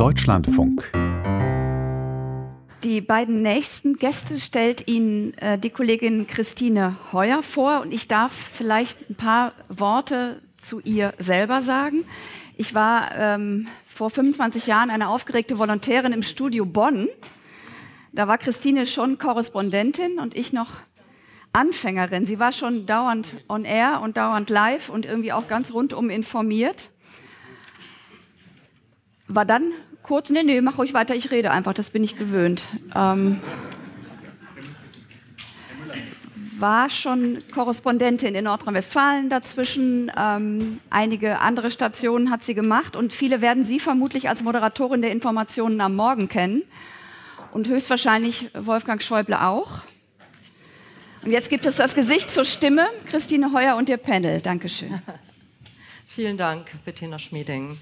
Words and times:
Deutschlandfunk. 0.00 0.90
Die 2.84 3.02
beiden 3.02 3.42
nächsten 3.42 3.96
Gäste 3.96 4.40
stellt 4.40 4.88
Ihnen 4.88 5.34
äh, 5.34 5.58
die 5.58 5.68
Kollegin 5.68 6.26
Christine 6.26 6.96
Heuer 7.12 7.42
vor 7.42 7.82
und 7.82 7.92
ich 7.92 8.08
darf 8.08 8.32
vielleicht 8.32 9.10
ein 9.10 9.14
paar 9.14 9.52
Worte 9.68 10.40
zu 10.56 10.80
ihr 10.80 11.12
selber 11.18 11.60
sagen. 11.60 12.06
Ich 12.56 12.74
war 12.74 13.14
ähm, 13.14 13.68
vor 13.94 14.08
25 14.08 14.66
Jahren 14.66 14.88
eine 14.88 15.06
aufgeregte 15.06 15.58
Volontärin 15.58 16.14
im 16.14 16.22
Studio 16.22 16.64
Bonn. 16.64 17.06
Da 18.14 18.26
war 18.26 18.38
Christine 18.38 18.86
schon 18.86 19.18
Korrespondentin 19.18 20.18
und 20.18 20.34
ich 20.34 20.54
noch 20.54 20.78
Anfängerin. 21.52 22.24
Sie 22.24 22.38
war 22.38 22.52
schon 22.52 22.86
dauernd 22.86 23.34
on 23.50 23.66
air 23.66 24.00
und 24.02 24.16
dauernd 24.16 24.48
live 24.48 24.88
und 24.88 25.04
irgendwie 25.04 25.34
auch 25.34 25.46
ganz 25.46 25.74
rundum 25.74 26.08
informiert. 26.08 26.88
War 29.28 29.44
dann 29.44 29.74
kurz, 30.10 30.28
nee, 30.28 30.42
nee, 30.42 30.60
mach 30.60 30.76
ruhig 30.76 30.92
weiter, 30.92 31.14
ich 31.14 31.30
rede 31.30 31.52
einfach, 31.52 31.72
das 31.72 31.90
bin 31.90 32.02
ich 32.02 32.16
gewöhnt. 32.16 32.66
Ähm, 32.96 33.38
war 36.58 36.90
schon 36.90 37.44
Korrespondentin 37.54 38.34
in 38.34 38.42
Nordrhein-Westfalen 38.42 39.28
dazwischen. 39.28 40.10
Ähm, 40.16 40.80
einige 40.90 41.38
andere 41.38 41.70
Stationen 41.70 42.32
hat 42.32 42.42
sie 42.42 42.54
gemacht 42.54 42.96
und 42.96 43.12
viele 43.12 43.40
werden 43.40 43.62
sie 43.62 43.78
vermutlich 43.78 44.28
als 44.28 44.42
Moderatorin 44.42 45.00
der 45.00 45.12
Informationen 45.12 45.80
am 45.80 45.94
Morgen 45.94 46.28
kennen 46.28 46.62
und 47.52 47.68
höchstwahrscheinlich 47.68 48.50
Wolfgang 48.52 49.00
Schäuble 49.00 49.40
auch. 49.40 49.84
Und 51.22 51.30
jetzt 51.30 51.50
gibt 51.50 51.66
es 51.66 51.76
das 51.76 51.94
Gesicht 51.94 52.32
zur 52.32 52.44
Stimme, 52.44 52.88
Christine 53.06 53.52
Heuer 53.52 53.76
und 53.76 53.88
ihr 53.88 53.96
Panel. 53.96 54.40
Dankeschön. 54.40 55.00
Vielen 56.08 56.36
Dank, 56.36 56.66
Bettina 56.84 57.20
Schmieding. 57.20 57.78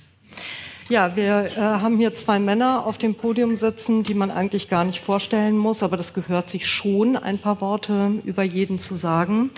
Ja, 0.91 1.17
wir 1.17 1.51
äh, 1.55 1.61
haben 1.61 1.99
hier 1.99 2.17
zwei 2.17 2.39
Männer 2.39 2.87
auf 2.87 2.97
dem 2.97 3.15
Podium 3.15 3.57
sitzen, 3.57 4.05
die 4.05 4.15
man 4.15 4.31
eigentlich 4.31 4.71
gar 4.71 4.85
nicht 4.87 5.03
vorstellen 5.03 5.59
muss, 5.59 5.83
aber 5.83 5.99
das 5.99 6.15
gehört 6.15 6.49
sich 6.49 6.67
schon, 6.67 7.15
ein 7.15 7.37
paar 7.37 7.61
Worte 7.61 8.13
über 8.25 8.43
jeden 8.43 8.79
zu 8.79 8.97
sagen. 8.97 9.51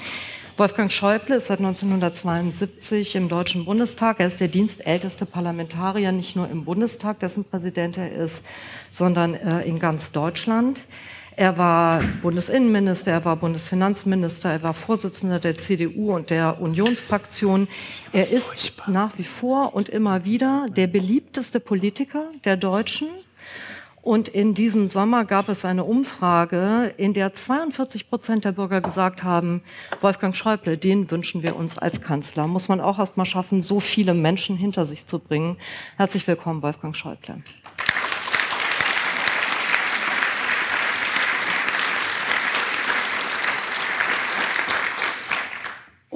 Wolfgang 0.56 0.91
Schäuble 0.91 1.37
ist 1.37 1.47
seit 1.47 1.61
1972 1.61 3.14
im 3.14 3.28
Deutschen 3.28 3.64
Bundestag. 3.64 4.19
Er 4.19 4.27
ist 4.27 4.41
der 4.41 4.48
dienstälteste 4.48 5.25
Parlamentarier, 5.25 6.11
nicht 6.11 6.34
nur 6.34 6.50
im 6.50 6.64
Bundestag, 6.64 7.20
dessen 7.20 7.44
Präsident 7.44 7.97
er 7.97 8.11
ist, 8.11 8.42
sondern 8.91 9.34
äh, 9.34 9.61
in 9.61 9.78
ganz 9.78 10.11
Deutschland. 10.11 10.81
Er 11.41 11.57
war 11.57 12.03
Bundesinnenminister, 12.21 13.13
er 13.13 13.25
war 13.25 13.35
Bundesfinanzminister, 13.37 14.51
er 14.51 14.63
war 14.63 14.75
Vorsitzender 14.75 15.39
der 15.39 15.57
CDU 15.57 16.15
und 16.15 16.29
der 16.29 16.61
Unionsfraktion. 16.61 17.67
Er 18.13 18.29
ist 18.29 18.75
nach 18.87 19.17
wie 19.17 19.25
vor 19.25 19.75
und 19.75 19.89
immer 19.89 20.27
wieder 20.27 20.67
der 20.69 20.87
beliebteste 20.87 21.59
Politiker 21.59 22.25
der 22.45 22.59
Deutschen. 22.59 23.09
Und 24.03 24.29
in 24.29 24.53
diesem 24.53 24.91
Sommer 24.91 25.25
gab 25.25 25.49
es 25.49 25.65
eine 25.65 25.85
Umfrage, 25.85 26.93
in 26.99 27.15
der 27.15 27.33
42 27.33 28.11
Prozent 28.11 28.45
der 28.45 28.53
Bürger 28.53 28.83
gesagt 28.83 29.25
haben, 29.25 29.63
Wolfgang 30.03 30.37
Schäuble, 30.37 30.77
den 30.77 31.11
wünschen 31.11 31.43
wir 31.43 31.57
uns 31.57 31.79
als 31.79 32.03
Kanzler. 32.03 32.49
Muss 32.49 32.69
man 32.69 32.83
auch 32.83 32.99
erst 32.99 33.17
mal 33.17 33.25
schaffen, 33.25 33.63
so 33.63 33.81
viele 33.81 34.13
Menschen 34.13 34.59
hinter 34.59 34.85
sich 34.85 35.07
zu 35.07 35.19
bringen. 35.19 35.57
Herzlich 35.97 36.27
willkommen, 36.27 36.61
Wolfgang 36.61 36.95
Schäuble. 36.95 37.43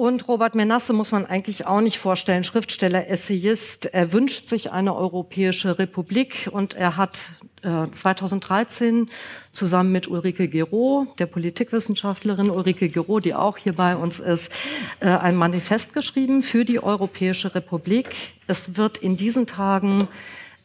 Und 0.05 0.27
Robert 0.27 0.53
Menasse 0.53 0.93
muss 0.93 1.11
man 1.11 1.25
eigentlich 1.25 1.65
auch 1.65 1.81
nicht 1.81 1.97
vorstellen, 1.97 2.43
Schriftsteller, 2.43 3.09
Essayist. 3.09 3.87
Er 3.87 4.13
wünscht 4.13 4.47
sich 4.47 4.71
eine 4.71 4.95
europäische 4.95 5.79
Republik 5.79 6.47
und 6.51 6.75
er 6.75 6.95
hat 6.95 7.31
äh, 7.63 7.89
2013 7.89 9.09
zusammen 9.51 9.91
mit 9.91 10.07
Ulrike 10.07 10.47
Gero, 10.47 11.07
der 11.17 11.25
Politikwissenschaftlerin 11.25 12.51
Ulrike 12.51 12.87
Gero, 12.89 13.19
die 13.19 13.33
auch 13.33 13.57
hier 13.57 13.73
bei 13.73 13.95
uns 13.95 14.19
ist, 14.19 14.51
äh, 14.99 15.07
ein 15.07 15.35
Manifest 15.35 15.95
geschrieben 15.95 16.43
für 16.43 16.65
die 16.65 16.83
Europäische 16.83 17.55
Republik. 17.55 18.13
Es 18.45 18.77
wird 18.77 18.99
in 18.99 19.17
diesen 19.17 19.47
Tagen 19.47 20.07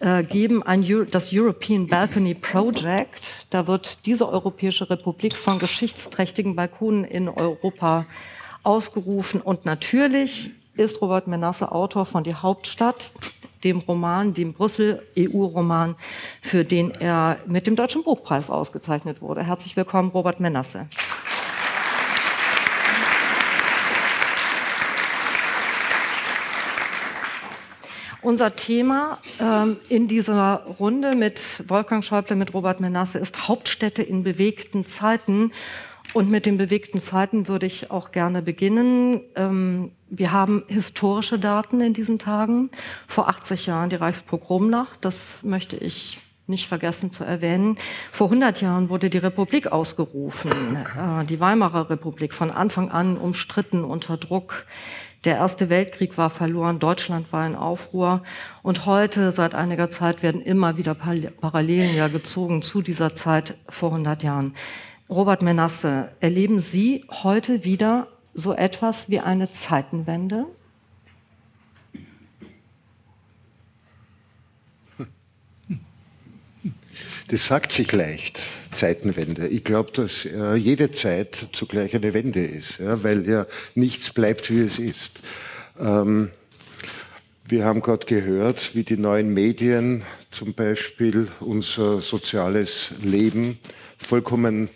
äh, 0.01 0.23
geben 0.23 0.63
ein, 0.63 0.85
das 1.11 1.33
European 1.33 1.87
Balcony 1.87 2.35
Project. 2.35 3.47
Da 3.49 3.67
wird 3.67 4.05
diese 4.05 4.29
Europäische 4.29 4.91
Republik 4.91 5.35
von 5.35 5.59
geschichtsträchtigen 5.59 6.57
Balkonen 6.57 7.05
in 7.05 7.31
Europa 7.31 8.05
ausgerufen. 8.63 9.41
Und 9.41 9.65
natürlich 9.65 10.51
ist 10.75 11.01
Robert 11.01 11.27
Menasse 11.27 11.73
Autor 11.73 12.07
von 12.07 12.25
Die 12.25 12.35
Hauptstadt, 12.35 13.13
dem 13.65 13.79
Roman, 13.79 14.33
dem 14.33 14.55
Brüssel-EU-Roman, 14.55 15.97
für 16.41 16.65
den 16.65 16.91
er 16.93 17.39
mit 17.47 17.67
dem 17.67 17.77
Deutschen 17.77 18.03
Buchpreis 18.03 18.51
ausgezeichnet 18.51 19.21
wurde. 19.21 19.43
Herzlich 19.43 19.77
willkommen, 19.77 20.11
Robert 20.11 20.41
Menasse. 20.41 20.87
Unser 28.23 28.55
Thema 28.55 29.19
ähm, 29.39 29.79
in 29.89 30.07
dieser 30.07 30.67
Runde 30.79 31.17
mit 31.17 31.65
Wolfgang 31.69 32.05
Schäuble, 32.05 32.37
mit 32.37 32.53
Robert 32.53 32.79
Menasse 32.79 33.19
ist 33.19 33.49
Hauptstädte 33.49 34.03
in 34.03 34.23
bewegten 34.23 34.87
Zeiten. 34.87 35.53
Und 36.13 36.31
mit 36.31 36.45
den 36.45 36.57
bewegten 36.57 37.01
Zeiten 37.01 37.47
würde 37.47 37.67
ich 37.67 37.91
auch 37.91 38.11
gerne 38.11 38.43
beginnen. 38.43 39.21
Ähm, 39.37 39.93
wir 40.09 40.33
haben 40.33 40.65
historische 40.67 41.39
Daten 41.39 41.81
in 41.81 41.95
diesen 41.95 42.19
Tagen. 42.19 42.71
Vor 43.07 43.29
80 43.29 43.67
Jahren 43.67 43.91
die 43.91 43.97
Reichspogromnacht, 43.97 45.05
das 45.05 45.43
möchte 45.43 45.77
ich 45.77 46.19
nicht 46.51 46.69
vergessen 46.69 47.11
zu 47.11 47.25
erwähnen. 47.25 47.79
Vor 48.13 48.27
100 48.27 48.61
Jahren 48.61 48.89
wurde 48.91 49.09
die 49.09 49.19
Republik 49.19 49.69
ausgerufen, 49.69 50.51
äh, 50.77 51.25
die 51.25 51.41
Weimarer 51.41 51.89
Republik, 51.89 52.35
von 52.35 52.51
Anfang 52.51 52.91
an 52.91 53.17
umstritten, 53.17 53.85
unter 53.85 54.17
Druck. 54.17 54.67
Der 55.25 55.37
Erste 55.37 55.69
Weltkrieg 55.69 56.17
war 56.17 56.31
verloren, 56.31 56.79
Deutschland 56.79 57.31
war 57.31 57.47
in 57.47 57.55
Aufruhr 57.55 58.23
und 58.63 58.87
heute, 58.87 59.33
seit 59.33 59.55
einiger 59.55 59.91
Zeit, 59.91 60.23
werden 60.23 60.41
immer 60.41 60.79
wieder 60.79 60.95
Parallelen 60.95 61.95
ja 61.95 62.09
gezogen 62.09 62.63
zu 62.63 62.81
dieser 62.81 63.15
Zeit 63.15 63.55
vor 63.69 63.91
100 63.91 64.23
Jahren. 64.23 64.55
Robert 65.11 65.43
Menasse, 65.43 66.13
erleben 66.21 66.61
Sie 66.61 67.05
heute 67.11 67.65
wieder 67.65 68.07
so 68.33 68.55
etwas 68.55 69.09
wie 69.09 69.19
eine 69.19 69.53
Zeitenwende? 69.53 70.47
Das 77.27 77.47
sagt 77.47 77.73
sich 77.73 77.91
leicht, 77.91 78.41
Zeitenwende. 78.71 79.49
Ich 79.49 79.65
glaube, 79.65 79.91
dass 79.91 80.25
äh, 80.25 80.55
jede 80.55 80.93
Zeit 80.93 81.49
zugleich 81.53 81.95
eine 81.97 82.15
Wende 82.15 82.45
ist, 82.45 82.79
ja, 82.79 83.03
weil 83.03 83.29
ja 83.29 83.47
nichts 83.75 84.13
bleibt, 84.13 84.49
wie 84.51 84.61
es 84.61 84.79
ist. 84.79 85.21
Ähm, 85.81 86.31
wir 87.49 87.65
haben 87.65 87.83
gerade 87.83 88.07
gehört, 88.07 88.77
wie 88.77 88.85
die 88.85 88.97
neuen 88.97 89.35
Medien 89.35 90.05
zum 90.31 90.55
Beispiel 90.55 91.27
unser 91.41 92.01
soziales 92.01 92.93
Leben 93.01 93.59
vollkommen 93.99 94.71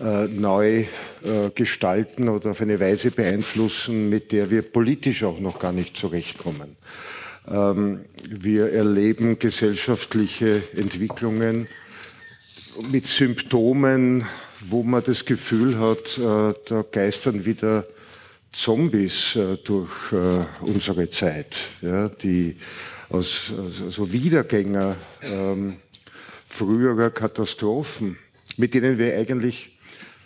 äh, 0.00 0.28
neu 0.28 0.86
äh, 1.24 1.50
gestalten 1.54 2.30
oder 2.30 2.52
auf 2.52 2.62
eine 2.62 2.80
Weise 2.80 3.10
beeinflussen, 3.10 4.08
mit 4.08 4.32
der 4.32 4.50
wir 4.50 4.62
politisch 4.62 5.24
auch 5.24 5.38
noch 5.40 5.58
gar 5.58 5.72
nicht 5.72 5.94
zurechtkommen. 5.94 6.76
Ähm, 7.46 8.06
wir 8.26 8.72
erleben 8.72 9.38
gesellschaftliche 9.38 10.62
Entwicklungen 10.74 11.68
mit 12.90 13.06
Symptomen, 13.06 14.26
wo 14.60 14.82
man 14.82 15.04
das 15.04 15.26
Gefühl 15.26 15.78
hat, 15.78 16.16
äh, 16.16 16.54
da 16.66 16.82
geistern 16.90 17.44
wieder 17.44 17.86
Zombies 18.52 19.38
durch 19.62 20.12
unsere 20.60 21.08
Zeit, 21.08 21.56
ja, 21.82 22.08
die 22.08 22.56
aus 23.10 23.52
also 23.84 24.12
Wiedergänger 24.12 24.96
ähm, 25.22 25.76
früherer 26.48 27.10
Katastrophen, 27.10 28.18
mit 28.56 28.74
denen 28.74 28.98
wir 28.98 29.16
eigentlich 29.16 29.70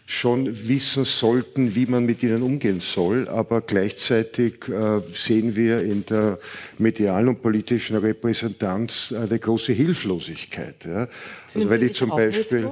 schon 0.07 0.69
wissen 0.69 1.05
sollten, 1.05 1.75
wie 1.75 1.87
man 1.87 2.05
mit 2.05 2.23
ihnen 2.23 2.43
umgehen 2.43 2.81
soll. 2.81 3.29
Aber 3.29 3.63
gleichzeitig 3.63 4.69
äh, 4.69 5.01
sehen 5.15 5.57
wir 5.57 5.83
in 5.83 6.05
der 6.05 6.39
medialen 6.79 7.29
und 7.29 7.43
politischen 7.43 7.97
Repräsentanz 7.97 9.15
eine 9.17 9.39
große 9.39 9.73
Hilflosigkeit. 9.73 10.85
Ja. 10.85 11.09
Also 11.55 11.71
wenn 11.71 11.83
ich 11.83 11.95
zum 11.95 12.11
Beispiel, 12.11 12.71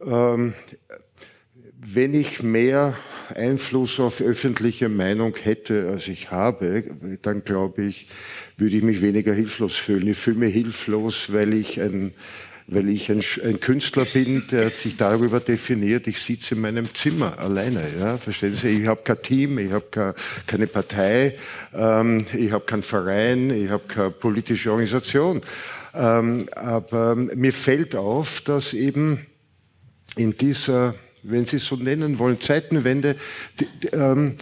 ähm, 0.00 0.54
wenn 1.80 2.14
ich 2.14 2.42
mehr 2.42 2.96
Einfluss 3.34 3.98
auf 3.98 4.20
öffentliche 4.20 4.88
Meinung 4.88 5.34
hätte, 5.36 5.88
als 5.88 6.08
ich 6.08 6.30
habe, 6.30 6.84
dann 7.22 7.42
glaube 7.42 7.84
ich, 7.84 8.06
würde 8.56 8.76
ich 8.76 8.82
mich 8.82 9.02
weniger 9.02 9.32
hilflos 9.32 9.74
fühlen. 9.74 10.06
Ich 10.06 10.18
fühle 10.18 10.38
mich 10.38 10.54
hilflos, 10.54 11.32
weil 11.32 11.54
ich 11.54 11.80
ein 11.80 12.12
weil 12.66 12.88
ich 12.88 13.10
ein, 13.10 13.22
ein, 13.44 13.60
Künstler 13.60 14.04
bin, 14.06 14.46
der 14.50 14.70
sich 14.70 14.96
darüber 14.96 15.40
definiert, 15.40 16.06
ich 16.06 16.20
sitze 16.20 16.54
in 16.54 16.62
meinem 16.62 16.92
Zimmer 16.94 17.38
alleine. 17.38 17.82
Ja? 17.98 18.16
Verstehen 18.16 18.54
Sie, 18.54 18.68
ich 18.68 18.86
habe 18.86 19.02
kein 19.04 19.20
Team, 19.22 19.58
ich 19.58 19.70
habe 19.70 20.14
keine 20.46 20.66
Partei, 20.66 21.36
ähm, 21.74 22.24
ich 22.32 22.52
habe 22.52 22.64
keinen 22.64 22.82
Verein, 22.82 23.50
ich 23.50 23.70
habe 23.70 23.84
keine 23.86 24.10
politische 24.10 24.70
Organisation. 24.70 25.42
Ähm, 25.94 26.46
aber 26.54 27.14
mir 27.14 27.52
fällt 27.52 27.94
auf, 27.94 28.40
dass 28.40 28.72
eben 28.72 29.26
in 30.16 30.36
dieser, 30.36 30.94
wenn 31.22 31.44
Sie 31.44 31.56
es 31.56 31.66
so 31.66 31.76
nennen 31.76 32.18
wollen, 32.18 32.40
Zeitenwende, 32.40 33.16
die, 33.60 33.66
die, 33.82 33.88
ähm, 33.88 34.36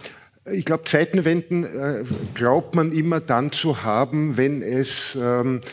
ich 0.51 0.65
glaube, 0.65 0.83
Zeitenwenden 0.83 1.63
äh, 1.63 2.03
glaubt 2.33 2.75
man 2.75 2.91
immer 2.91 3.19
dann 3.21 3.51
zu 3.51 3.83
haben, 3.83 4.35
wenn 4.35 4.61
es 4.61 5.17
ähm, 5.19 5.61
äh, 5.61 5.67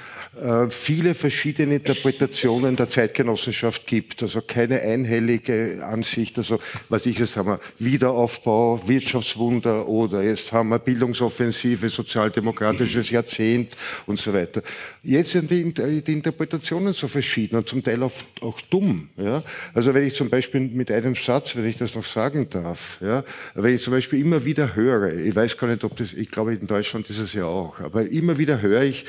viele 0.71 1.15
verschiedene 1.15 1.77
Interpretationen 1.77 2.77
der 2.77 2.89
Zeitgenossenschaft 2.89 3.87
gibt. 3.87 4.23
Also 4.23 4.41
keine 4.41 4.81
einhellige 4.81 5.85
Ansicht. 5.85 6.39
Also 6.39 6.61
was 6.89 7.05
ich 7.07 7.19
jetzt 7.19 7.37
haben 7.37 7.49
wir 7.49 7.61
Wiederaufbau, 7.79 8.81
Wirtschaftswunder 8.87 9.89
oder 9.89 10.23
jetzt 10.23 10.53
haben 10.53 10.69
wir 10.69 10.79
Bildungsoffensive, 10.79 11.91
sozialdemokratisches 11.91 13.11
Jahrzehnt 13.11 13.77
und 14.07 14.21
so 14.21 14.33
weiter. 14.33 14.63
Jetzt 15.03 15.33
sind 15.33 15.51
die, 15.51 15.75
die 15.75 16.13
Interpretationen 16.13 16.93
so 16.93 17.09
verschieden 17.09 17.57
und 17.57 17.69
zum 17.69 17.83
Teil 17.83 18.01
auch, 18.03 18.13
auch 18.41 18.61
dumm. 18.61 19.09
Ja? 19.17 19.43
Also 19.75 19.93
wenn 19.93 20.05
ich 20.05 20.15
zum 20.15 20.31
Beispiel 20.31 20.61
mit 20.61 20.93
einem 20.93 21.17
Satz, 21.17 21.57
wenn 21.57 21.67
ich 21.67 21.77
das 21.77 21.97
noch 21.97 22.05
sagen 22.05 22.49
darf, 22.49 22.99
ja, 23.01 23.25
wenn 23.55 23.75
ich 23.75 23.83
zum 23.83 23.95
Beispiel 23.95 24.21
immer 24.21 24.45
wieder 24.45 24.77
höre, 24.77 25.13
ich 25.13 25.35
weiß 25.35 25.57
gar 25.59 25.67
nicht, 25.67 25.83
ob 25.83 25.97
das, 25.97 26.13
ich 26.13 26.31
glaube 26.31 26.55
in 26.55 26.69
Deutschland 26.69 27.11
ist 27.11 27.19
es 27.19 27.33
ja 27.33 27.47
auch, 27.47 27.81
aber 27.81 28.09
immer 28.09 28.39
wieder 28.39 28.63
höre 28.63 28.83
ich, 28.83 29.05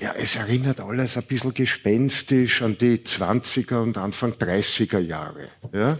ja, 0.00 0.14
es 0.16 0.36
erinnert 0.36 0.80
alles 0.80 1.16
ein 1.16 1.24
bisschen 1.24 1.52
gespenstisch 1.52 2.62
an 2.62 2.76
die 2.78 2.98
20er 2.98 3.82
und 3.82 3.98
Anfang 3.98 4.32
30er 4.32 4.98
Jahre. 4.98 5.48
Ja? 5.74 5.98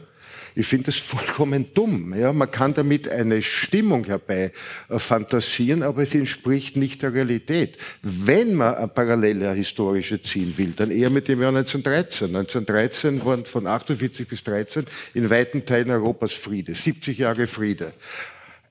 Ich 0.54 0.66
finde 0.66 0.86
das 0.86 0.96
vollkommen 0.96 1.66
dumm. 1.74 2.14
Ja? 2.18 2.32
Man 2.32 2.50
kann 2.50 2.72
damit 2.72 3.08
eine 3.10 3.42
Stimmung 3.42 4.04
herbei 4.04 4.52
äh, 4.88 4.98
fantasieren, 4.98 5.82
aber 5.82 6.02
es 6.02 6.14
entspricht 6.14 6.76
nicht 6.76 7.02
der 7.02 7.12
Realität. 7.12 7.76
Wenn 8.02 8.54
man 8.54 8.74
eine 8.74 8.88
parallele 8.88 9.52
historische 9.52 10.22
ziehen 10.22 10.54
will, 10.56 10.72
dann 10.74 10.90
eher 10.90 11.10
mit 11.10 11.28
dem 11.28 11.42
Jahr 11.42 11.54
1913. 11.54 12.28
1913 12.28 13.24
waren 13.24 13.44
von 13.44 13.66
48 13.66 14.26
bis 14.26 14.42
13 14.44 14.86
in 15.12 15.28
weiten 15.28 15.66
Teilen 15.66 15.90
Europas 15.90 16.32
Friede, 16.32 16.74
70 16.74 17.18
Jahre 17.18 17.46
Friede 17.46 17.92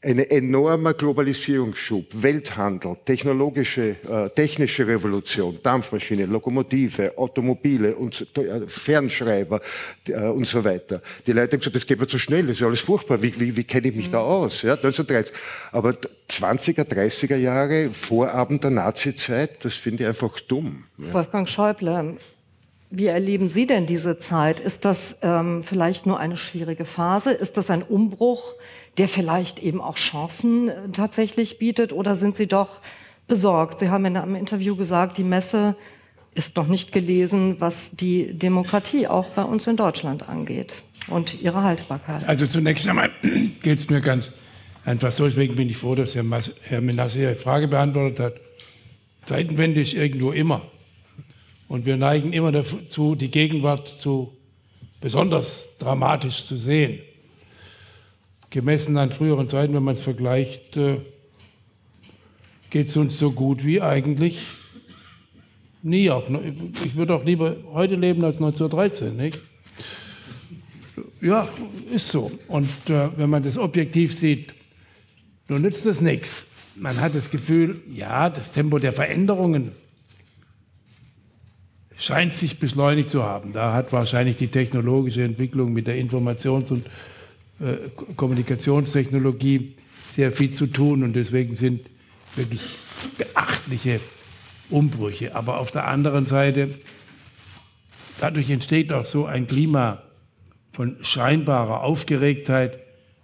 ein 0.01 0.19
enormer 0.19 0.94
Globalisierungsschub, 0.94 2.06
Welthandel, 2.13 2.96
technologische, 3.04 3.98
äh, 4.10 4.30
technische 4.30 4.88
Revolution, 4.88 5.60
Dampfmaschine, 5.62 6.25
Lokomotive, 6.25 7.18
Automobile 7.18 7.96
und 7.96 8.25
äh, 8.38 8.66
Fernschreiber 8.66 9.60
äh, 10.07 10.30
und 10.30 10.48
so 10.48 10.63
weiter. 10.63 11.01
Die 11.28 11.34
Leute 11.34 11.54
haben 11.54 11.60
gesagt, 11.60 11.75
das 11.75 11.86
geht 11.86 12.00
mir 12.00 12.07
zu 12.07 12.18
schnell, 12.18 12.48
das 12.48 12.57
ist 12.57 12.63
alles 12.63 12.80
furchtbar, 12.80 13.22
wie, 13.22 13.38
wie, 13.40 13.57
wie 13.57 13.63
kenne 13.66 13.90
ich 13.90 13.96
mich 13.96 14.07
mhm. 14.07 14.13
da 14.13 14.19
aus? 14.22 14.62
Ja, 14.62 14.75
1930. 14.75 15.36
Aber 15.74 15.94
20er, 16.30 16.86
30er 16.86 17.36
Jahre, 17.36 17.90
Vorabend 17.92 18.63
der 18.63 18.72
Nazizeit, 18.72 19.66
das 19.66 19.74
finde 19.74 20.04
ich 20.04 20.07
einfach 20.07 20.40
dumm. 20.40 20.86
Ja. 20.98 21.13
Wolfgang 21.13 21.50
Schäuble, 21.50 22.16
wie 22.92 23.06
erleben 23.06 23.50
Sie 23.50 23.68
denn 23.68 23.86
diese 23.86 24.18
Zeit? 24.18 24.60
Ist 24.60 24.84
das 24.84 25.16
ähm, 25.22 25.63
vielleicht 25.63 26.07
nur 26.07 26.19
eine 26.19 26.38
schwierige 26.38 26.86
Phase? 26.86 27.31
Ist 27.31 27.56
das 27.57 27.69
ein 27.69 27.84
Umbruch, 27.84 28.56
der 29.00 29.07
vielleicht 29.07 29.60
eben 29.60 29.81
auch 29.81 29.96
Chancen 29.96 30.69
äh, 30.69 30.90
tatsächlich 30.92 31.57
bietet? 31.57 31.94
Oder 31.94 32.16
sind 32.16 32.36
Sie 32.36 32.48
doch 32.48 32.81
besorgt? 33.28 33.80
Sie 33.80 33.90
haben 33.90 34.06
in 34.06 34.18
einem 34.18 34.36
Interview 34.36 34.75
gesagt, 34.75 35.18
die 35.18 35.24
Messe 35.24 35.75
ist 36.36 36.56
noch 36.56 36.68
nicht 36.68 36.92
gelesen, 36.92 37.56
was 37.60 37.90
die 37.92 38.34
Demokratie 38.34 39.07
auch 39.07 39.30
bei 39.30 39.44
uns 39.44 39.66
in 39.68 39.78
Deutschland 39.78 40.30
angeht 40.30 40.84
und 41.07 41.42
ihre 41.42 41.63
Haltbarkeit. 41.63 42.28
Also 42.28 42.46
zunächst 42.46 42.88
einmal 42.88 43.10
geht 43.63 43.80
es 43.80 43.90
mir 43.90 44.01
ganz 44.01 44.30
einfach 44.86 45.12
so. 45.12 45.25
Deswegen 45.25 45.56
bin 45.56 45.69
ich 45.69 45.78
froh, 45.78 45.95
dass 45.95 46.13
Herr, 46.13 46.24
Mas 46.24 46.52
Herr 46.62 46.81
Menasse 46.81 47.19
Ihre 47.19 47.36
Frage 47.36 47.68
beantwortet 47.68 48.19
hat. 48.19 48.34
Zeitenwende 49.25 49.81
ist 49.81 49.94
irgendwo 49.94 50.31
immer. 50.31 50.62
Und 51.68 51.86
wir 51.86 51.98
neigen 51.98 52.34
immer 52.34 52.52
dazu, 52.52 53.16
die 53.16 53.30
Gegenwart 53.30 53.88
zu 53.88 54.36
besonders 55.02 55.68
dramatisch 55.78 56.45
zu 56.45 56.57
sehen. 56.57 57.00
Gemessen 58.50 58.98
an 58.98 59.12
früheren 59.12 59.48
Zeiten, 59.48 59.74
wenn 59.74 59.84
man 59.84 59.94
es 59.94 60.01
vergleicht, 60.01 60.75
äh, 60.75 60.98
geht 62.69 62.88
es 62.88 62.98
uns 62.98 63.18
so 63.18 63.31
gut 63.31 63.63
wie 63.63 63.81
eigentlich 63.81 64.42
nie. 65.84 66.10
Auch, 66.10 66.28
ich 66.84 66.96
würde 66.96 67.13
auch 67.13 67.24
lieber 67.24 67.57
heute 67.72 67.96
leben 67.96 68.24
als 68.24 68.38
1913. 68.38 69.16
Nicht? 69.16 69.40
Ja, 71.22 71.48
ist 71.94 72.07
so. 72.07 72.31
Und 72.48 72.69
äh, 72.90 73.10
wenn 73.18 73.30
man 73.30 73.44
das 73.44 73.57
objektiv 73.57 74.16
sieht, 74.16 74.54
nun 75.48 75.62
nützt 75.62 75.86
das 75.86 76.02
nichts. 76.02 76.48
Man 76.75 77.00
hat 77.02 77.16
das 77.16 77.30
Gefühl, 77.30 77.81
ja, 77.92 78.30
das 78.30 78.52
Tempo 78.52 78.80
der 78.80 78.94
Veränderungen 78.94 79.74
scheint 81.98 82.34
sich 82.34 82.60
beschleunigt 82.60 83.10
zu 83.10 83.24
haben. 83.24 83.52
Da 83.52 83.74
hat 83.74 83.92
wahrscheinlich 83.92 84.38
die 84.38 84.48
technologische 84.48 85.24
Entwicklung 85.24 85.74
mit 85.74 85.88
der 85.88 85.98
Informations- 85.98 86.72
und 86.72 86.86
Kommunikationstechnologie 88.16 89.76
sehr 90.12 90.32
viel 90.32 90.52
zu 90.52 90.68
tun 90.68 91.04
und 91.04 91.16
deswegen 91.16 91.56
sind 91.56 91.82
wirklich 92.36 92.78
beachtliche 93.18 94.00
Umbrüche. 94.70 95.36
Aber 95.36 95.60
auf 95.60 95.72
der 95.72 95.88
anderen 95.88 96.26
Seite, 96.26 96.70
dadurch 98.20 98.50
entsteht 98.50 98.92
auch 98.94 99.06
so 99.06 99.26
ein 99.26 99.48
Klima 99.48 100.04
von 100.72 100.98
scheinbarer 101.02 101.82
Aufgeregtheit, 101.82 102.80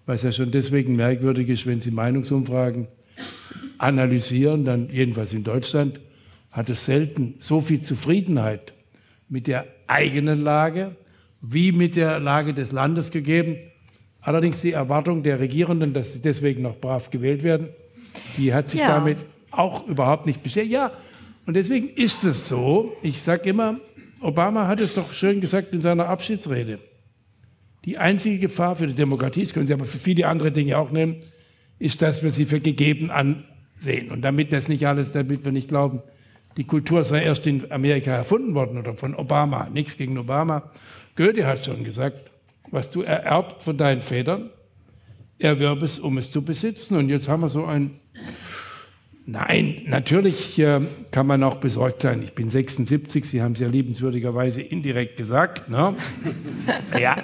was 0.06 0.24
ja 0.24 0.32
schon 0.32 0.52
deswegen 0.52 0.96
merkwürdig 0.96 1.50
ist, 1.50 1.66
wenn 1.66 1.82
Sie 1.82 1.92
Meinungsumfragen 1.92 2.88
analysieren, 3.78 4.66
dann 4.66 4.90
jedenfalls 4.90 5.34
in 5.34 5.44
Deutschland, 5.44 6.00
hat 6.52 6.70
es 6.70 6.86
selten 6.86 7.36
so 7.40 7.62
viel 7.62 7.82
Zufriedenheit 7.82 8.74
mit 9.28 9.48
der 9.48 9.66
eigenen 9.88 10.42
Lage 10.44 10.96
wie 11.42 11.72
mit 11.72 11.96
der 11.96 12.20
Lage 12.20 12.54
des 12.54 12.72
Landes 12.72 13.12
gegeben. 13.12 13.58
Allerdings 14.26 14.60
die 14.60 14.72
Erwartung 14.72 15.22
der 15.22 15.40
Regierenden, 15.40 15.94
dass 15.94 16.14
sie 16.14 16.20
deswegen 16.20 16.64
noch 16.64 16.78
brav 16.78 17.12
gewählt 17.12 17.44
werden, 17.44 17.70
die 18.38 18.56
hat 18.56 18.72
sich 18.72 18.80
ja. 18.80 18.88
damit 18.88 19.20
auch 19.52 19.88
überhaupt 19.88 20.26
nicht 20.26 20.42
bestätigt. 20.42 20.74
Ja, 20.74 20.92
und 21.46 21.54
deswegen 21.54 21.90
ist 21.90 22.24
es 22.24 22.48
so, 22.48 22.98
ich 23.04 23.22
sage 23.22 23.48
immer, 23.48 23.80
Obama 24.22 24.68
hat 24.68 24.80
es 24.80 24.96
doch 24.96 25.14
schön 25.14 25.42
gesagt 25.42 25.74
in 25.74 25.82
seiner 25.82 26.10
Abschiedsrede. 26.10 26.80
Die 27.86 28.00
einzige 28.00 28.40
Gefahr 28.40 28.76
für 28.76 28.88
die 28.88 28.96
Demokratie, 28.96 29.44
das 29.44 29.54
können 29.54 29.68
Sie 29.68 29.74
aber 29.74 29.86
für 29.86 30.00
viele 30.00 30.28
andere 30.28 30.52
Dinge 30.52 30.76
auch 30.80 30.90
nehmen, 30.90 31.18
ist, 31.78 32.02
dass 32.02 32.24
wir 32.24 32.32
sie 32.32 32.46
für 32.46 32.60
gegeben 32.60 33.12
ansehen. 33.12 34.10
Und 34.10 34.24
damit 34.24 34.52
das 34.52 34.68
nicht 34.68 34.88
alles, 34.88 35.12
damit 35.12 35.46
wir 35.46 35.52
nicht 35.52 35.68
glauben, 35.68 36.02
die 36.58 36.64
Kultur 36.64 37.04
sei 37.04 37.24
erst 37.24 37.46
in 37.46 37.72
Amerika 37.72 38.10
erfunden 38.10 38.56
worden 38.56 38.80
oder 38.80 38.96
von 38.96 39.14
Obama. 39.14 39.70
Nichts 39.70 39.98
gegen 39.98 40.18
Obama. 40.18 40.72
Goethe 41.16 41.46
hat 41.46 41.64
schon 41.64 41.84
gesagt, 41.84 42.32
was 42.76 42.92
du 42.92 43.02
ererbt 43.02 43.64
von 43.64 43.78
deinen 43.78 44.02
Vätern, 44.02 44.50
erwerb 45.40 45.82
es, 45.82 45.98
um 45.98 46.18
es 46.18 46.30
zu 46.30 46.44
besitzen. 46.44 46.98
Und 46.98 47.10
jetzt 47.10 47.28
haben 47.28 47.42
wir 47.42 47.50
so 47.50 47.66
ein. 47.66 48.00
Nein, 49.26 49.82
natürlich 49.88 50.60
äh, 50.60 50.82
kann 51.10 51.26
man 51.26 51.42
auch 51.42 51.56
besorgt 51.56 52.04
sein. 52.04 52.22
Ich 52.22 52.36
bin 52.36 52.52
76, 52.52 53.26
Sie 53.26 53.42
haben 53.42 53.54
es 53.54 53.60
ja 53.60 53.68
liebenswürdigerweise 53.68 54.62
indirekt 54.62 55.18
gesagt. 55.18 55.68
Ne? 55.68 55.96
ja, 57.00 57.18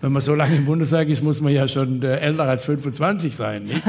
wenn 0.00 0.10
man 0.10 0.20
so 0.20 0.34
lange 0.34 0.56
im 0.56 0.64
Bundestag 0.64 1.08
ist, 1.08 1.22
muss 1.22 1.40
man 1.40 1.52
ja 1.52 1.68
schon 1.68 2.02
äh, 2.02 2.16
älter 2.16 2.44
als 2.44 2.64
25 2.64 3.36
sein. 3.36 3.68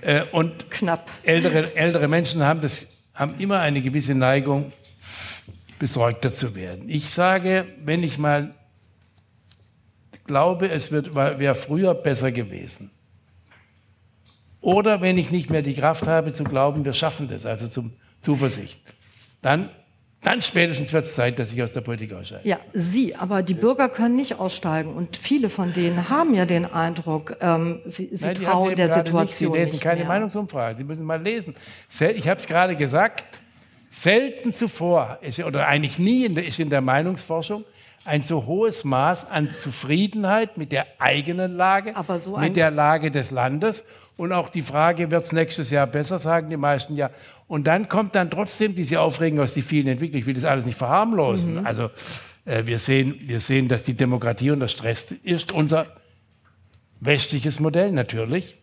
Äh, 0.00 0.22
und 0.30 0.70
Knapp. 0.70 1.10
Ältere, 1.24 1.74
ältere 1.74 2.06
Menschen 2.06 2.44
haben 2.44 2.60
das 2.60 2.86
haben 3.18 3.34
immer 3.40 3.58
eine 3.58 3.82
gewisse 3.82 4.14
Neigung, 4.14 4.72
besorgter 5.80 6.32
zu 6.32 6.54
werden. 6.54 6.88
Ich 6.88 7.10
sage, 7.10 7.66
wenn 7.84 8.04
ich 8.04 8.16
mal 8.16 8.54
glaube, 10.28 10.68
es 10.68 10.92
wäre 10.92 11.54
früher 11.56 11.94
besser 11.94 12.30
gewesen. 12.30 12.92
Oder 14.60 15.00
wenn 15.00 15.18
ich 15.18 15.32
nicht 15.32 15.50
mehr 15.50 15.62
die 15.62 15.74
Kraft 15.74 16.06
habe 16.06 16.32
zu 16.32 16.44
glauben, 16.44 16.84
wir 16.84 16.92
schaffen 16.92 17.26
das, 17.26 17.44
also 17.44 17.66
zum 17.66 17.92
Zuversicht, 18.20 18.80
dann 19.42 19.70
dann 20.20 20.42
spätestens 20.42 20.92
wird 20.92 21.04
es 21.04 21.14
Zeit, 21.14 21.38
dass 21.38 21.52
ich 21.52 21.62
aus 21.62 21.70
der 21.70 21.80
Politik 21.80 22.12
aussteige. 22.12 22.48
Ja, 22.48 22.58
Sie, 22.74 23.14
aber 23.14 23.44
die 23.44 23.54
Bürger 23.54 23.88
können 23.88 24.16
nicht 24.16 24.34
aussteigen. 24.34 24.92
Und 24.94 25.16
viele 25.16 25.48
von 25.48 25.72
denen 25.72 26.08
haben 26.08 26.34
ja 26.34 26.44
den 26.44 26.64
Eindruck, 26.64 27.36
ähm, 27.40 27.82
sie, 27.84 28.08
sie 28.12 28.24
Nein, 28.24 28.34
trauen 28.34 28.74
der 28.74 28.92
Situation 28.92 29.52
nicht. 29.52 29.64
Sie 29.64 29.76
lesen 29.76 29.80
keine 29.80 30.00
mehr. 30.00 30.08
Meinungsumfrage. 30.08 30.76
Sie 30.76 30.82
müssen 30.82 31.04
mal 31.04 31.22
lesen. 31.22 31.54
Ich 31.88 32.28
habe 32.28 32.40
es 32.40 32.46
gerade 32.46 32.74
gesagt, 32.74 33.26
selten 33.92 34.52
zuvor, 34.52 35.18
ist, 35.22 35.38
oder 35.38 35.68
eigentlich 35.68 36.00
nie 36.00 36.24
in 36.24 36.34
der, 36.34 36.46
ist 36.46 36.58
in 36.58 36.68
der 36.68 36.80
Meinungsforschung 36.80 37.64
ein 38.04 38.22
so 38.22 38.46
hohes 38.46 38.84
Maß 38.84 39.26
an 39.30 39.50
Zufriedenheit 39.50 40.56
mit 40.56 40.72
der 40.72 40.86
eigenen 40.98 41.56
Lage, 41.56 41.94
so 42.20 42.36
mit 42.36 42.56
der 42.56 42.70
Lage 42.70 43.10
des 43.10 43.30
Landes. 43.30 43.84
Und 44.16 44.32
auch 44.32 44.48
die 44.48 44.62
Frage, 44.62 45.10
wird 45.10 45.24
es 45.24 45.32
nächstes 45.32 45.70
Jahr 45.70 45.86
besser, 45.86 46.18
sagen 46.18 46.50
die 46.50 46.56
meisten 46.56 46.96
ja. 46.96 47.10
Und 47.46 47.66
dann 47.66 47.88
kommt 47.88 48.14
dann 48.14 48.30
trotzdem 48.30 48.74
diese 48.74 49.00
Aufregung 49.00 49.40
aus 49.40 49.54
die 49.54 49.62
vielen 49.62 49.86
Entwicklungen. 49.86 50.20
Ich 50.20 50.26
will 50.26 50.34
das 50.34 50.44
alles 50.44 50.66
nicht 50.66 50.76
verharmlosen. 50.76 51.60
Mhm. 51.60 51.66
Also 51.66 51.90
äh, 52.44 52.66
wir, 52.66 52.78
sehen, 52.78 53.14
wir 53.20 53.40
sehen, 53.40 53.68
dass 53.68 53.84
die 53.84 53.94
Demokratie 53.94 54.50
unter 54.50 54.68
Stress 54.68 55.12
ist. 55.22 55.52
Unser 55.52 55.86
westliches 57.00 57.60
Modell 57.60 57.92
natürlich. 57.92 58.56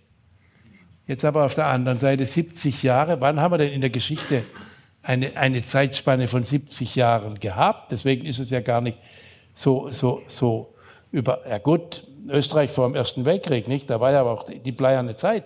Jetzt 1.08 1.24
aber 1.24 1.46
auf 1.46 1.56
der 1.56 1.68
anderen 1.68 2.00
Seite 2.00 2.25
70 2.25 2.84
Jahre. 2.84 3.22
Wann 3.22 3.39
haben 3.39 3.54
wir 3.54 3.58
denn 3.58 3.72
in 3.72 3.82
der 3.82 3.92
Geschichte 3.92 4.44
eine, 5.06 5.38
eine 5.38 5.64
Zeitspanne 5.64 6.28
von 6.28 6.44
70 6.44 6.96
Jahren 6.96 7.40
gehabt. 7.40 7.92
Deswegen 7.92 8.26
ist 8.26 8.40
es 8.40 8.50
ja 8.50 8.60
gar 8.60 8.82
nicht 8.82 8.98
so, 9.54 9.92
so, 9.92 10.24
so 10.28 10.74
über, 11.12 11.48
ja 11.48 11.60
gut, 11.60 12.08
Österreich 12.28 12.72
vor 12.72 12.88
dem 12.88 12.96
Ersten 12.96 13.24
Weltkrieg, 13.24 13.68
nicht? 13.68 13.90
Da 13.90 14.00
war 14.00 14.12
ja 14.12 14.22
aber 14.22 14.32
auch 14.32 14.46
die 14.50 14.72
bleierne 14.72 15.16
Zeit. 15.16 15.46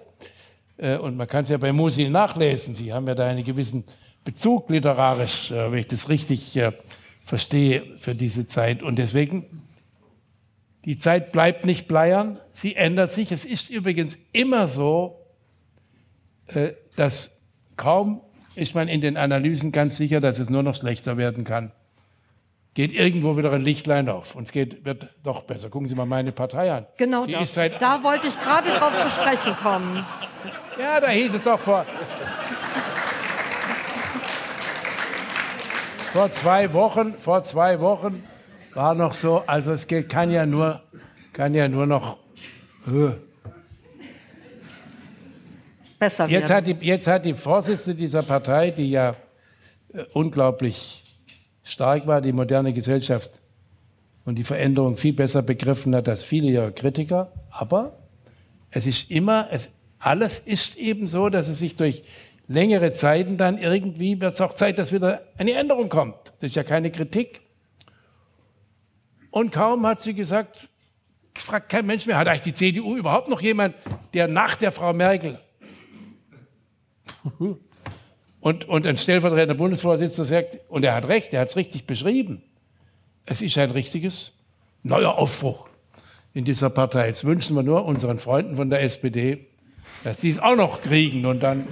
Äh, 0.78 0.98
und 0.98 1.18
man 1.18 1.28
kann 1.28 1.44
es 1.44 1.50
ja 1.50 1.58
bei 1.58 1.74
Musil 1.74 2.10
nachlesen. 2.10 2.74
Sie 2.74 2.94
haben 2.94 3.06
ja 3.08 3.16
da 3.16 3.28
einen 3.28 3.44
gewissen 3.44 3.84
Bezug 4.24 4.70
literarisch, 4.70 5.52
äh, 5.52 5.72
wenn 5.72 5.80
ich 5.80 5.88
das 5.88 6.08
richtig 6.08 6.56
äh, 6.56 6.72
verstehe, 7.26 7.84
für 8.00 8.16
diese 8.16 8.48
Zeit. 8.48 8.82
Und 8.82 8.98
deswegen, 8.98 9.68
die 10.86 10.98
Zeit 10.98 11.34
bleibt 11.34 11.66
nicht 11.66 11.88
bleiern, 11.90 12.40
sie 12.54 12.78
ändert 12.78 13.12
sich. 13.12 13.34
Es 13.34 13.44
ist 13.44 13.70
übrigens 13.70 14.18
immer 14.32 14.68
so, 14.68 15.18
dass 16.96 17.38
kaum 17.78 18.22
ist 18.60 18.76
man 18.76 18.88
in 18.88 19.02
den 19.02 19.18
Analysen 19.18 19.72
ganz 19.72 19.98
sicher, 19.98 20.20
dass 20.20 20.38
es 20.40 20.50
nur 20.50 20.62
noch 20.64 20.76
schlechter 20.76 21.18
werden 21.18 21.44
kann. 21.44 21.72
Geht 22.76 22.94
irgendwo 22.94 23.36
wieder 23.38 23.52
ein 23.52 23.62
Lichtlein 23.62 24.08
auf 24.10 24.36
und 24.36 24.44
es 24.44 24.52
geht, 24.52 24.86
wird 24.86 25.08
doch 25.24 25.44
besser. 25.44 25.70
Gucken 25.70 25.88
Sie 25.88 25.96
mal 25.96 26.06
meine 26.06 26.32
Partei 26.32 26.72
an. 26.72 26.86
Genau, 26.98 27.26
Die 27.26 27.34
das. 27.34 27.54
da 27.54 28.04
wollte 28.04 28.28
ich 28.28 28.40
gerade 28.40 28.70
drauf 28.70 28.94
zu 29.02 29.10
sprechen 29.10 29.56
kommen. 29.56 30.06
Ja, 30.80 31.00
da 31.02 31.08
hieß 31.10 31.34
es 31.34 31.42
doch 31.42 31.60
vor, 31.60 31.86
vor 36.14 36.32
zwei 36.32 36.72
Wochen, 36.74 37.14
vor 37.18 37.44
zwei 37.44 37.80
Wochen 37.80 38.24
war 38.74 38.94
noch 38.96 39.14
so, 39.14 39.44
also 39.46 39.72
es 39.72 39.88
geht, 39.88 40.10
kann 40.10 40.32
ja 40.32 40.46
nur, 40.46 40.82
kann 41.34 41.54
ja 41.54 41.68
nur 41.68 41.86
noch. 41.86 42.18
Äh, 42.88 43.12
besser 46.00 46.28
jetzt 46.28 46.50
Hat 46.50 46.66
die, 46.66 46.76
jetzt 46.82 47.08
hat 47.08 47.26
die 47.26 47.34
Vorsitzende 47.34 47.96
dieser 47.96 48.24
Partei, 48.24 48.72
die 48.72 48.90
ja 48.90 49.16
äh, 49.94 50.04
unglaublich 50.14 51.04
stark 51.64 52.08
war, 52.08 52.22
die 52.22 52.32
moderne 52.32 52.74
Gesellschaft 52.74 53.30
und 54.26 54.36
die 54.36 54.44
Veränderung 54.44 54.98
viel 54.98 55.14
besser 55.14 55.42
begriffen 55.42 55.96
hat 55.96 56.08
als 56.08 56.24
viele 56.24 56.48
ihrer 56.48 56.72
Kritiker. 56.72 57.32
Aber 57.52 57.98
es 58.72 58.86
ist 58.86 59.12
immer, 59.12 59.48
es, 59.52 59.70
alles 60.00 60.40
ist 60.40 60.78
eben 60.78 61.06
so, 61.08 61.30
dass 61.30 61.48
es 61.48 61.60
sich 61.60 61.76
durch 61.76 62.04
längere 62.48 62.92
Zeiten 62.92 63.38
dann 63.38 63.58
irgendwie 63.58 64.20
wird 64.20 64.34
es 64.34 64.42
auch 64.42 64.56
Zeit, 64.56 64.80
dass 64.80 64.92
wieder 64.92 65.22
eine 65.38 65.54
Änderung 65.54 65.90
kommt. 65.90 66.16
Das 66.40 66.50
ist 66.50 66.56
ja 66.56 66.64
keine 66.64 66.92
Kritik. 66.92 67.42
Und 69.32 69.52
kaum 69.52 69.86
hat 69.86 70.02
sie 70.02 70.14
gesagt, 70.14 70.68
es 71.36 71.44
fragt 71.44 71.70
kein 71.70 71.86
Mensch 71.86 72.06
mehr, 72.08 72.18
hat 72.18 72.28
eigentlich 72.28 72.42
die 72.42 72.54
CDU 72.54 72.98
überhaupt 72.98 73.28
noch 73.28 73.42
jemand, 73.42 73.76
der 74.14 74.28
nach 74.28 74.56
der 74.56 74.72
Frau 74.72 74.94
Merkel 74.94 75.40
und, 78.42 78.68
und 78.68 78.86
ein 78.86 78.98
stellvertretender 78.98 79.56
Bundesvorsitzender 79.56 80.26
sagt, 80.26 80.60
und 80.70 80.84
er 80.84 80.96
hat 80.96 81.08
recht, 81.08 81.34
er 81.34 81.42
hat 81.42 81.50
es 81.50 81.56
richtig 81.56 81.86
beschrieben, 81.86 82.42
es 83.26 83.42
ist 83.42 83.58
ein 83.58 83.72
richtiges 83.72 84.34
neuer 84.84 85.18
Aufbruch 85.18 85.68
in 86.34 86.46
dieser 86.46 86.70
Partei. 86.70 87.08
Jetzt 87.08 87.26
wünschen 87.26 87.56
wir 87.56 87.64
nur 87.64 87.86
unseren 87.86 88.18
Freunden 88.18 88.56
von 88.56 88.70
der 88.70 88.82
SPD, 88.82 89.48
dass 90.04 90.22
sie 90.22 90.30
es 90.30 90.40
auch 90.40 90.56
noch 90.56 90.82
kriegen. 90.82 91.26
Und 91.26 91.42
dann, 91.42 91.68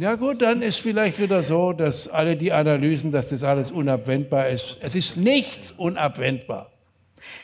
ja 0.00 0.16
gut, 0.16 0.42
dann 0.42 0.62
ist 0.62 0.80
vielleicht 0.80 1.20
wieder 1.20 1.42
so, 1.42 1.72
dass 1.72 2.08
alle 2.08 2.36
die 2.36 2.52
Analysen, 2.52 3.12
dass 3.12 3.28
das 3.28 3.42
alles 3.42 3.70
unabwendbar 3.70 4.48
ist. 4.48 4.78
Es 4.80 4.94
ist 4.94 5.16
nichts 5.16 5.72
unabwendbar. 5.72 6.70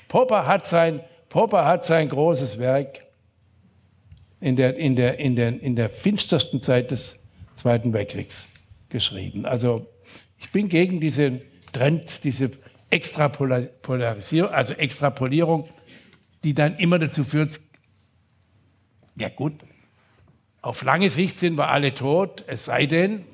Popper 0.09 0.47
hat 0.47 0.67
sein, 0.67 1.01
Popper 1.29 1.65
hat 1.65 1.85
sein 1.85 2.09
großes 2.09 2.59
Werk 2.59 3.01
in 4.41 4.57
der, 4.57 4.77
in 4.77 4.97
der, 4.97 5.19
in 5.19 5.37
der, 5.37 5.63
in 5.63 5.77
der 5.77 5.91
finstersten 5.91 6.63
Zeit 6.63 6.91
des 6.91 7.20
Zweiten 7.61 7.93
Weltkriegs 7.93 8.49
geschrieben. 8.89 9.45
Also 9.45 9.87
ich 10.39 10.51
bin 10.51 10.71
gegen 10.71 10.99
diesen 10.99 11.43
Trend, 11.73 12.25
diese 12.25 12.53
Extrapolarisierung, 12.89 14.51
also 14.51 14.73
Extrapolierung, 14.73 15.69
die 16.43 16.55
dann 16.55 16.77
immer 16.77 16.99
dazu 16.99 17.23
führt, 17.23 17.61
ja 19.15 19.29
gut, 19.29 19.53
auf 20.63 20.83
lange 20.85 21.11
Sicht 21.11 21.37
sind 21.37 21.59
wir 21.59 21.69
alle 21.69 21.93
tot, 21.93 22.45
es 22.47 22.65
sei 22.65 22.87
denn, 22.87 23.27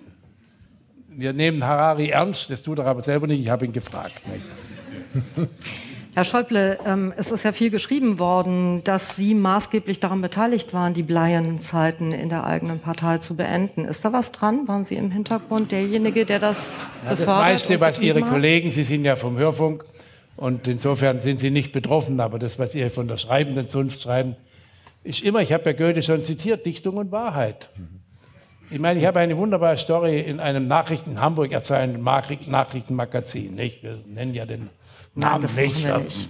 wir 1.06 1.32
nehmen 1.32 1.62
Harari 1.62 2.08
ernst, 2.08 2.50
das 2.50 2.62
tut 2.62 2.80
er 2.80 2.86
aber 2.86 3.04
selber 3.04 3.28
nicht, 3.28 3.42
ich 3.42 3.48
habe 3.48 3.64
ihn 3.64 3.72
gefragt. 3.72 4.22
Herr 6.16 6.24
Schäuble, 6.24 6.78
ähm, 6.86 7.12
es 7.18 7.30
ist 7.30 7.42
ja 7.42 7.52
viel 7.52 7.68
geschrieben 7.68 8.18
worden, 8.18 8.82
dass 8.84 9.16
Sie 9.16 9.34
maßgeblich 9.34 10.00
daran 10.00 10.22
beteiligt 10.22 10.72
waren, 10.72 10.94
die 10.94 11.02
Bleien-Zeiten 11.02 12.10
in 12.10 12.30
der 12.30 12.46
eigenen 12.46 12.78
Partei 12.78 13.18
zu 13.18 13.36
beenden. 13.36 13.84
Ist 13.84 14.02
da 14.02 14.14
was 14.14 14.32
dran? 14.32 14.66
Waren 14.66 14.86
Sie 14.86 14.94
im 14.94 15.10
Hintergrund 15.10 15.72
derjenige, 15.72 16.24
der 16.24 16.38
das 16.38 16.82
ja, 17.04 17.16
Das 17.16 17.26
meiste, 17.26 17.78
was 17.82 18.00
Ihre 18.00 18.22
hat? 18.22 18.30
Kollegen, 18.30 18.72
Sie 18.72 18.84
sind 18.84 19.04
ja 19.04 19.14
vom 19.16 19.36
Hörfunk 19.36 19.84
und 20.36 20.66
insofern 20.66 21.20
sind 21.20 21.38
Sie 21.38 21.50
nicht 21.50 21.72
betroffen, 21.72 22.18
aber 22.18 22.38
das, 22.38 22.58
was 22.58 22.72
Sie 22.72 22.88
von 22.88 23.08
der 23.08 23.18
schreibenden 23.18 23.68
Zunft 23.68 24.00
schreiben, 24.00 24.36
ist 25.04 25.22
immer, 25.22 25.42
ich 25.42 25.52
habe 25.52 25.64
ja 25.66 25.72
Goethe 25.74 26.00
schon 26.00 26.22
zitiert, 26.22 26.64
Dichtung 26.64 26.96
und 26.96 27.12
Wahrheit. 27.12 27.68
Ich 28.70 28.78
meine, 28.78 28.98
ich 28.98 29.04
habe 29.04 29.20
eine 29.20 29.36
wunderbare 29.36 29.76
Story 29.76 30.18
in 30.18 30.40
einem 30.40 30.66
Nachrichten 30.66 31.10
in 31.10 31.20
Hamburg 31.20 31.52
erzählenden 31.52 32.02
Nachrichtenmagazin. 32.02 33.54
Nicht? 33.54 33.82
Wir 33.82 33.98
nennen 34.06 34.32
ja 34.32 34.46
den 34.46 34.70
Namen 35.16 35.48
nicht. 35.56 35.84
nicht. 35.84 36.28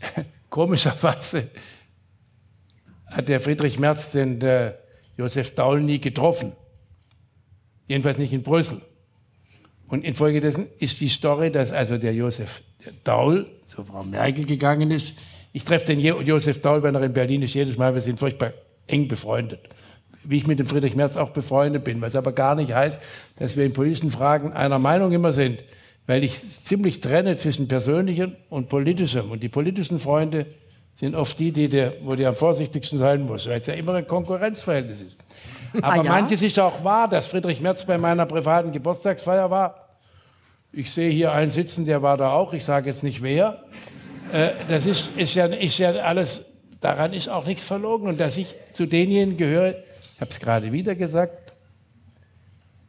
Komischerweise 0.50 1.50
hat 3.06 3.28
der 3.28 3.40
Friedrich 3.40 3.78
Merz 3.78 4.12
den 4.12 4.40
äh, 4.40 4.72
Josef 5.16 5.54
Daul 5.54 5.80
nie 5.82 6.00
getroffen. 6.00 6.52
Jedenfalls 7.88 8.18
nicht 8.18 8.32
in 8.32 8.42
Brüssel. 8.42 8.80
Und 9.88 10.04
infolgedessen 10.04 10.66
ist 10.78 11.00
die 11.00 11.08
Story, 11.08 11.50
dass 11.50 11.72
also 11.72 11.98
der 11.98 12.14
Josef 12.14 12.62
Daul 13.04 13.50
zu 13.66 13.84
Frau 13.84 14.04
Merkel 14.04 14.44
gegangen 14.44 14.90
ist. 14.90 15.14
Ich 15.52 15.64
treffe 15.64 15.86
den 15.86 16.00
Josef 16.00 16.60
Daul, 16.60 16.82
wenn 16.82 16.94
er 16.94 17.02
in 17.02 17.12
Berlin 17.12 17.42
ist, 17.42 17.54
jedes 17.54 17.78
Mal. 17.78 17.94
Wir 17.94 18.00
sind 18.00 18.18
furchtbar 18.18 18.52
eng 18.86 19.08
befreundet. 19.08 19.60
Wie 20.22 20.38
ich 20.38 20.46
mit 20.46 20.58
dem 20.58 20.66
Friedrich 20.66 20.94
Merz 20.94 21.16
auch 21.16 21.30
befreundet 21.30 21.82
bin. 21.82 22.00
Was 22.00 22.14
aber 22.14 22.32
gar 22.32 22.54
nicht 22.54 22.72
heißt, 22.72 23.00
dass 23.36 23.56
wir 23.56 23.64
in 23.64 23.72
politischen 23.72 24.10
Fragen 24.10 24.52
einer 24.52 24.78
Meinung 24.78 25.12
immer 25.12 25.32
sind 25.32 25.62
weil 26.06 26.22
ich 26.22 26.40
ziemlich 26.64 27.00
trenne 27.00 27.36
zwischen 27.36 27.68
persönlichem 27.68 28.36
und 28.48 28.68
politischem. 28.68 29.30
Und 29.30 29.42
die 29.42 29.48
politischen 29.48 29.98
Freunde 29.98 30.46
sind 30.94 31.14
oft 31.14 31.38
die, 31.38 31.52
die 31.52 31.68
der, 31.68 31.94
wo 32.04 32.14
die 32.14 32.24
am 32.24 32.34
vorsichtigsten 32.34 32.98
sein 32.98 33.22
muss, 33.26 33.46
weil 33.46 33.60
es 33.60 33.66
ja 33.66 33.74
immer 33.74 33.94
ein 33.94 34.06
Konkurrenzverhältnis 34.06 35.02
ist. 35.02 35.16
Ah, 35.74 35.88
Aber 35.88 35.92
ah, 35.92 35.96
ja? 36.04 36.10
manches 36.10 36.42
ist 36.42 36.58
auch 36.58 36.82
wahr, 36.84 37.08
dass 37.08 37.26
Friedrich 37.26 37.60
Merz 37.60 37.84
bei 37.84 37.98
meiner 37.98 38.24
privaten 38.24 38.72
Geburtstagsfeier 38.72 39.50
war. 39.50 39.88
Ich 40.72 40.90
sehe 40.90 41.10
hier 41.10 41.32
einen 41.32 41.50
sitzen, 41.50 41.84
der 41.84 42.02
war 42.02 42.16
da 42.16 42.32
auch, 42.32 42.52
ich 42.52 42.64
sage 42.64 42.88
jetzt 42.88 43.02
nicht 43.02 43.22
wer. 43.22 43.64
Äh, 44.32 44.52
das 44.68 44.86
ist, 44.86 45.12
ist, 45.16 45.34
ja, 45.34 45.46
ist 45.46 45.78
ja 45.78 45.90
alles, 45.90 46.42
daran 46.80 47.12
ist 47.12 47.28
auch 47.28 47.46
nichts 47.46 47.64
verlogen. 47.64 48.08
Und 48.08 48.20
dass 48.20 48.36
ich 48.36 48.54
zu 48.72 48.86
denjenigen 48.86 49.36
gehöre, 49.36 49.74
ich 50.14 50.20
habe 50.20 50.30
es 50.30 50.40
gerade 50.40 50.72
wieder 50.72 50.94
gesagt, 50.94 51.52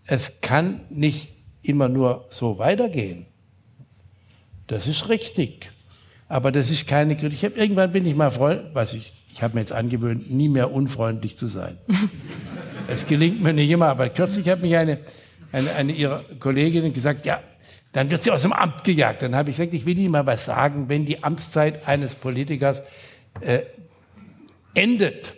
es 0.06 0.40
kann 0.40 0.82
nicht 0.90 1.37
immer 1.62 1.90
nur 1.90 2.26
so 2.30 2.58
weitergehen. 2.60 3.26
Das 4.68 4.88
ist 4.88 5.10
richtig. 5.10 5.70
Aber 6.30 6.52
das 6.52 6.70
ist 6.70 6.88
keine 6.88 7.16
Kritik. 7.16 7.38
Ich 7.38 7.46
hab, 7.46 7.58
irgendwann 7.58 7.92
bin 7.92 8.06
ich 8.06 8.16
mal 8.16 8.30
freundlich, 8.30 8.74
was 8.74 8.94
ich, 8.94 9.14
ich 9.32 9.42
habe 9.42 9.56
mir 9.56 9.62
jetzt 9.62 9.72
angewöhnt, 9.72 10.30
nie 10.30 10.50
mehr 10.50 10.72
unfreundlich 10.72 11.38
zu 11.38 11.48
sein. 11.48 11.78
es 12.88 13.06
gelingt 13.06 13.42
mir 13.42 13.54
nicht 13.54 13.70
immer, 13.70 13.88
aber 13.88 14.10
kürzlich 14.10 14.50
hat 14.50 14.62
mich 14.62 14.76
eine, 14.76 15.00
eine, 15.52 15.72
eine 15.74 15.94
ihrer 15.94 16.22
Kolleginnen 16.40 16.94
gesagt, 16.94 17.26
ja, 17.26 17.40
dann 17.94 18.12
wird 18.12 18.24
sie 18.24 18.32
aus 18.32 18.42
dem 18.42 18.54
Amt 18.54 18.84
gejagt. 18.84 19.22
Dann 19.22 19.36
habe 19.36 19.50
ich 19.50 19.58
gesagt, 19.58 19.74
ich 19.74 19.86
will 19.86 19.98
Ihnen 19.98 20.12
mal 20.12 20.26
was 20.28 20.46
sagen, 20.46 20.90
wenn 20.90 21.06
die 21.06 21.24
Amtszeit 21.24 21.88
eines 21.88 22.16
Politikers 22.16 22.84
äh, 23.40 23.62
endet, 24.74 25.36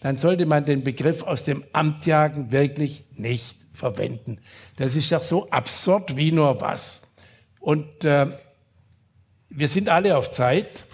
dann 0.00 0.16
sollte 0.16 0.46
man 0.46 0.64
den 0.64 0.82
Begriff 0.82 1.24
aus 1.24 1.44
dem 1.44 1.64
Amt 1.72 2.06
jagen 2.06 2.52
wirklich 2.52 3.04
nicht 3.16 3.56
verwenden. 3.72 4.38
Das 4.76 4.96
ist 4.96 5.10
ja 5.10 5.22
so 5.22 5.48
absurd 5.48 6.16
wie 6.16 6.32
nur 6.32 6.60
was. 6.60 7.00
Und 7.60 8.04
äh, 8.04 8.26
wir 9.48 9.68
sind 9.68 9.88
alle 9.88 10.16
auf 10.16 10.30
Zeit 10.30 10.84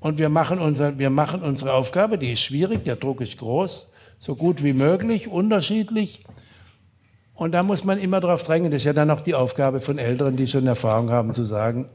und 0.00 0.18
wir 0.18 0.28
machen, 0.28 0.58
unser, 0.60 0.98
wir 0.98 1.10
machen 1.10 1.42
unsere 1.42 1.72
Aufgabe, 1.72 2.18
die 2.18 2.32
ist 2.32 2.40
schwierig, 2.40 2.84
der 2.84 2.96
Druck 2.96 3.20
ist 3.20 3.38
groß, 3.38 3.88
so 4.18 4.36
gut 4.36 4.62
wie 4.62 4.72
möglich, 4.72 5.28
unterschiedlich. 5.28 6.22
Und 7.34 7.52
da 7.52 7.62
muss 7.62 7.84
man 7.84 7.98
immer 7.98 8.20
darauf 8.20 8.42
drängen, 8.42 8.70
das 8.70 8.82
ist 8.82 8.86
ja 8.86 8.92
dann 8.92 9.10
auch 9.10 9.20
die 9.20 9.34
Aufgabe 9.34 9.80
von 9.80 9.98
Älteren, 9.98 10.36
die 10.36 10.46
schon 10.46 10.66
Erfahrung 10.66 11.10
haben, 11.10 11.32
zu 11.34 11.44
sagen, 11.44 11.88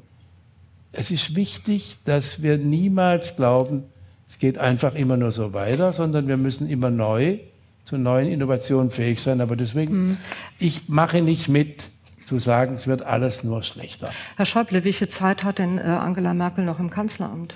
es 0.92 1.12
ist 1.12 1.36
wichtig, 1.36 1.98
dass 2.06 2.42
wir 2.42 2.58
niemals 2.58 3.36
glauben, 3.36 3.86
es 4.28 4.40
geht 4.40 4.58
einfach 4.58 4.96
immer 4.96 5.18
nur 5.18 5.32
so 5.32 5.54
weiter, 5.54 5.92
sondern 5.94 6.28
wir 6.28 6.38
müssen 6.38 6.70
immer 6.70 6.90
neu 6.90 7.40
zu 7.84 7.98
neuen 7.98 8.30
Innovationen 8.30 8.92
fähig 8.92 9.22
sein. 9.22 9.42
Aber 9.42 9.56
deswegen, 9.56 10.08
mhm. 10.08 10.18
ich 10.60 10.90
mache 10.90 11.22
nicht 11.22 11.50
mit, 11.50 11.90
zu 12.26 12.40
sagen, 12.40 12.76
es 12.76 12.88
wird 12.88 13.02
alles 13.04 13.44
nur 13.44 13.64
schlechter. 13.64 14.12
Herr 14.38 14.46
Schäuble, 14.46 14.84
wie 14.86 14.94
viel 14.94 15.10
Zeit 15.10 15.44
hat 15.44 15.60
denn 15.60 15.78
äh, 15.78 15.82
Angela 15.82 16.34
Merkel 16.34 16.64
noch 16.64 16.80
im 16.80 16.90
Kanzleramt? 16.90 17.54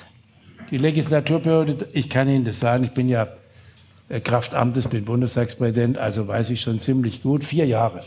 Die 0.72 0.78
Legislaturperiode, 0.78 1.88
ich 1.94 2.10
kann 2.10 2.28
Ihnen 2.28 2.44
das 2.44 2.60
sagen, 2.60 2.84
ich 2.84 2.92
bin 2.92 3.08
ja 3.08 3.28
äh, 4.10 4.20
Kraft 4.20 4.54
Amtes, 4.54 4.88
bin 4.88 5.06
Bundestagspräsident, 5.06 5.98
also 5.98 6.28
weiß 6.28 6.50
ich 6.50 6.62
schon 6.62 6.80
ziemlich 6.80 7.22
gut, 7.22 7.44
vier 7.44 7.66
Jahre. 7.66 8.04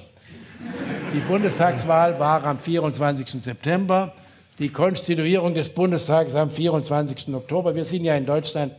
Die 1.15 1.21
Bundestagswahl 1.21 2.21
war 2.21 2.45
am 2.45 2.59
24. 2.59 3.43
September, 3.43 4.13
die 4.59 4.69
Konstituierung 4.69 5.55
des 5.55 5.71
Bundestages 5.71 6.35
am 6.35 6.51
24. 6.51 7.35
Oktober. 7.35 7.75
Wir 7.75 7.85
sind 7.85 8.05
ja 8.05 8.15
in 8.15 8.27
Deutschland 8.27 8.75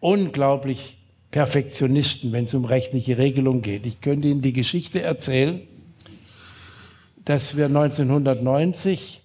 unglaublich 0.00 0.96
Perfektionisten, 1.30 2.32
wenn 2.32 2.44
es 2.44 2.54
um 2.54 2.64
rechtliche 2.64 3.18
Regelung 3.18 3.62
geht. 3.62 3.86
Ich 3.86 4.00
könnte 4.00 4.28
Ihnen 4.28 4.42
die 4.42 4.52
Geschichte 4.52 5.02
erzählen, 5.02 5.60
dass 7.24 7.56
wir 7.56 7.66
1990, 7.66 9.22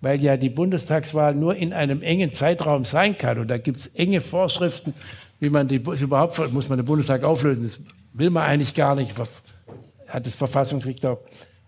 weil 0.00 0.22
ja 0.22 0.36
die 0.36 0.50
Bundestagswahl 0.50 1.34
nur 1.34 1.56
in 1.56 1.72
einem 1.72 2.02
engen 2.02 2.34
Zeitraum 2.34 2.84
sein 2.84 3.16
kann, 3.16 3.38
und 3.38 3.48
da 3.48 3.58
gibt 3.58 3.80
es 3.80 3.86
enge 3.88 4.20
Vorschriften, 4.20 4.94
wie 5.40 5.50
man 5.50 5.66
die 5.66 5.76
überhaupt 5.76 6.52
muss 6.52 6.68
man 6.68 6.78
den 6.78 6.84
Bundestag 6.84 7.24
auflösen. 7.24 7.64
Das 7.64 7.80
will 8.12 8.30
man 8.30 8.44
eigentlich 8.44 8.74
gar 8.74 8.94
nicht. 8.94 9.14
Hat 10.08 10.26
das 10.26 10.34
Verfassungsgericht 10.34 11.04
auch. 11.06 11.18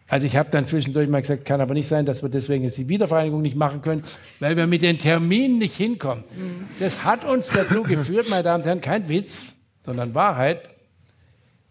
Also 0.08 0.26
ich 0.26 0.36
habe 0.36 0.50
dann 0.50 0.66
zwischendurch 0.66 1.08
mal 1.08 1.20
gesagt, 1.20 1.44
kann 1.44 1.60
aber 1.60 1.74
nicht 1.74 1.88
sein, 1.88 2.06
dass 2.06 2.22
wir 2.22 2.28
deswegen 2.28 2.62
jetzt 2.62 2.78
die 2.78 2.88
Wiedervereinigung 2.88 3.42
nicht 3.42 3.56
machen 3.56 3.82
können, 3.82 4.04
weil 4.38 4.56
wir 4.56 4.66
mit 4.66 4.82
den 4.82 4.98
Terminen 4.98 5.58
nicht 5.58 5.74
hinkommen. 5.74 6.24
Mhm. 6.36 6.68
Das 6.78 7.02
hat 7.02 7.24
uns 7.24 7.48
dazu 7.48 7.82
geführt, 7.82 8.28
meine 8.30 8.44
Damen 8.44 8.62
und 8.62 8.66
Herren, 8.66 8.80
kein 8.80 9.08
Witz, 9.08 9.54
sondern 9.84 10.14
Wahrheit. 10.14 10.68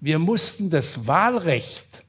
Wir 0.02 0.20
mussten 0.20 0.70
das 0.70 1.08
Wahlrecht 1.08 2.04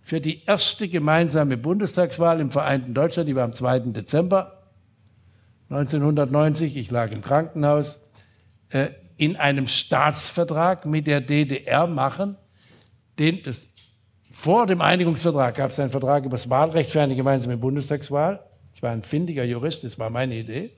für 0.00 0.20
die 0.20 0.44
erste 0.44 0.88
gemeinsame 0.88 1.56
Bundestagswahl 1.56 2.40
im 2.40 2.50
vereinten 2.50 2.94
Deutschland, 2.94 3.28
die 3.28 3.34
war 3.34 3.44
am 3.44 3.52
2. 3.52 3.80
Dezember 3.90 4.58
1990, 5.70 6.76
ich 6.76 6.90
lag 6.90 7.12
im 7.12 7.20
Krankenhaus, 7.20 8.00
äh, 8.70 8.88
in 9.18 9.36
einem 9.36 9.66
Staatsvertrag 9.66 10.86
mit 10.86 11.06
der 11.06 11.20
DDR 11.20 11.86
machen, 11.86 12.36
den 13.18 13.42
das, 13.42 13.68
vor 14.40 14.66
dem 14.66 14.80
Einigungsvertrag 14.80 15.56
gab 15.56 15.72
es 15.72 15.80
einen 15.80 15.90
Vertrag 15.90 16.24
über 16.24 16.36
das 16.36 16.48
Wahlrecht 16.48 16.92
für 16.92 17.02
eine 17.02 17.16
gemeinsame 17.16 17.56
Bundestagswahl. 17.56 18.38
Ich 18.72 18.80
war 18.84 18.92
ein 18.92 19.02
findiger 19.02 19.42
Jurist, 19.42 19.82
das 19.82 19.98
war 19.98 20.10
meine 20.10 20.36
Idee, 20.36 20.70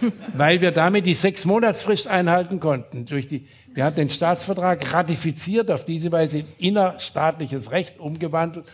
weil 0.36 0.60
wir 0.60 0.70
damit 0.70 1.04
die 1.06 1.14
sechs 1.14 1.44
Monatsfrist 1.44 2.06
einhalten 2.06 2.60
konnten. 2.60 3.04
Durch 3.04 3.26
die, 3.26 3.48
wir 3.74 3.86
haben 3.86 3.96
den 3.96 4.08
Staatsvertrag 4.08 4.92
ratifiziert, 4.92 5.68
auf 5.72 5.84
diese 5.84 6.12
Weise 6.12 6.38
in 6.38 6.46
innerstaatliches 6.58 7.72
Recht 7.72 7.98
umgewandelt 7.98 8.66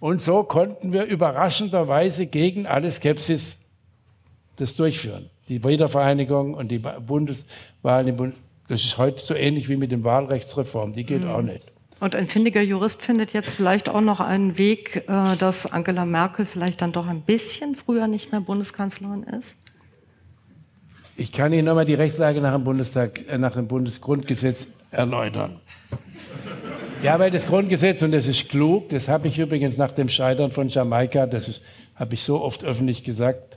und 0.00 0.20
so 0.20 0.42
konnten 0.42 0.92
wir 0.92 1.04
überraschenderweise 1.04 2.26
gegen 2.26 2.66
alle 2.66 2.90
Skepsis 2.90 3.56
das 4.56 4.74
durchführen. 4.74 5.30
Die 5.48 5.62
Wiedervereinigung 5.62 6.54
und 6.54 6.72
die 6.72 6.80
Bundeswahlen 6.80 8.34
das 8.66 8.84
ist 8.84 8.98
heute 8.98 9.24
so 9.24 9.34
ähnlich 9.34 9.68
wie 9.68 9.76
mit 9.76 9.92
dem 9.92 10.02
Wahlrechtsreform, 10.02 10.92
die 10.92 11.04
geht 11.04 11.22
mhm. 11.22 11.30
auch 11.30 11.42
nicht. 11.42 11.70
Und 11.98 12.14
ein 12.14 12.26
findiger 12.26 12.60
Jurist 12.60 13.02
findet 13.02 13.32
jetzt 13.32 13.48
vielleicht 13.48 13.88
auch 13.88 14.02
noch 14.02 14.20
einen 14.20 14.58
Weg, 14.58 15.04
äh, 15.08 15.36
dass 15.36 15.64
Angela 15.66 16.04
Merkel 16.04 16.44
vielleicht 16.44 16.82
dann 16.82 16.92
doch 16.92 17.06
ein 17.06 17.22
bisschen 17.22 17.74
früher 17.74 18.06
nicht 18.06 18.32
mehr 18.32 18.42
Bundeskanzlerin 18.42 19.22
ist? 19.22 19.54
Ich 21.16 21.32
kann 21.32 21.54
Ihnen 21.54 21.64
nochmal 21.64 21.86
die 21.86 21.94
Rechtslage 21.94 22.42
nach 22.42 22.52
dem, 22.52 22.64
Bundestag, 22.64 23.26
äh, 23.28 23.38
nach 23.38 23.54
dem 23.54 23.66
Bundesgrundgesetz 23.66 24.66
erläutern. 24.90 25.60
Ja, 27.02 27.18
weil 27.18 27.30
das 27.30 27.46
Grundgesetz, 27.46 28.02
und 28.02 28.12
das 28.12 28.26
ist 28.26 28.48
klug, 28.48 28.90
das 28.90 29.08
habe 29.08 29.28
ich 29.28 29.38
übrigens 29.38 29.78
nach 29.78 29.92
dem 29.92 30.08
Scheitern 30.08 30.52
von 30.52 30.68
Jamaika, 30.68 31.26
das 31.26 31.60
habe 31.94 32.14
ich 32.14 32.22
so 32.22 32.42
oft 32.42 32.64
öffentlich 32.64 33.04
gesagt, 33.04 33.56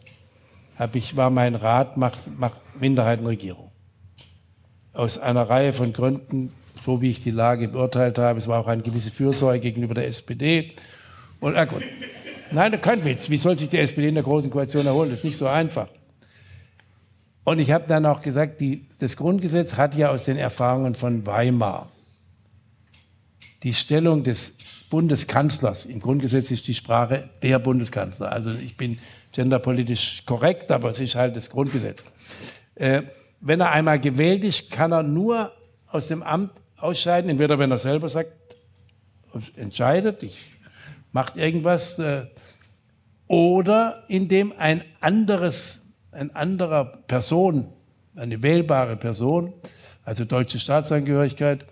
ich, 0.94 1.18
war 1.18 1.30
mein 1.30 1.56
Rat, 1.56 1.98
macht 1.98 2.20
mach 2.38 2.56
Minderheitenregierung 2.80 3.70
aus 4.94 5.18
einer 5.18 5.50
Reihe 5.50 5.74
von 5.74 5.94
Gründen, 5.94 6.54
so 6.84 7.02
wie 7.02 7.10
ich 7.10 7.20
die 7.20 7.32
Lage 7.32 7.68
beurteilt 7.68 8.18
habe. 8.18 8.40
Es 8.40 8.48
war 8.48 8.60
auch 8.60 8.68
eine 8.68 8.82
gewisse 8.82 9.12
Fürsorge 9.12 9.60
gegenüber 9.60 9.94
der 9.94 10.08
SPD. 10.08 10.74
Und 11.40 11.54
na 11.54 11.66
gut. 11.66 11.84
Nein, 12.52 12.80
kein 12.82 13.06
Witz. 13.06 13.30
Wie 13.30 13.38
soll 13.38 13.58
sich 13.58 13.70
die 13.70 13.78
SPD 13.78 14.08
in 14.08 14.16
der 14.16 14.24
Großen 14.24 14.50
Koalition 14.50 14.86
erholen? 14.86 15.10
Das 15.10 15.20
ist 15.20 15.26
nicht 15.26 15.38
so 15.38 15.48
einfach. 15.48 15.88
Und 17.44 17.60
ich 17.60 17.72
habe 17.72 17.86
dann 17.88 18.06
auch 18.06 18.22
gesagt, 18.22 18.60
die, 18.60 18.86
das 19.00 19.18
Grundgesetz 19.18 19.76
hat 19.76 19.96
ja 19.96 20.10
aus 20.10 20.26
den 20.26 20.38
Erfahrungen 20.38 20.96
von 20.96 21.26
Weimar 21.26 21.90
die 23.64 23.74
Stellung 23.74 24.24
des 24.24 24.54
Bundeskanzlers. 24.90 25.86
Im 25.86 26.00
Grundgesetz 26.00 26.52
ist 26.52 26.68
die 26.68 26.74
Sprache 26.74 27.30
der 27.42 27.60
Bundeskanzler. 27.60 28.32
Also 28.32 28.52
ich 28.54 28.78
bin 28.78 29.00
genderpolitisch 29.32 30.24
korrekt, 30.26 30.72
aber 30.72 30.90
es 30.90 31.00
ist 31.00 31.16
halt 31.16 31.36
das 31.36 31.50
Grundgesetz. 31.50 32.04
Äh, 32.76 33.04
wenn 33.42 33.60
er 33.60 33.72
einmal 33.72 34.00
gewählt 34.00 34.44
ist, 34.44 34.72
kann 34.72 34.92
er 34.92 35.04
nur 35.04 35.52
aus 35.88 36.08
dem 36.08 36.24
Amt 36.24 36.52
ausscheiden, 36.82 37.30
entweder 37.30 37.60
wenn 37.60 37.72
er 37.72 37.78
selber 37.78 38.10
sagt, 38.10 38.32
entscheidet, 39.56 40.24
ich 40.24 40.38
macht 41.12 41.38
irgendwas, 41.38 42.00
äh, 42.00 42.26
oder 43.28 44.04
indem 44.08 44.54
ein 44.58 44.84
anderes, 45.02 45.80
ein 46.12 46.36
anderer 46.36 46.86
Person, 47.08 47.72
eine 48.16 48.42
wählbare 48.42 48.98
Person, 48.98 49.54
also 50.04 50.26
deutsche 50.26 50.60
Staatsangehörigkeit, 50.60 51.66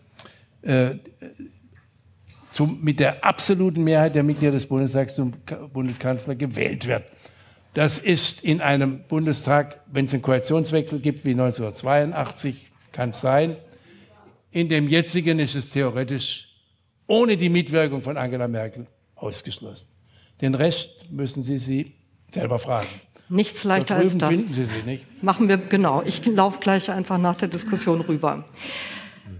äh, 0.62 0.96
zum, 2.52 2.84
mit 2.84 3.00
der 3.00 3.24
absoluten 3.24 3.84
Mehrheit 3.84 4.15
der 4.15 4.24
Mitglieder 4.24 4.54
des 4.54 4.67
Bundestags 4.67 5.15
zum 5.15 5.34
Bundeskanzler 5.74 6.36
gewählt 6.36 6.88
wird. 6.88 7.04
Das 7.74 8.00
ist 8.00 8.43
in 8.43 8.62
einem 8.62 9.04
Bundestag, 9.08 9.82
wenn 9.86 10.06
es 10.06 10.13
einen 10.13 10.24
Koalitionswechsel 10.24 11.00
gibt 11.00 11.26
wie 11.26 11.32
1982, 11.32 12.72
kann 12.91 13.12
es 13.12 13.22
sein. 13.22 13.58
In 14.58 14.70
dem 14.70 14.88
jetzigen 14.88 15.38
ist 15.38 15.54
es 15.54 15.70
theoretisch 15.70 16.48
ohne 17.06 17.38
die 17.38 17.48
Mitwirkung 17.48 18.02
von 18.02 18.17
Angela 18.17 18.48
Merkel 18.48 18.88
ausgeschlossen. 19.13 19.88
Den 20.41 20.56
Rest 20.56 21.12
müssen 21.12 21.43
Sie 21.43 21.60
sie 21.60 21.93
selber 22.32 22.58
fragen. 22.58 22.88
Nichts 23.30 23.63
leichter 23.63 23.98
als 23.98 24.17
das. 24.17 24.30
finden 24.30 24.56
Sie 24.56 24.65
sie 24.65 24.82
nicht. 24.82 25.06
Machen 25.22 25.48
wir, 25.48 25.58
genau. 25.58 26.02
Ich 26.02 26.26
laufe 26.26 26.60
gleich 26.60 26.89
einfach 26.89 27.20
nach 27.20 27.36
der 27.36 27.50
Diskussion 27.50 28.02
rüber. 28.02 28.46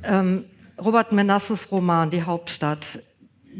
Ähm, 0.04 0.46
Robert 0.80 1.12
Menasses 1.12 1.72
Roman 1.72 2.12
Die 2.12 2.22
Hauptstadt 2.22 3.00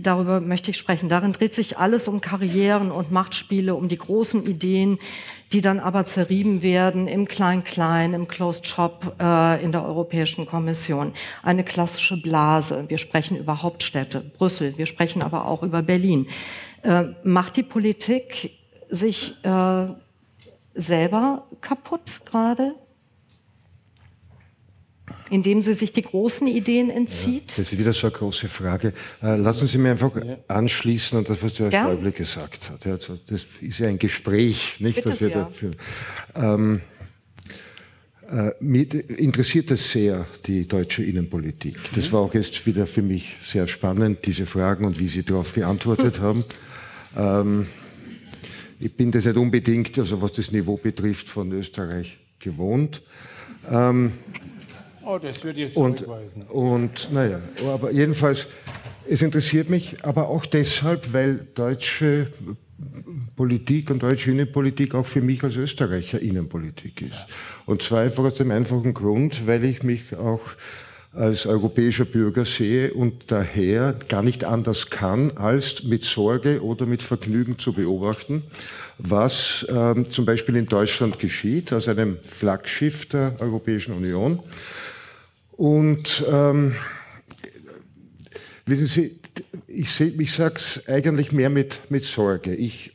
darüber 0.02 0.40
möchte 0.40 0.72
ich 0.72 0.78
sprechen. 0.78 1.10
Darin 1.10 1.34
dreht 1.34 1.56
sich 1.56 1.78
alles 1.78 2.08
um 2.08 2.22
Karrieren 2.22 2.92
und 2.92 3.12
Machtspiele, 3.12 3.76
um 3.76 3.88
die 3.88 3.98
großen 3.98 4.46
Ideen, 4.46 5.00
die 5.52 5.62
dann 5.62 5.80
aber 5.80 6.06
zerrieben 6.06 6.62
werden 6.62 7.08
im 7.08 7.28
Klein-Klein, 7.28 8.14
im 8.14 8.28
Closed 8.28 8.68
Shop 8.68 9.16
äh, 9.20 9.64
in 9.64 9.72
der 9.72 9.86
Europäischen 9.86 10.46
Kommission. 10.46 11.14
Eine 11.44 11.64
klassische 11.64 12.18
Blase. 12.18 12.86
Wir 12.88 12.98
sprechen 12.98 13.38
über 13.38 13.62
Hauptstädte, 13.62 14.20
Brüssel, 14.38 14.78
wir 14.78 14.86
sprechen 14.86 15.22
aber 15.22 15.46
auch 15.46 15.64
über 15.64 15.82
Berlin. 15.82 16.28
Äh, 16.84 17.06
macht 17.24 17.56
die 17.56 17.64
Politik 17.64 18.52
sich 18.90 19.36
äh, 19.44 19.88
selber 20.76 21.48
kaputt 21.62 22.22
gerade? 22.26 22.76
Indem 25.30 25.62
sie 25.62 25.74
sich 25.74 25.94
die 25.94 26.02
großen 26.02 26.48
Ideen 26.48 26.90
entzieht? 26.90 27.52
Ja, 27.52 27.58
das 27.58 27.72
ist 27.72 27.78
wieder 27.78 27.94
so 27.94 28.08
eine 28.08 28.16
große 28.16 28.48
Frage. 28.48 28.94
Äh, 29.22 29.36
lassen 29.38 29.68
Sie 29.68 29.78
mir 29.78 29.92
einfach 29.92 30.12
anschließen 30.48 31.18
an 31.18 31.24
das, 31.24 31.42
was 31.42 31.54
der 31.56 31.68
Herr 31.68 31.74
ja. 31.74 31.86
Schäuble 31.86 32.12
gesagt 32.12 32.70
hat. 32.70 32.86
Also 32.88 33.18
das 33.28 33.46
ist 33.62 33.80
ja 33.80 33.88
ein 33.88 34.00
Gespräch, 34.00 34.80
nicht, 34.80 34.96
Bitte 34.98 35.10
was 35.10 35.22
wir 35.22 35.30
da 35.30 35.50
führen. 35.50 35.76
Ähm, 36.36 36.82
äh, 38.30 38.52
mich 38.60 38.94
interessiert 38.94 39.72
es 39.72 39.92
sehr, 39.92 40.28
die 40.46 40.68
deutsche 40.68 41.04
Innenpolitik. 41.04 41.78
Das 41.96 42.10
mhm. 42.10 42.14
war 42.14 42.22
auch 42.22 42.34
jetzt 42.34 42.66
wieder 42.66 42.86
für 42.86 43.02
mich 43.02 43.36
sehr 43.44 43.68
spannend, 43.68 44.26
diese 44.26 44.46
Fragen 44.46 44.86
und 44.86 45.00
wie 45.00 45.08
Sie 45.08 45.24
darauf 45.24 45.54
geantwortet 45.54 46.20
haben. 46.22 46.44
Ähm, 47.16 47.68
ich 48.80 48.94
bin 48.94 49.12
das 49.12 49.26
nicht 49.26 49.38
unbedingt, 49.38 49.98
also 49.98 50.22
was 50.22 50.34
das 50.34 50.52
Niveau 50.52 50.78
betrifft, 50.78 51.30
von 51.30 51.52
Österreich 51.52 52.18
gewohnt. 52.40 53.02
Ähm, 53.70 54.14
Oh, 55.10 55.20
das 55.20 55.42
würde 55.42 55.60
ich 55.62 55.68
jetzt 55.68 55.78
und, 55.78 56.00
zurückweisen. 56.00 56.44
Und 56.50 57.10
naja, 57.14 57.40
aber 57.66 57.92
jedenfalls, 57.92 58.46
es 59.08 59.22
interessiert 59.22 59.70
mich 59.70 60.04
aber 60.04 60.28
auch 60.28 60.46
deshalb, 60.46 61.14
weil 61.14 61.48
deutsche 61.56 62.28
Politik 63.38 63.90
und 63.90 64.04
deutsche 64.04 64.32
Innenpolitik 64.32 64.94
auch 64.96 65.06
für 65.06 65.22
mich 65.22 65.42
als 65.46 65.56
Österreicher 65.56 66.22
Innenpolitik 66.22 67.02
ist. 67.02 67.26
Und 67.66 67.82
zwar 67.82 68.02
einfach 68.02 68.26
aus 68.26 68.36
dem 68.36 68.52
einfachen 68.52 68.94
Grund, 68.94 69.48
weil 69.48 69.64
ich 69.64 69.82
mich 69.82 70.14
auch 70.14 70.42
als 71.14 71.46
europäischer 71.46 72.06
Bürger 72.06 72.44
sehe 72.44 72.94
und 72.94 73.32
daher 73.32 73.96
gar 74.10 74.22
nicht 74.22 74.44
anders 74.44 74.90
kann, 74.90 75.32
als 75.38 75.84
mit 75.84 76.04
Sorge 76.04 76.62
oder 76.62 76.86
mit 76.86 77.02
Vergnügen 77.02 77.58
zu 77.58 77.72
beobachten, 77.72 78.44
was 78.98 79.66
ähm, 79.70 80.10
zum 80.10 80.26
Beispiel 80.26 80.58
in 80.58 80.66
Deutschland 80.66 81.18
geschieht, 81.18 81.72
aus 81.72 81.88
einem 81.88 82.18
Flaggschiff 82.24 83.06
der 83.08 83.38
Europäischen 83.40 83.94
Union. 83.94 84.42
Und 85.58 86.24
ähm, 86.32 86.76
wissen 88.66 88.86
Sie, 88.86 89.20
ich, 89.68 90.00
ich 90.00 90.32
sage 90.32 90.56
es 90.56 90.88
eigentlich 90.88 91.32
mehr 91.32 91.50
mit, 91.50 91.82
mit 91.90 92.04
Sorge. 92.04 92.56
Ich 92.56 92.92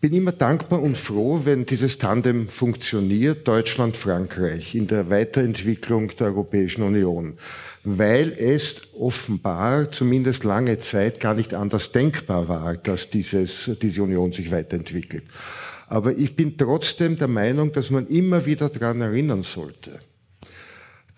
bin 0.00 0.12
immer 0.12 0.30
dankbar 0.30 0.80
und 0.80 0.96
froh, 0.96 1.40
wenn 1.44 1.66
dieses 1.66 1.98
Tandem 1.98 2.48
funktioniert, 2.48 3.48
Deutschland-Frankreich, 3.48 4.76
in 4.76 4.86
der 4.86 5.10
Weiterentwicklung 5.10 6.12
der 6.16 6.28
Europäischen 6.28 6.82
Union, 6.82 7.36
weil 7.82 8.30
es 8.30 8.80
offenbar 8.96 9.90
zumindest 9.90 10.44
lange 10.44 10.78
Zeit 10.78 11.18
gar 11.18 11.34
nicht 11.34 11.52
anders 11.52 11.90
denkbar 11.90 12.48
war, 12.48 12.76
dass 12.76 13.10
dieses, 13.10 13.70
diese 13.82 14.04
Union 14.04 14.30
sich 14.30 14.52
weiterentwickelt. 14.52 15.24
Aber 15.88 16.16
ich 16.16 16.36
bin 16.36 16.56
trotzdem 16.56 17.16
der 17.16 17.28
Meinung, 17.28 17.72
dass 17.72 17.90
man 17.90 18.06
immer 18.06 18.46
wieder 18.46 18.68
daran 18.68 19.00
erinnern 19.00 19.42
sollte, 19.42 19.98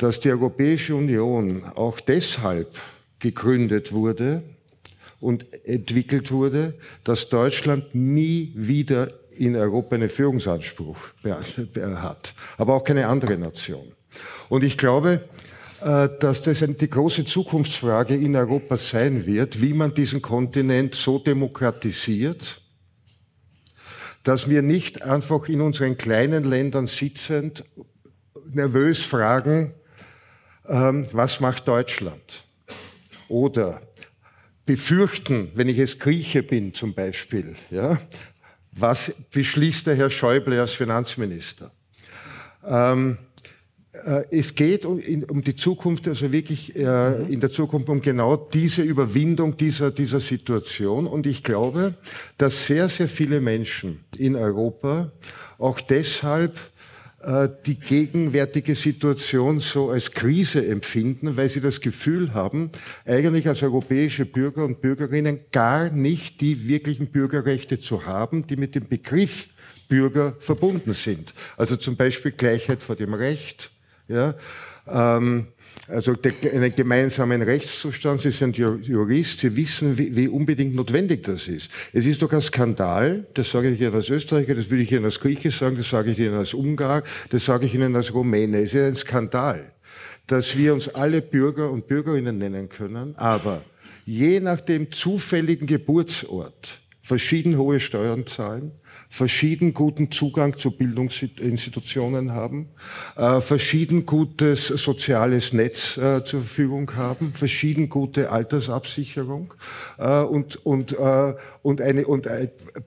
dass 0.03 0.21
die 0.21 0.31
Europäische 0.31 0.95
Union 0.95 1.65
auch 1.75 2.01
deshalb 2.01 2.77
gegründet 3.19 3.93
wurde, 3.93 4.43
und 5.21 5.47
entwickelt 5.65 6.33
wurde, 6.33 6.75
dass 7.05 7.29
Deutschland 7.29 7.95
nie 7.95 8.53
wieder 8.57 9.13
in 9.37 9.55
Europa 9.55 9.95
einen 9.95 10.09
Führungsanspruch 10.09 10.97
hat, 11.77 12.35
aber 12.57 12.75
auch 12.75 12.85
keine 12.85 13.07
andere 13.07 13.39
Nation. 13.39 13.93
Und 14.49 14.65
ich 14.65 14.77
glaube, 14.77 15.29
äh, 15.83 16.09
dass 16.19 16.43
das 16.43 16.65
die 16.67 16.91
große 16.91 17.25
Zukunftsfrage 17.25 18.15
in 18.15 18.35
Europa 18.35 18.77
sein 18.77 19.27
wird, 19.27 19.63
wie 19.63 19.73
man 19.73 19.95
diesen 19.95 20.21
Kontinent 20.21 20.95
so 20.95 21.19
demokratisiert, 21.19 22.61
dass 24.25 24.49
wir 24.49 24.63
nicht 24.63 25.03
einfach 25.03 25.49
in 25.49 25.61
unseren 25.61 25.97
kleinen 25.97 26.45
Ländern 26.45 26.87
sitzend 26.87 27.65
nervös 28.53 29.01
fragen, 29.01 29.73
ähm, 30.71 31.09
was 31.13 31.41
macht 31.41 31.69
Deutschland? 31.69 32.45
Oder 33.29 33.83
befürchten, 34.65 35.51
wenn 35.55 35.69
ich 35.69 35.79
es 35.79 35.99
Grieche 35.99 36.43
bin 36.43 36.73
zum 36.73 36.95
Beispiel, 36.95 37.57
ja, 37.71 38.01
was 38.73 39.13
beschließt 39.33 39.89
der 39.89 39.97
Herr 39.97 40.11
Schäuble 40.11 40.61
als 40.61 40.73
Finanzminister? 40.73 41.73
Ähm, 42.65 43.19
äh, 43.93 44.25
es 44.31 44.55
geht 44.55 44.85
um, 44.85 45.01
in, 45.01 45.25
um, 45.25 45.43
die 45.43 45.57
Zukunft, 45.57 46.07
also 46.07 46.31
wirklich 46.31 46.77
äh, 46.77 47.23
in 47.33 47.41
der 47.41 47.51
Zukunft 47.51 47.89
um 47.89 48.01
genau 48.01 48.37
diese 48.37 48.83
Überwindung 48.83 49.57
dieser, 49.57 49.91
dieser 49.91 50.21
Situation. 50.21 51.07
Und 51.07 51.27
ich 51.27 51.43
glaube, 51.43 51.95
dass 52.39 52.67
sehr, 52.67 52.89
sehr 52.89 53.09
viele 53.09 53.41
Menschen 53.41 54.05
in 54.17 54.37
Europa 54.37 55.11
auch 55.59 55.81
deshalb 55.81 56.57
die 57.67 57.75
gegenwärtige 57.75 58.75
Situation 58.75 59.61
so 59.61 59.91
als 59.91 60.13
Krise 60.13 60.67
empfinden, 60.67 61.37
weil 61.37 61.51
sie 61.51 61.61
das 61.61 61.83
Gefühl 61.83 62.33
haben, 62.33 62.71
eigentlich 63.05 63.47
als 63.47 63.63
europäische 63.63 64.25
Bürger 64.25 64.65
und 64.65 64.81
Bürgerinnen 64.81 65.41
gar 65.53 65.91
nicht 65.91 66.41
die 66.41 66.67
wirklichen 66.67 67.09
Bürgerrechte 67.09 67.79
zu 67.79 68.07
haben, 68.07 68.47
die 68.47 68.57
mit 68.57 68.75
dem 68.75 68.89
Begriff 68.89 69.49
Bürger 69.89 70.37
verbunden 70.41 70.95
sind. 70.95 71.35
Also 71.59 71.77
zum 71.77 71.97
Beispiel 71.97 72.33
Gleichheit 72.33 72.83
vor 72.83 72.97
dem 72.97 73.13
Recht, 73.13 73.71
ja, 74.09 74.35
ähm, 74.87 75.49
also 75.91 76.15
einen 76.53 76.75
gemeinsamen 76.75 77.43
Rechtszustand. 77.43 78.21
Sie 78.21 78.31
sind 78.31 78.57
Jurist, 78.57 79.41
Sie 79.41 79.55
wissen, 79.57 79.99
wie, 79.99 80.15
wie, 80.15 80.29
unbedingt 80.29 80.75
notwendig 80.75 81.25
das 81.25 81.49
ist. 81.49 81.71
Es 81.93 82.07
ist 82.07 82.23
doch 82.23 82.33
ein 82.33 82.41
Skandal, 82.41 83.27
das 83.35 83.51
sage 83.51 83.71
ich 83.71 83.81
Ihnen 83.81 83.95
als 83.95 84.09
Österreicher, 84.09 84.55
das 84.55 84.71
würde 84.71 84.83
ich 84.83 84.93
Ihnen 84.93 85.05
als 85.05 85.21
Grieche 85.21 85.51
sagen, 85.51 85.77
das 85.77 85.91
sage 85.91 86.13
ich 86.13 86.19
Ihnen 86.19 86.35
als 86.35 86.55
Ungar, 86.55 87.03
das 87.31 87.45
sage 87.45 87.67
ich 87.67 87.75
Ihnen 87.75 87.95
als 87.97 88.15
Rumäne. 88.15 88.59
Es 88.59 88.75
ist 88.75 88.83
ein 88.83 88.97
Skandal, 88.97 89.73
dass 90.27 90.57
wir 90.57 90.73
uns 90.75 90.89
alle 90.89 91.23
Bürger 91.23 91.71
und 91.71 91.87
Bürgerinnen 91.87 92.39
nennen 92.39 92.69
können, 92.69 93.15
aber 93.17 93.63
je 94.05 94.41
nach 94.41 94.61
dem 94.61 94.93
zufälligen 94.93 95.67
Geburtsort 95.67 96.81
verschieden 97.03 97.59
hohe 97.59 97.81
Steuern 97.81 98.27
zahlen, 98.27 98.73
verschieden 99.13 99.75
guten 99.75 100.13
Zugang 100.13 100.57
zu 100.57 100.71
Bildungsinstitutionen 100.71 102.33
haben, 102.33 102.69
äh, 103.17 103.41
verschieden 103.41 104.07
gutes 104.07 104.69
soziales 104.69 105.53
Netz 105.53 105.97
äh, 105.97 106.25
zur 106.25 106.41
Verfügung 106.43 106.95
haben, 106.95 107.33
verschieden 107.35 107.89
gute 107.89 108.31
Altersabsicherung 108.31 109.53
äh, 109.99 110.21
und, 110.21 110.65
und, 110.65 110.97
und, 111.63 111.81
eine, 111.83 112.07
und 112.07 112.29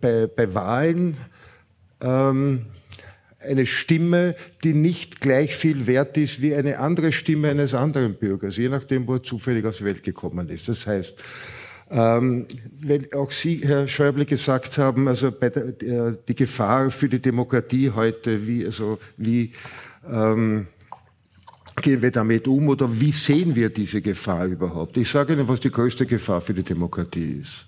bei, 0.02 0.28
bei 0.28 0.54
Wahlen 0.54 1.18
ähm, 2.02 2.68
eine 3.40 3.66
Stimme, 3.66 4.36
die 4.64 4.74
nicht 4.74 5.20
gleich 5.20 5.56
viel 5.56 5.88
wert 5.88 6.18
ist 6.18 6.42
wie 6.42 6.56
eine 6.56 6.80
andere 6.80 7.12
Stimme 7.12 7.50
eines 7.50 7.74
anderen 7.74 8.16
Bürgers, 8.16 8.56
je 8.56 8.70
nachdem, 8.70 9.06
wo 9.08 9.16
er 9.16 9.24
zufällig 9.24 9.66
aus 9.66 9.80
der 9.80 9.88
Welt 9.88 10.04
gekommen 10.04 10.48
ist. 10.48 10.70
Das 10.70 10.88
heißt, 10.88 11.22
ähm, 11.90 12.48
wenn 12.80 13.12
auch 13.14 13.32
Sie, 13.32 13.62
Herr 13.64 13.88
Schäuble, 13.88 14.26
gesagt 14.26 14.78
haben, 14.78 15.08
also 15.08 15.32
der, 15.32 16.12
die 16.14 16.36
Gefahr 16.36 16.90
für 16.92 17.10
die 17.10 17.20
Demokratie 17.20 17.92
heute, 17.92 18.48
wie, 18.48 18.66
also, 18.66 19.00
wie 19.18 19.52
ähm, 20.10 20.68
gehen 21.82 22.02
wir 22.02 22.12
damit 22.12 22.48
um 22.48 22.68
oder 22.70 22.90
wie 23.00 23.12
sehen 23.12 23.56
wir 23.56 23.70
diese 23.70 24.02
Gefahr 24.02 24.46
überhaupt? 24.46 24.98
Ich 24.98 25.10
sage 25.10 25.34
Ihnen, 25.34 25.48
was 25.48 25.60
die 25.60 25.72
größte 25.72 26.06
Gefahr 26.06 26.42
für 26.42 26.54
die 26.54 26.64
Demokratie 26.64 27.40
ist. 27.42 27.66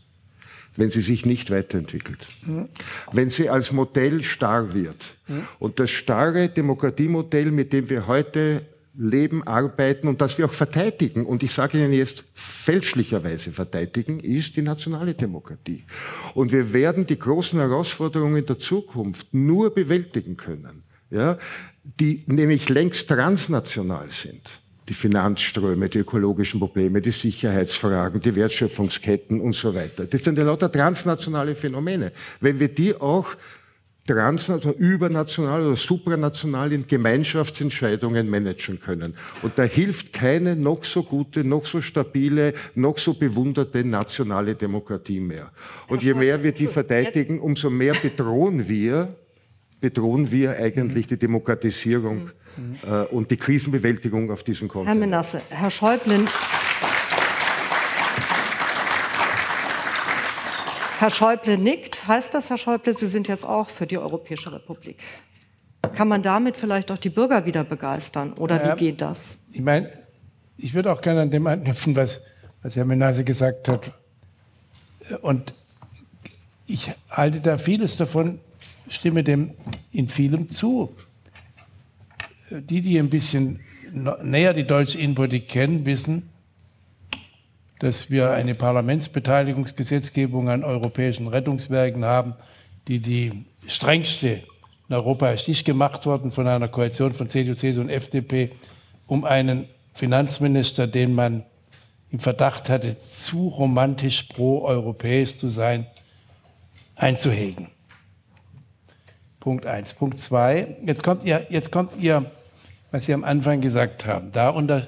Wenn 0.77 0.89
sie 0.89 0.99
sich 0.99 1.25
nicht 1.25 1.51
weiterentwickelt. 1.51 2.27
Mhm. 2.45 2.67
Wenn 3.13 3.29
sie 3.29 3.49
als 3.49 3.71
Modell 3.71 4.21
starr 4.23 4.73
wird. 4.73 5.15
Mhm. 5.27 5.47
Und 5.57 5.79
das 5.79 5.89
starre 5.89 6.49
Demokratiemodell, 6.49 7.49
mit 7.51 7.71
dem 7.71 7.89
wir 7.89 8.07
heute 8.07 8.61
leben, 8.97 9.43
arbeiten 9.43 10.07
und 10.07 10.21
das 10.21 10.37
wir 10.37 10.45
auch 10.45 10.53
verteidigen. 10.53 11.25
Und 11.25 11.43
ich 11.43 11.51
sage 11.51 11.77
Ihnen 11.77 11.93
jetzt 11.93 12.23
fälschlicherweise 12.33 13.51
verteidigen, 13.51 14.19
ist 14.19 14.55
die 14.55 14.61
nationale 14.61 15.13
Demokratie. 15.13 15.83
Und 16.33 16.51
wir 16.51 16.73
werden 16.73 17.05
die 17.05 17.19
großen 17.19 17.59
Herausforderungen 17.59 18.45
der 18.45 18.57
Zukunft 18.57 19.33
nur 19.33 19.73
bewältigen 19.73 20.37
können, 20.37 20.83
ja, 21.09 21.37
die 21.83 22.23
nämlich 22.27 22.69
längst 22.69 23.07
transnational 23.07 24.09
sind. 24.11 24.41
Die 24.87 24.93
Finanzströme, 24.93 25.89
die 25.89 25.99
ökologischen 25.99 26.59
Probleme, 26.59 27.01
die 27.01 27.11
Sicherheitsfragen, 27.11 28.21
die 28.21 28.35
Wertschöpfungsketten 28.35 29.41
und 29.41 29.53
so 29.53 29.73
weiter. 29.73 30.05
Das 30.05 30.23
sind 30.23 30.37
ja 30.37 30.43
lauter 30.43 30.71
transnationale 30.71 31.55
Phänomene. 31.55 32.11
Wenn 32.39 32.59
wir 32.59 32.67
die 32.67 32.93
auch 32.93 33.35
transnational, 34.07 34.59
also 34.59 34.71
übernational 34.79 35.65
oder 35.65 35.75
supranational 35.75 36.71
in 36.71 36.87
Gemeinschaftsentscheidungen 36.87 38.29
managen 38.29 38.79
können. 38.79 39.15
Und 39.41 39.57
da 39.57 39.63
hilft 39.63 40.13
keine 40.13 40.55
noch 40.55 40.83
so 40.83 41.03
gute, 41.03 41.43
noch 41.43 41.65
so 41.65 41.81
stabile, 41.81 42.53
noch 42.75 42.97
so 42.97 43.13
bewunderte 43.13 43.83
nationale 43.83 44.55
Demokratie 44.55 45.19
mehr. 45.19 45.51
Und 45.87 46.03
je 46.03 46.13
mehr 46.13 46.43
wir 46.43 46.51
die 46.51 46.67
verteidigen, 46.67 47.39
umso 47.39 47.69
mehr 47.69 47.95
bedrohen 47.95 48.69
wir, 48.69 49.15
bedrohen 49.81 50.31
wir 50.31 50.57
eigentlich 50.57 51.07
die 51.07 51.17
Demokratisierung 51.17 52.31
mhm. 52.57 52.77
äh, 52.87 53.03
und 53.05 53.29
die 53.31 53.37
Krisenbewältigung 53.37 54.31
auf 54.31 54.43
diesem 54.43 54.67
Kontinent. 54.67 54.99
Herr 54.99 55.07
Menasse, 55.07 55.41
Herr 55.49 55.71
Schäuble, 55.71 56.25
Herr 60.99 61.09
Schäuble 61.09 61.57
nickt. 61.57 62.07
Heißt 62.07 62.33
das, 62.33 62.49
Herr 62.49 62.57
Schäuble, 62.57 62.93
Sie 62.93 63.07
sind 63.07 63.27
jetzt 63.27 63.45
auch 63.45 63.69
für 63.69 63.85
die 63.87 63.97
Europäische 63.97 64.51
Republik? 64.51 64.97
Kann 65.93 66.07
man 66.07 66.23
damit 66.23 66.57
vielleicht 66.57 66.91
auch 66.91 66.97
die 66.97 67.09
Bürger 67.09 67.45
wieder 67.45 67.63
begeistern? 67.63 68.33
Oder 68.33 68.63
ja, 68.63 68.75
wie 68.75 68.85
geht 68.85 69.01
das? 69.01 69.37
Ich 69.51 69.61
meine, 69.61 69.91
ich 70.57 70.73
würde 70.73 70.91
auch 70.91 71.01
gerne 71.01 71.21
an 71.21 71.31
dem 71.31 71.45
anknüpfen, 71.47 71.95
was, 71.95 72.21
was 72.61 72.75
Herr 72.75 72.85
Menase 72.85 73.23
gesagt 73.23 73.67
hat. 73.67 73.91
Und 75.21 75.53
ich 76.65 76.91
halte 77.09 77.41
da 77.41 77.57
vieles 77.57 77.97
davon, 77.97 78.39
stimme 78.87 79.23
dem 79.23 79.51
in 79.91 80.09
vielem 80.09 80.49
zu. 80.49 80.95
Die, 82.49 82.81
die 82.81 82.97
ein 82.97 83.09
bisschen 83.09 83.59
näher 84.23 84.53
die 84.53 84.65
deutsche 84.65 84.97
Innenpolitik 84.97 85.47
kennen, 85.47 85.85
wissen, 85.85 86.29
dass 87.79 88.09
wir 88.09 88.31
eine 88.31 88.55
Parlamentsbeteiligungsgesetzgebung 88.55 90.49
an 90.49 90.63
europäischen 90.63 91.27
Rettungswerken 91.27 92.05
haben, 92.05 92.35
die 92.87 92.99
die 92.99 93.45
strengste 93.67 94.41
in 94.87 94.95
Europa 94.95 95.29
ist 95.31 95.47
nicht 95.47 95.65
gemacht 95.65 96.05
worden 96.05 96.31
von 96.31 96.47
einer 96.47 96.67
Koalition 96.67 97.13
von 97.13 97.27
CDU, 97.27 97.55
CSU 97.55 97.81
und 97.81 97.89
FDP, 97.89 98.51
um 99.07 99.25
einen 99.25 99.67
Finanzminister, 99.93 100.85
den 100.87 101.13
man 101.13 101.43
im 102.11 102.19
Verdacht 102.19 102.69
hatte, 102.69 102.97
zu 102.99 103.47
romantisch 103.47 104.23
pro-europäisch 104.23 105.37
zu 105.37 105.49
sein, 105.49 105.87
einzuhegen. 106.95 107.69
Punkt 109.39 109.65
eins. 109.65 109.93
Punkt 109.93 110.17
zwei. 110.17 110.77
Jetzt 110.85 111.03
kommt 111.03 111.23
ihr, 111.23 111.45
jetzt 111.49 111.71
kommt 111.71 111.91
ihr, 111.99 112.31
was 112.91 113.05
Sie 113.05 113.13
am 113.13 113.23
Anfang 113.23 113.61
gesagt 113.61 114.05
haben. 114.05 114.31
Da 114.31 114.49
unter, 114.49 114.87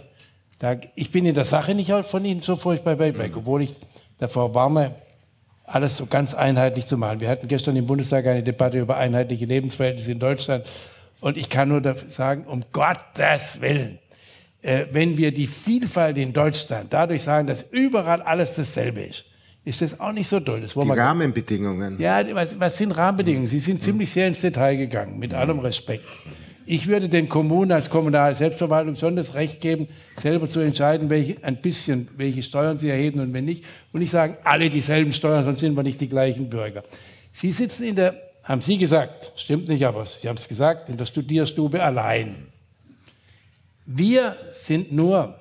da, 0.60 0.76
ich 0.96 1.12
bin 1.12 1.26
in 1.26 1.36
der 1.36 1.46
Sache 1.46 1.76
nicht 1.76 1.92
von 1.92 2.26
Ihnen 2.26 2.42
so 2.42 2.56
furchtbar 2.56 2.98
weit 3.00 3.18
weg, 3.18 3.34
obwohl 3.36 3.64
ich 3.64 3.76
davor 4.18 4.54
warne, 4.54 4.96
alles 5.64 5.98
so 5.98 6.06
ganz 6.06 6.34
einheitlich 6.34 6.86
zu 6.86 6.98
machen. 6.98 7.20
Wir 7.20 7.30
hatten 7.30 7.48
gestern 7.48 7.76
im 7.76 7.86
Bundestag 7.86 8.26
eine 8.26 8.42
Debatte 8.42 8.80
über 8.80 8.98
einheitliche 8.98 9.46
Lebensverhältnisse 9.46 10.12
in 10.12 10.20
Deutschland. 10.20 10.66
Und 11.20 11.38
ich 11.38 11.50
kann 11.50 11.70
nur 11.70 11.82
sagen, 12.08 12.46
um 12.46 12.64
Gottes 12.72 13.60
Willen, 13.60 14.00
äh, 14.62 14.86
wenn 14.92 15.18
wir 15.18 15.34
die 15.34 15.48
Vielfalt 15.48 16.18
in 16.18 16.34
Deutschland 16.34 16.94
dadurch 16.94 17.24
sagen, 17.24 17.48
dass 17.48 17.64
überall 17.64 18.22
alles 18.22 18.56
dasselbe 18.56 19.02
ist, 19.02 19.26
ist 19.66 19.82
das 19.82 20.00
auch 20.00 20.14
nicht 20.14 20.30
so 20.30 20.40
toll. 20.40 20.62
Das 20.62 20.74
die 20.74 20.92
Rahmenbedingungen. 20.92 22.00
Ja, 22.00 22.24
was, 22.34 22.58
was, 22.58 22.78
sind 22.78 22.92
Rahmenbedingungen? 22.94 23.48
Sie 23.48 23.60
sind 23.60 23.82
ziemlich 23.82 24.10
sehr 24.10 24.28
ins 24.28 24.40
Detail 24.40 24.78
gegangen, 24.78 25.20
mit 25.20 25.34
allem 25.34 25.60
Respekt. 25.60 26.06
Ich 26.70 26.88
würde 26.88 27.08
den 27.08 27.30
Kommunen 27.30 27.72
als 27.72 27.90
kommunale 27.90 28.36
Selbstverwaltung 28.36 28.98
schon 28.98 29.16
das 29.16 29.36
Recht 29.36 29.62
geben, 29.62 29.88
selber 30.18 30.50
zu 30.50 30.60
entscheiden, 30.60 31.10
welche, 31.10 31.42
ein 31.42 31.62
bisschen, 31.62 32.10
welche 32.18 32.44
Steuern 32.44 32.78
sie 32.78 32.90
erheben 32.90 33.22
und 33.22 33.32
wenn 33.32 33.46
nicht. 33.46 33.64
Und 33.94 34.02
nicht 34.02 34.10
sagen, 34.12 34.36
alle 34.44 34.70
dieselben 34.70 35.14
Steuern, 35.14 35.46
sonst 35.46 35.62
sind 35.62 35.78
wir 35.78 35.84
nicht 35.84 36.02
die 36.02 36.10
gleichen 36.10 36.50
Bürger. 36.50 36.84
Sie 37.32 37.54
sitzen 37.54 37.86
in 37.86 37.96
der, 37.96 38.22
haben 38.44 38.60
Sie 38.60 38.78
gesagt, 38.78 39.32
stimmt 39.38 39.70
nicht, 39.70 39.86
aber 39.86 40.06
Sie 40.06 40.28
haben 40.28 40.36
es 40.36 40.50
gesagt, 40.50 40.90
in 40.90 40.98
der 40.98 41.06
Studierstube 41.06 41.82
allein. 41.82 42.48
Wir 43.86 44.36
sind 44.52 44.92
nur 44.92 45.40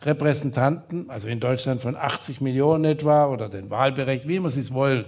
Repräsentanten, 0.00 1.10
also 1.10 1.28
in 1.28 1.40
Deutschland 1.40 1.82
von 1.82 1.94
80 1.94 2.40
Millionen 2.40 2.86
etwa 2.86 3.26
oder 3.26 3.50
den 3.50 3.68
Wahlberechtigten, 3.68 4.30
wie 4.30 4.36
immer 4.36 4.50
Sie 4.50 4.60
es 4.60 4.72
wollen, 4.72 5.04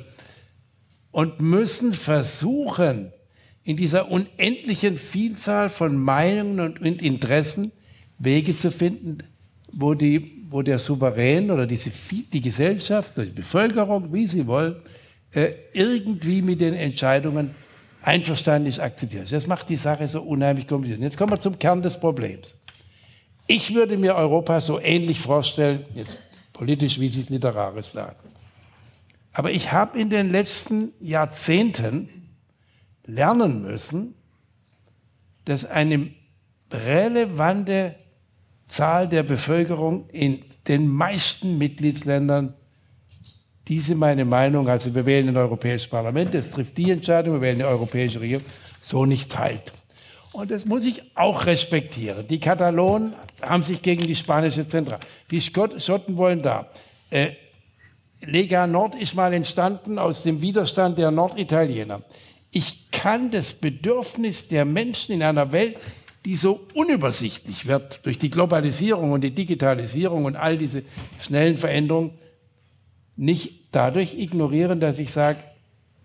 und 1.12 1.40
müssen 1.40 1.94
versuchen, 1.94 3.10
in 3.64 3.76
dieser 3.76 4.10
unendlichen 4.10 4.98
Vielzahl 4.98 5.68
von 5.68 5.96
Meinungen 5.96 6.78
und 6.78 7.02
Interessen 7.02 7.72
Wege 8.18 8.56
zu 8.56 8.70
finden, 8.70 9.18
wo, 9.72 9.94
die, 9.94 10.44
wo 10.50 10.62
der 10.62 10.78
Souverän 10.78 11.50
oder 11.50 11.66
diese, 11.66 11.90
die 12.32 12.40
Gesellschaft, 12.40 13.16
die 13.16 13.26
Bevölkerung, 13.26 14.12
wie 14.12 14.26
sie 14.26 14.46
wollen, 14.46 14.76
äh, 15.32 15.52
irgendwie 15.72 16.42
mit 16.42 16.60
den 16.60 16.74
Entscheidungen 16.74 17.50
einverstanden 18.02 18.68
ist, 18.68 18.78
akzeptiert. 18.78 19.32
Das 19.32 19.46
macht 19.46 19.68
die 19.68 19.76
Sache 19.76 20.06
so 20.06 20.22
unheimlich 20.22 20.68
kompliziert. 20.68 21.00
Jetzt 21.00 21.16
kommen 21.16 21.32
wir 21.32 21.40
zum 21.40 21.58
Kern 21.58 21.82
des 21.82 21.98
Problems. 21.98 22.54
Ich 23.46 23.74
würde 23.74 23.96
mir 23.96 24.14
Europa 24.14 24.60
so 24.60 24.78
ähnlich 24.78 25.18
vorstellen, 25.20 25.84
jetzt 25.94 26.18
politisch, 26.52 27.00
wie 27.00 27.08
Sie 27.08 27.20
es 27.20 27.30
literarisch 27.30 27.86
sagen. 27.86 28.16
Aber 29.32 29.50
ich 29.50 29.72
habe 29.72 29.98
in 29.98 30.08
den 30.08 30.30
letzten 30.30 30.92
Jahrzehnten 31.00 32.08
lernen 33.06 33.62
müssen, 33.62 34.14
dass 35.44 35.64
eine 35.64 36.10
relevante 36.72 37.94
Zahl 38.68 39.08
der 39.08 39.22
Bevölkerung 39.22 40.08
in 40.10 40.42
den 40.66 40.88
meisten 40.88 41.58
Mitgliedsländern 41.58 42.54
diese 43.68 43.94
meine 43.94 44.24
Meinung, 44.24 44.68
also 44.68 44.94
wir 44.94 45.06
wählen 45.06 45.28
ein 45.28 45.36
Europäisches 45.36 45.88
Parlament, 45.88 46.34
das 46.34 46.50
trifft 46.50 46.76
die 46.76 46.90
Entscheidung, 46.90 47.34
wir 47.34 47.40
wählen 47.40 47.60
eine 47.60 47.68
europäische 47.68 48.20
Regierung, 48.20 48.44
so 48.80 49.06
nicht 49.06 49.30
teilt. 49.30 49.72
Und 50.32 50.50
das 50.50 50.66
muss 50.66 50.84
ich 50.84 51.16
auch 51.16 51.46
respektieren. 51.46 52.26
Die 52.28 52.40
Katalonen 52.40 53.14
haben 53.40 53.62
sich 53.62 53.80
gegen 53.80 54.06
die 54.06 54.16
spanische 54.16 54.66
Zentrale. 54.66 55.00
Die 55.30 55.40
Schotten 55.40 56.16
wollen 56.16 56.42
da. 56.42 56.68
Äh, 57.08 57.30
Lega 58.20 58.66
Nord 58.66 58.96
ist 58.96 59.14
mal 59.14 59.32
entstanden 59.32 59.98
aus 59.98 60.24
dem 60.24 60.42
Widerstand 60.42 60.98
der 60.98 61.10
Norditaliener. 61.10 62.02
Ich 62.50 62.83
das 63.30 63.52
Bedürfnis 63.52 64.48
der 64.48 64.64
Menschen 64.64 65.14
in 65.14 65.22
einer 65.22 65.52
Welt, 65.52 65.76
die 66.24 66.36
so 66.36 66.66
unübersichtlich 66.72 67.66
wird 67.66 68.00
durch 68.04 68.16
die 68.16 68.30
Globalisierung 68.30 69.12
und 69.12 69.20
die 69.20 69.34
Digitalisierung 69.34 70.24
und 70.24 70.36
all 70.36 70.56
diese 70.56 70.82
schnellen 71.20 71.58
Veränderungen, 71.58 72.12
nicht 73.16 73.68
dadurch 73.72 74.14
ignorieren, 74.18 74.80
dass 74.80 74.98
ich 74.98 75.12
sage, 75.12 75.38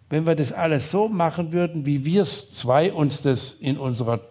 wenn 0.10 0.26
wir 0.26 0.36
das 0.36 0.52
alles 0.52 0.92
so 0.92 1.08
machen 1.08 1.52
würden, 1.52 1.86
wie 1.86 2.06
wir 2.06 2.24
es 2.24 2.52
zwei 2.52 2.92
uns 2.92 3.22
das 3.22 3.54
in 3.54 3.78
unserer 3.78 4.22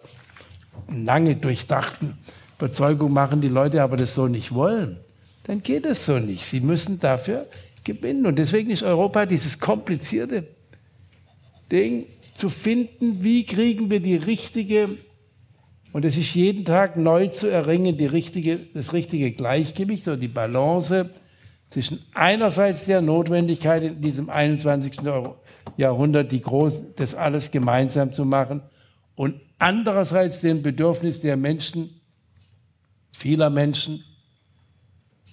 lange 0.87 1.35
durchdachten 1.35 2.17
Überzeugung 2.57 3.11
machen, 3.11 3.41
die 3.41 3.47
Leute 3.47 3.81
aber 3.81 3.97
das 3.97 4.13
so 4.13 4.27
nicht 4.27 4.53
wollen, 4.53 4.97
dann 5.43 5.63
geht 5.63 5.85
es 5.85 6.05
so 6.05 6.19
nicht. 6.19 6.45
Sie 6.45 6.59
müssen 6.59 6.99
dafür 6.99 7.47
gewinnen. 7.83 8.25
Und 8.25 8.37
deswegen 8.37 8.69
ist 8.69 8.83
Europa 8.83 9.25
dieses 9.25 9.59
komplizierte 9.59 10.47
Ding 11.71 12.05
zu 12.39 12.47
finden, 12.47 13.21
wie 13.21 13.45
kriegen 13.45 13.91
wir 13.91 13.99
die 13.99 14.15
richtige, 14.15 14.97
und 15.91 16.05
es 16.05 16.15
ist 16.15 16.33
jeden 16.33 16.63
Tag 16.63 16.95
neu 16.95 17.27
zu 17.27 17.47
erringen, 17.47 17.97
die 17.97 18.05
richtige, 18.05 18.59
das 18.73 18.93
richtige 18.93 19.31
Gleichgewicht 19.31 20.07
oder 20.07 20.15
die 20.15 20.29
Balance 20.29 21.09
zwischen 21.69 21.99
einerseits 22.13 22.85
der 22.85 23.01
Notwendigkeit 23.01 23.83
in 23.83 24.01
diesem 24.01 24.29
21. 24.29 25.01
Jahrhundert, 25.75 26.31
die 26.31 26.41
groß, 26.41 26.95
das 26.95 27.13
alles 27.13 27.51
gemeinsam 27.51 28.13
zu 28.13 28.23
machen, 28.23 28.61
und 29.15 29.35
andererseits 29.57 30.39
dem 30.39 30.61
Bedürfnis 30.61 31.19
der 31.19 31.35
Menschen, 31.35 31.99
vieler 33.17 33.49
Menschen, 33.49 34.05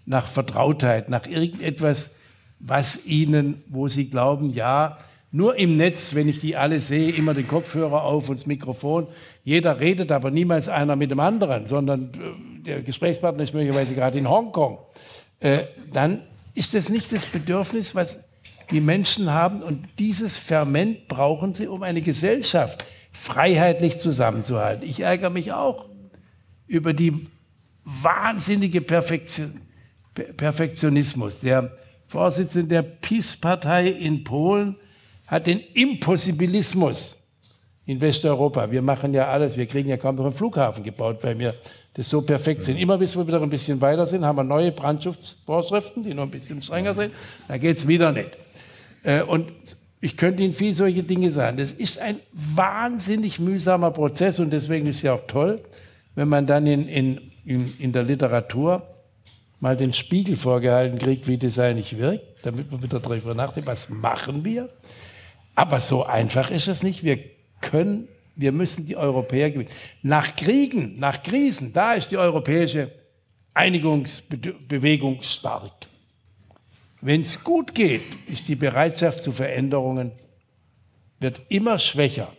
nach 0.07 0.27
Vertrautheit, 0.27 1.09
nach 1.09 1.29
irgendetwas, 1.29 2.11
was 2.59 2.99
ihnen, 3.05 3.63
wo 3.69 3.87
sie 3.87 4.11
glauben, 4.11 4.51
ja, 4.51 4.99
nur 5.37 5.57
im 5.57 5.77
Netz, 5.77 6.15
wenn 6.15 6.29
ich 6.29 6.41
die 6.41 6.57
alle 6.57 6.81
sehe, 6.81 7.13
immer 7.13 7.35
den 7.35 7.47
Kopfhörer 7.47 8.03
auf 8.05 8.31
und 8.31 8.41
das 8.41 8.47
Mikrofon. 8.47 9.07
Jeder 9.45 9.79
redet, 9.79 10.11
aber 10.11 10.31
niemals 10.31 10.69
einer 10.69 10.97
mit 10.97 11.11
dem 11.11 11.21
anderen, 11.21 11.67
sondern 11.67 12.11
äh, 12.15 12.63
der 12.63 12.83
Gesprächspartner 12.83 13.43
ist 13.43 13.53
möglicherweise 13.53 13.95
gerade 13.95 14.19
in 14.19 14.31
Hongkong. 14.31 14.79
Äh, 15.41 15.65
dann 15.93 16.23
ist 16.55 16.73
das 16.73 16.89
nicht 16.89 17.13
das 17.13 17.27
Bedürfnis, 17.27 17.95
was 17.95 18.19
die 18.71 18.81
Menschen 18.81 19.31
haben. 19.31 19.63
Und 19.63 19.87
dieses 19.99 20.39
Ferment 20.39 21.07
brauchen 21.07 21.55
sie, 21.55 21.67
um 21.67 21.83
eine 21.83 22.01
Gesellschaft 22.01 22.87
freiheitlich 23.13 23.99
zusammenzuhalten. 23.99 24.89
Ich 24.89 25.01
ärgere 25.01 25.31
mich 25.31 25.53
auch 25.53 25.91
über 26.67 26.95
die 26.95 27.29
wahnsinnige 27.85 28.81
Perfektion, 28.81 29.61
Perfektionismus. 30.15 31.41
Der 31.41 31.77
Vorsitzende 32.09 32.69
der 32.69 32.83
PiS-Partei 32.83 33.89
in 33.89 34.25
Polen 34.25 34.77
hat 35.27 35.47
den 35.47 35.61
Impossibilismus 35.75 37.17
in 37.87 38.01
Westeuropa. 38.01 38.71
Wir 38.71 38.83
machen 38.83 39.15
ja 39.15 39.29
alles, 39.29 39.57
wir 39.57 39.67
kriegen 39.67 39.89
ja 39.89 39.97
kaum 39.97 40.17
noch 40.17 40.25
einen 40.25 40.35
Flughafen 40.35 40.83
gebaut, 40.83 41.19
weil 41.23 41.39
wir 41.39 41.55
das 41.95 42.11
so 42.11 42.21
perfekt 42.21 42.63
sind. 42.63 42.77
Immer 42.77 42.99
bis 42.99 43.17
wir 43.17 43.27
wieder 43.27 43.41
ein 43.41 43.49
bisschen 43.49 43.81
weiter 43.81 44.07
sind, 44.07 44.25
haben 44.25 44.37
wir 44.37 44.45
neue 44.45 44.73
Brandschutzvorschriften, 44.73 46.03
die 46.03 46.13
noch 46.13 46.25
ein 46.25 46.31
bisschen 46.31 46.61
strenger 46.61 46.95
sind. 46.95 47.13
Da 47.49 47.57
geht 47.57 47.77
es 47.77 47.89
wieder 47.89 48.13
nicht. 48.13 48.37
Äh, 49.03 49.23
und 49.23 49.53
ich 50.01 50.17
könnte 50.17 50.43
Ihnen 50.43 50.53
viel 50.53 50.75
solche 50.75 51.03
Dinge 51.03 51.31
sagen. 51.31 51.57
Das 51.57 51.73
ist 51.73 51.99
ein 51.99 52.21
wahnsinnig 52.33 53.39
mühsamer 53.39 53.91
Prozess 53.93 54.39
und 54.41 54.51
deswegen 54.51 54.87
ist 54.87 54.97
es 54.97 55.03
ja 55.03 55.15
auch 55.15 55.27
toll, 55.27 55.61
wenn 56.15 56.29
man 56.29 56.47
dann 56.47 56.67
in, 56.67 56.87
in, 56.87 57.21
in, 57.45 57.75
in 57.79 57.93
der 57.93 58.03
Literatur 58.03 58.83
mal 59.61 59.77
den 59.77 59.93
Spiegel 59.93 60.37
vorgehalten 60.37 60.99
kriegt, 60.99 61.27
wie 61.29 61.39
das 61.39 61.59
eigentlich 61.59 61.97
wirkt, 61.97 62.45
damit 62.45 62.71
man 62.71 62.83
wieder 62.83 63.01
darüber 63.01 63.35
nachdenkt, 63.35 63.69
was 63.69 63.89
machen 63.89 64.45
wir? 64.45 64.69
Aber 65.57 65.81
so 65.81 66.05
einfach 66.05 66.51
ist 66.51 66.69
es 66.69 66.85
nicht. 66.85 67.03
Wir 67.03 67.19
können, 67.61 68.07
wir 68.37 68.53
müssen 68.53 68.87
die 68.87 68.97
Europäer 68.97 69.51
gewinnen. 69.51 69.71
Nach 70.03 70.37
Kriegen, 70.37 71.01
nach 71.01 71.23
Krisen, 71.23 71.73
da 71.73 71.95
ist 71.95 72.13
die 72.13 72.19
europäische 72.19 72.93
Einigungsbewegung 73.55 75.23
stark. 75.23 75.73
Wenn 77.01 77.23
es 77.23 77.43
gut 77.43 77.75
geht, 77.75 78.03
ist 78.27 78.47
die 78.49 78.55
Bereitschaft 78.55 79.23
zu 79.23 79.33
Veränderungen 79.33 80.13
wird 81.21 81.41
immer 81.49 81.79
schwächer. 81.79 82.33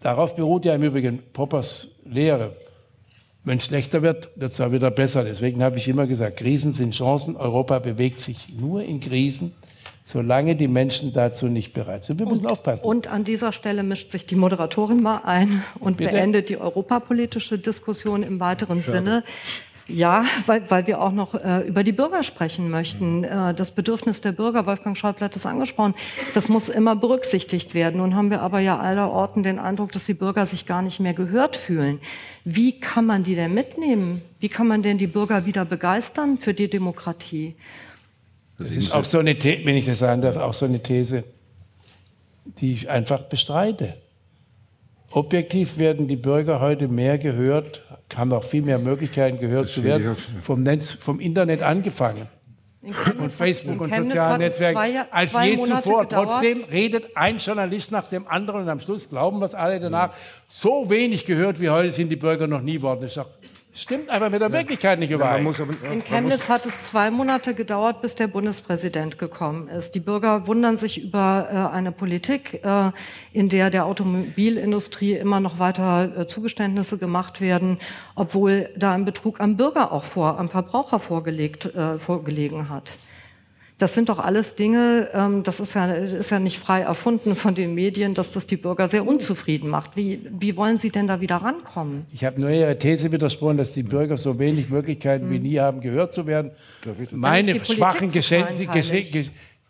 Darauf 0.00 0.34
beruht 0.34 0.64
ja 0.64 0.74
im 0.74 0.82
Übrigen 0.82 1.22
Poppers 1.32 1.88
Lehre. 2.04 2.56
Wenn 3.44 3.58
es 3.58 3.64
schlechter 3.64 4.02
wird, 4.02 4.30
wird 4.36 4.52
es 4.52 4.60
auch 4.60 4.72
wieder 4.72 4.90
besser. 4.90 5.24
Deswegen 5.24 5.62
habe 5.62 5.76
ich 5.76 5.88
immer 5.88 6.06
gesagt, 6.06 6.38
Krisen 6.38 6.72
sind 6.72 6.94
Chancen. 6.94 7.36
Europa 7.36 7.78
bewegt 7.78 8.20
sich 8.20 8.48
nur 8.54 8.82
in 8.82 9.00
Krisen, 9.00 9.52
solange 10.04 10.56
die 10.56 10.68
Menschen 10.68 11.12
dazu 11.12 11.46
nicht 11.46 11.72
bereit 11.72 12.04
sind. 12.04 12.18
Wir 12.18 12.26
müssen 12.26 12.46
und, 12.46 12.52
aufpassen. 12.52 12.84
Und 12.84 13.08
an 13.08 13.24
dieser 13.24 13.52
Stelle 13.52 13.82
mischt 13.82 14.10
sich 14.10 14.26
die 14.26 14.36
Moderatorin 14.36 15.02
mal 15.02 15.22
ein 15.24 15.62
und 15.78 15.98
Bitte? 15.98 16.12
beendet 16.12 16.48
die 16.48 16.58
europapolitische 16.58 17.58
Diskussion 17.58 18.22
im 18.22 18.40
weiteren 18.40 18.82
Schade. 18.82 18.98
Sinne. 18.98 19.24
Ja, 19.92 20.24
weil, 20.46 20.70
weil 20.70 20.86
wir 20.86 21.00
auch 21.00 21.10
noch 21.10 21.34
äh, 21.34 21.66
über 21.66 21.82
die 21.82 21.92
Bürger 21.92 22.22
sprechen 22.22 22.70
möchten. 22.70 23.24
Äh, 23.24 23.54
das 23.54 23.72
Bedürfnis 23.72 24.20
der 24.20 24.32
Bürger, 24.32 24.66
Wolfgang 24.66 24.96
Schäuble 24.96 25.24
hat 25.24 25.34
das 25.34 25.46
angesprochen, 25.46 25.94
das 26.34 26.48
muss 26.48 26.68
immer 26.68 26.94
berücksichtigt 26.94 27.74
werden. 27.74 27.96
Nun 27.96 28.14
haben 28.14 28.30
wir 28.30 28.40
aber 28.40 28.60
ja 28.60 28.78
allerorten 28.78 29.42
den 29.42 29.58
Eindruck, 29.58 29.90
dass 29.92 30.04
die 30.04 30.14
Bürger 30.14 30.46
sich 30.46 30.66
gar 30.66 30.82
nicht 30.82 31.00
mehr 31.00 31.14
gehört 31.14 31.56
fühlen. 31.56 32.00
Wie 32.44 32.78
kann 32.78 33.04
man 33.04 33.24
die 33.24 33.34
denn 33.34 33.52
mitnehmen? 33.52 34.22
Wie 34.38 34.48
kann 34.48 34.68
man 34.68 34.82
denn 34.82 34.96
die 34.96 35.08
Bürger 35.08 35.44
wieder 35.44 35.64
begeistern 35.64 36.38
für 36.38 36.54
die 36.54 36.70
Demokratie? 36.70 37.56
Das 38.60 38.76
ist 38.76 38.92
auch 38.92 39.04
so 39.04 39.18
eine, 39.18 39.38
These, 39.38 39.64
wenn 39.64 39.76
ich 39.76 39.86
das 39.86 40.00
sagen 40.00 40.20
darf, 40.20 40.36
auch 40.36 40.52
so 40.52 40.66
eine 40.66 40.82
These, 40.82 41.24
die 42.60 42.74
ich 42.74 42.90
einfach 42.90 43.22
bestreite. 43.22 43.94
Objektiv 45.12 45.78
werden 45.78 46.06
die 46.06 46.16
Bürger 46.16 46.60
heute 46.60 46.86
mehr 46.86 47.18
gehört, 47.18 47.82
haben 48.14 48.32
auch 48.32 48.44
viel 48.44 48.62
mehr 48.62 48.78
Möglichkeiten 48.78 49.38
gehört 49.38 49.66
das 49.66 49.72
zu 49.72 49.82
werden, 49.82 50.16
vom, 50.42 50.62
Netz, 50.62 50.92
vom 50.92 51.20
Internet 51.20 51.62
angefangen. 51.62 52.28
Und 52.82 53.32
Facebook 53.32 53.80
und 53.80 53.94
soziale 53.94 54.38
Netzwerke 54.38 54.74
zwei, 54.74 55.00
als 55.10 55.32
je 55.32 55.56
Monate 55.56 55.82
zuvor. 55.82 56.02
Gedauert. 56.02 56.28
Trotzdem 56.28 56.64
redet 56.64 57.14
ein 57.14 57.36
Journalist 57.36 57.90
nach 57.90 58.08
dem 58.08 58.26
anderen 58.26 58.62
und 58.62 58.68
am 58.70 58.80
Schluss 58.80 59.08
glauben 59.08 59.38
wir 59.38 59.46
es 59.46 59.54
alle 59.54 59.80
danach. 59.80 60.14
So 60.48 60.88
wenig 60.88 61.26
gehört 61.26 61.60
wie 61.60 61.68
heute 61.68 61.92
sind 61.92 62.08
die 62.08 62.16
Bürger 62.16 62.46
noch 62.46 62.62
nie 62.62 62.80
worden. 62.80 63.02
Das 63.02 63.10
ist 63.10 63.16
doch 63.18 63.28
stimmt 63.72 64.08
einfach 64.10 64.30
mit 64.30 64.40
der 64.40 64.52
Wirklichkeit 64.52 64.98
nicht 64.98 65.10
überein. 65.10 65.46
In 65.90 66.04
Chemnitz 66.04 66.48
hat 66.48 66.66
es 66.66 66.82
zwei 66.82 67.10
Monate 67.10 67.54
gedauert, 67.54 68.02
bis 68.02 68.14
der 68.14 68.26
Bundespräsident 68.26 69.18
gekommen 69.18 69.68
ist. 69.68 69.94
Die 69.94 70.00
Bürger 70.00 70.46
wundern 70.46 70.78
sich 70.78 71.02
über 71.02 71.48
äh, 71.50 71.74
eine 71.74 71.92
Politik, 71.92 72.60
äh, 72.64 72.90
in 73.32 73.48
der 73.48 73.70
der 73.70 73.86
Automobilindustrie 73.86 75.14
immer 75.14 75.40
noch 75.40 75.58
weiter 75.58 76.16
äh, 76.16 76.26
Zugeständnisse 76.26 76.98
gemacht 76.98 77.40
werden, 77.40 77.78
obwohl 78.14 78.70
da 78.76 78.92
ein 78.92 79.04
Betrug 79.04 79.40
am 79.40 79.56
Bürger 79.56 79.92
auch 79.92 80.04
vor, 80.04 80.38
am 80.38 80.48
Verbraucher 80.48 81.00
vorgelegt, 81.00 81.70
vorgelegen 81.98 82.68
hat. 82.68 82.90
Das 83.80 83.94
sind 83.94 84.10
doch 84.10 84.18
alles 84.18 84.56
Dinge, 84.56 85.08
ähm, 85.14 85.42
das 85.42 85.58
ist 85.58 85.74
ja, 85.74 85.90
ist 85.90 86.30
ja 86.30 86.38
nicht 86.38 86.58
frei 86.58 86.82
erfunden 86.82 87.34
von 87.34 87.54
den 87.54 87.74
Medien, 87.74 88.12
dass 88.12 88.30
das 88.30 88.46
die 88.46 88.58
Bürger 88.58 88.90
sehr 88.90 89.06
unzufrieden 89.06 89.70
macht. 89.70 89.96
Wie, 89.96 90.20
wie 90.38 90.54
wollen 90.54 90.76
Sie 90.76 90.90
denn 90.90 91.06
da 91.06 91.22
wieder 91.22 91.36
rankommen? 91.36 92.04
Ich 92.12 92.26
habe 92.26 92.38
nur 92.38 92.50
Ihrer 92.50 92.78
These 92.78 93.10
widersprochen, 93.10 93.56
dass 93.56 93.72
die 93.72 93.82
Bürger 93.82 94.18
so 94.18 94.38
wenig 94.38 94.68
Möglichkeiten 94.68 95.24
hm. 95.24 95.30
wie 95.32 95.38
nie 95.38 95.58
haben, 95.58 95.80
gehört 95.80 96.12
zu 96.12 96.26
werden. 96.26 96.50
Meine 97.10 97.64
schwachen 97.64 98.10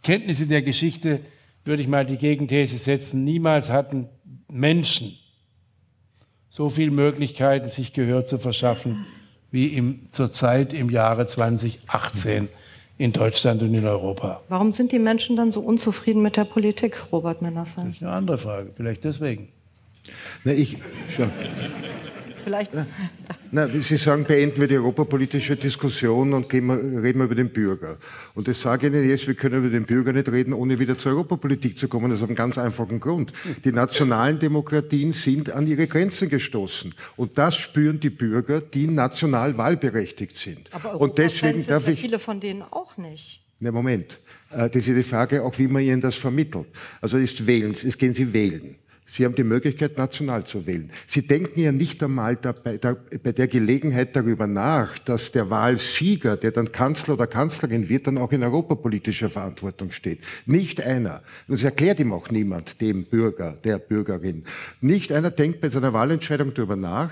Kenntnisse 0.02 0.46
der 0.46 0.62
Geschichte 0.62 1.20
würde 1.64 1.80
ich 1.80 1.86
mal 1.86 2.04
die 2.04 2.16
Gegenthese 2.16 2.78
setzen. 2.78 3.22
Niemals 3.22 3.70
hatten 3.70 4.08
Menschen 4.48 5.16
so 6.48 6.68
viele 6.68 6.90
Möglichkeiten, 6.90 7.70
sich 7.70 7.92
Gehör 7.92 8.24
zu 8.24 8.38
verschaffen, 8.38 9.06
wie 9.52 9.68
im, 9.68 10.08
zurzeit 10.10 10.72
im 10.72 10.90
Jahre 10.90 11.28
2018 11.28 12.48
in 13.00 13.12
Deutschland 13.12 13.62
und 13.62 13.72
in 13.72 13.86
Europa. 13.86 14.42
Warum 14.50 14.74
sind 14.74 14.92
die 14.92 14.98
Menschen 14.98 15.34
dann 15.34 15.52
so 15.52 15.60
unzufrieden 15.60 16.20
mit 16.20 16.36
der 16.36 16.44
Politik, 16.44 17.02
Robert 17.10 17.40
Menasse? 17.40 17.80
Das 17.80 17.96
ist 17.96 18.02
eine 18.02 18.12
andere 18.12 18.36
Frage, 18.36 18.72
vielleicht 18.76 19.04
deswegen. 19.04 19.48
Na, 20.44 20.52
ich, 20.52 20.76
schon. 21.16 21.30
Vielleicht. 22.44 22.72
Na, 23.52 23.66
Sie 23.66 23.96
sagen, 23.96 24.24
beenden 24.24 24.60
wir 24.60 24.68
die 24.68 24.76
europapolitische 24.76 25.56
Diskussion 25.56 26.32
und 26.34 26.52
reden 26.52 26.68
wir 26.68 27.24
über 27.24 27.34
den 27.34 27.50
Bürger. 27.50 27.98
Und 28.34 28.46
das 28.46 28.60
sage 28.60 28.86
ich 28.86 28.92
Ihnen 28.92 29.08
jetzt, 29.08 29.26
wir 29.26 29.34
können 29.34 29.64
über 29.64 29.68
den 29.68 29.84
Bürger 29.86 30.12
nicht 30.12 30.30
reden, 30.30 30.52
ohne 30.52 30.78
wieder 30.78 30.96
zur 30.96 31.12
Europapolitik 31.12 31.76
zu 31.76 31.88
kommen. 31.88 32.10
Das 32.10 32.20
hat 32.20 32.28
einen 32.28 32.36
ganz 32.36 32.58
einfachen 32.58 33.00
Grund. 33.00 33.32
Die 33.64 33.72
nationalen 33.72 34.38
Demokratien 34.38 35.12
sind 35.12 35.50
an 35.50 35.66
ihre 35.66 35.88
Grenzen 35.88 36.28
gestoßen. 36.28 36.94
Und 37.16 37.38
das 37.38 37.56
spüren 37.56 37.98
die 37.98 38.10
Bürger, 38.10 38.60
die 38.60 38.86
national 38.86 39.58
wahlberechtigt 39.58 40.36
sind. 40.36 40.72
Aber 40.72 41.00
und 41.00 41.18
deswegen 41.18 41.66
darf 41.66 41.88
ich. 41.88 42.00
viele 42.00 42.20
von 42.20 42.38
denen 42.38 42.62
auch 42.62 42.96
nicht. 42.98 43.42
Na, 43.58 43.72
Moment. 43.72 44.20
Äh, 44.50 44.70
das 44.70 44.86
ist 44.86 44.96
die 44.96 45.02
Frage, 45.02 45.42
auch 45.42 45.58
wie 45.58 45.66
man 45.66 45.82
ihnen 45.82 46.00
das 46.00 46.14
vermittelt. 46.14 46.66
Also 47.00 47.18
ist 47.18 47.44
wählen, 47.46 47.72
es 47.72 47.98
gehen 47.98 48.14
sie 48.14 48.32
wählen. 48.32 48.76
Sie 49.12 49.24
haben 49.24 49.34
die 49.34 49.42
Möglichkeit, 49.42 49.98
national 49.98 50.44
zu 50.44 50.68
wählen. 50.68 50.88
Sie 51.04 51.26
denken 51.26 51.58
ja 51.58 51.72
nicht 51.72 52.00
einmal 52.00 52.36
dabei, 52.36 52.78
da, 52.78 52.96
bei 53.24 53.32
der 53.32 53.48
Gelegenheit 53.48 54.14
darüber 54.14 54.46
nach, 54.46 55.00
dass 55.00 55.32
der 55.32 55.50
Wahlsieger, 55.50 56.36
der 56.36 56.52
dann 56.52 56.70
Kanzler 56.70 57.14
oder 57.14 57.26
Kanzlerin 57.26 57.88
wird, 57.88 58.06
dann 58.06 58.18
auch 58.18 58.30
in 58.30 58.44
europapolitischer 58.44 59.28
Verantwortung 59.28 59.90
steht. 59.90 60.20
Nicht 60.46 60.80
einer, 60.80 61.22
und 61.48 61.56
es 61.56 61.64
erklärt 61.64 61.98
ihm 61.98 62.12
auch 62.12 62.30
niemand, 62.30 62.80
dem 62.80 63.02
Bürger, 63.02 63.58
der 63.64 63.80
Bürgerin, 63.80 64.44
nicht 64.80 65.10
einer 65.10 65.32
denkt 65.32 65.60
bei 65.60 65.70
seiner 65.70 65.92
Wahlentscheidung 65.92 66.54
darüber 66.54 66.76
nach, 66.76 67.10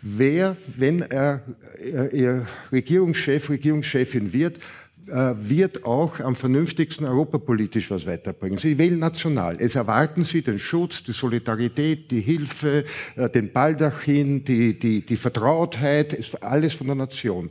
wer, 0.00 0.56
wenn 0.78 1.02
er, 1.02 1.42
er 1.78 2.46
Regierungschef, 2.72 3.50
Regierungschefin 3.50 4.32
wird, 4.32 4.60
wird 5.06 5.84
auch 5.84 6.20
am 6.20 6.34
vernünftigsten 6.34 7.06
europapolitisch 7.06 7.90
was 7.90 8.06
weiterbringen. 8.06 8.58
Sie 8.58 8.76
wählen 8.78 8.98
national. 8.98 9.56
Es 9.60 9.76
erwarten 9.76 10.24
Sie 10.24 10.42
den 10.42 10.58
Schutz, 10.58 11.04
die 11.04 11.12
Solidarität, 11.12 12.10
die 12.10 12.20
Hilfe, 12.20 12.84
äh, 13.14 13.30
den 13.30 13.52
Baldachin, 13.52 14.44
die, 14.44 14.78
die, 14.78 15.06
die 15.06 15.16
Vertrautheit, 15.16 16.12
ist 16.12 16.42
alles 16.42 16.74
von 16.74 16.88
der 16.88 16.96
Nation. 16.96 17.50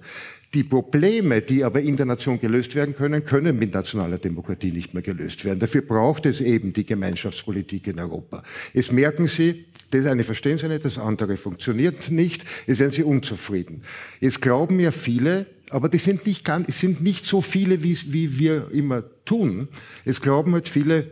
Die 0.54 0.64
Probleme, 0.64 1.42
die 1.42 1.64
aber 1.64 1.82
in 1.82 1.98
der 1.98 2.06
Nation 2.06 2.40
gelöst 2.40 2.76
werden 2.76 2.96
können, 2.96 3.26
können 3.26 3.58
mit 3.58 3.74
nationaler 3.74 4.18
Demokratie 4.18 4.72
nicht 4.72 4.94
mehr 4.94 5.04
gelöst 5.04 5.44
werden. 5.44 5.60
Dafür 5.60 5.82
braucht 5.82 6.26
es 6.26 6.40
eben 6.40 6.72
die 6.72 6.86
Gemeinschaftspolitik 6.86 7.88
in 7.88 8.00
Europa. 8.00 8.44
Es 8.74 8.92
merken 8.92 9.28
Sie, 9.28 9.66
das 9.92 10.06
eine 10.06 10.24
verstehen 10.24 10.58
Sie 10.58 10.68
nicht, 10.68 10.86
das 10.86 10.98
andere 10.98 11.38
funktioniert 11.38 12.10
nicht, 12.10 12.46
jetzt 12.68 12.80
werden 12.80 12.92
Sie 12.92 13.04
unzufrieden. 13.04 13.82
Jetzt 14.22 14.42
glauben 14.42 14.80
ja 14.80 14.92
viele, 14.92 15.46
aber 15.72 15.90
die 15.90 15.98
sind 15.98 16.26
nicht, 16.26 16.46
ganz, 16.46 16.70
es 16.70 16.80
sind 16.80 17.02
nicht 17.02 17.26
so 17.26 17.42
viele, 17.42 17.84
wie, 17.84 17.98
wie 18.14 18.40
wir 18.40 18.70
immer 18.72 19.04
tun. 19.26 19.68
Es 20.06 20.22
glauben 20.22 20.54
halt 20.54 20.70
viele, 20.70 21.12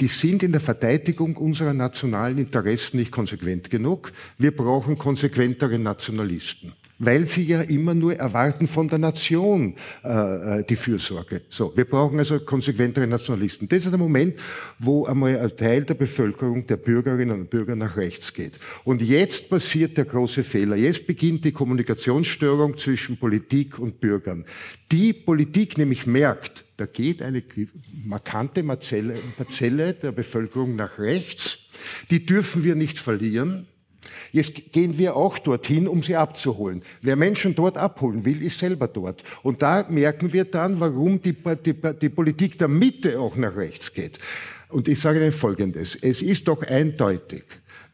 die 0.00 0.08
sind 0.08 0.42
in 0.42 0.52
der 0.52 0.60
Verteidigung 0.60 1.36
unserer 1.36 1.72
nationalen 1.72 2.38
Interessen 2.38 2.96
nicht 2.96 3.12
konsequent 3.12 3.70
genug. 3.70 4.12
Wir 4.36 4.54
brauchen 4.54 4.98
konsequentere 4.98 5.78
Nationalisten 5.78 6.72
weil 7.04 7.26
sie 7.26 7.42
ja 7.42 7.62
immer 7.62 7.94
nur 7.94 8.14
erwarten 8.14 8.68
von 8.68 8.88
der 8.88 8.98
Nation 8.98 9.74
äh, 10.04 10.60
äh, 10.60 10.64
die 10.64 10.76
Fürsorge. 10.76 11.42
So, 11.48 11.76
wir 11.76 11.84
brauchen 11.84 12.18
also 12.20 12.38
konsequentere 12.38 13.08
Nationalisten. 13.08 13.68
Das 13.68 13.84
ist 13.84 13.90
der 13.90 13.98
Moment, 13.98 14.38
wo 14.78 15.04
einmal 15.06 15.36
ein 15.36 15.56
Teil 15.56 15.84
der 15.84 15.94
Bevölkerung, 15.94 16.64
der 16.68 16.76
Bürgerinnen 16.76 17.40
und 17.40 17.50
Bürger 17.50 17.74
nach 17.74 17.96
rechts 17.96 18.32
geht. 18.32 18.52
Und 18.84 19.02
jetzt 19.02 19.50
passiert 19.50 19.98
der 19.98 20.04
große 20.04 20.44
Fehler. 20.44 20.76
Jetzt 20.76 21.04
beginnt 21.08 21.44
die 21.44 21.50
Kommunikationsstörung 21.50 22.78
zwischen 22.78 23.16
Politik 23.16 23.80
und 23.80 24.00
Bürgern. 24.00 24.44
Die 24.92 25.12
Politik 25.12 25.78
nämlich 25.78 26.06
merkt, 26.06 26.64
da 26.76 26.86
geht 26.86 27.20
eine 27.20 27.42
markante 28.04 28.62
Parzelle 28.62 29.94
der 29.94 30.12
Bevölkerung 30.12 30.76
nach 30.76 31.00
rechts. 31.00 31.58
Die 32.12 32.24
dürfen 32.24 32.62
wir 32.62 32.76
nicht 32.76 32.98
verlieren. 32.98 33.66
Jetzt 34.30 34.72
gehen 34.72 34.98
wir 34.98 35.16
auch 35.16 35.38
dorthin, 35.38 35.86
um 35.86 36.02
sie 36.02 36.16
abzuholen. 36.16 36.82
Wer 37.00 37.16
Menschen 37.16 37.54
dort 37.54 37.76
abholen 37.76 38.24
will, 38.24 38.42
ist 38.42 38.58
selber 38.58 38.88
dort. 38.88 39.22
Und 39.42 39.62
da 39.62 39.86
merken 39.88 40.32
wir 40.32 40.44
dann, 40.44 40.80
warum 40.80 41.20
die, 41.20 41.34
die, 41.34 41.74
die 42.00 42.08
Politik 42.08 42.58
der 42.58 42.68
Mitte 42.68 43.18
auch 43.18 43.36
nach 43.36 43.56
rechts 43.56 43.92
geht. 43.92 44.18
Und 44.68 44.88
ich 44.88 45.00
sage 45.00 45.20
Ihnen 45.20 45.32
Folgendes. 45.32 45.96
Es 46.00 46.22
ist 46.22 46.48
doch 46.48 46.62
eindeutig, 46.62 47.44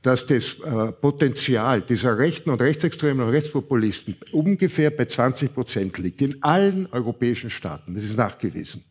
dass 0.02 0.26
das 0.26 0.56
äh, 0.60 0.92
Potenzial 0.92 1.82
dieser 1.82 2.16
Rechten 2.18 2.50
und 2.50 2.60
Rechtsextremen 2.60 3.26
und 3.26 3.32
Rechtspopulisten 3.32 4.16
ungefähr 4.32 4.90
bei 4.90 5.06
20 5.06 5.52
Prozent 5.52 5.98
liegt. 5.98 6.22
In 6.22 6.42
allen 6.42 6.86
europäischen 6.92 7.50
Staaten. 7.50 7.94
Das 7.94 8.04
ist 8.04 8.16
nachgewiesen. 8.16 8.84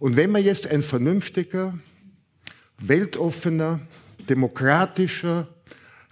Und 0.00 0.16
wenn 0.16 0.30
man 0.30 0.42
jetzt 0.42 0.66
ein 0.66 0.82
vernünftiger, 0.82 1.78
weltoffener, 2.78 3.80
demokratischer, 4.28 5.48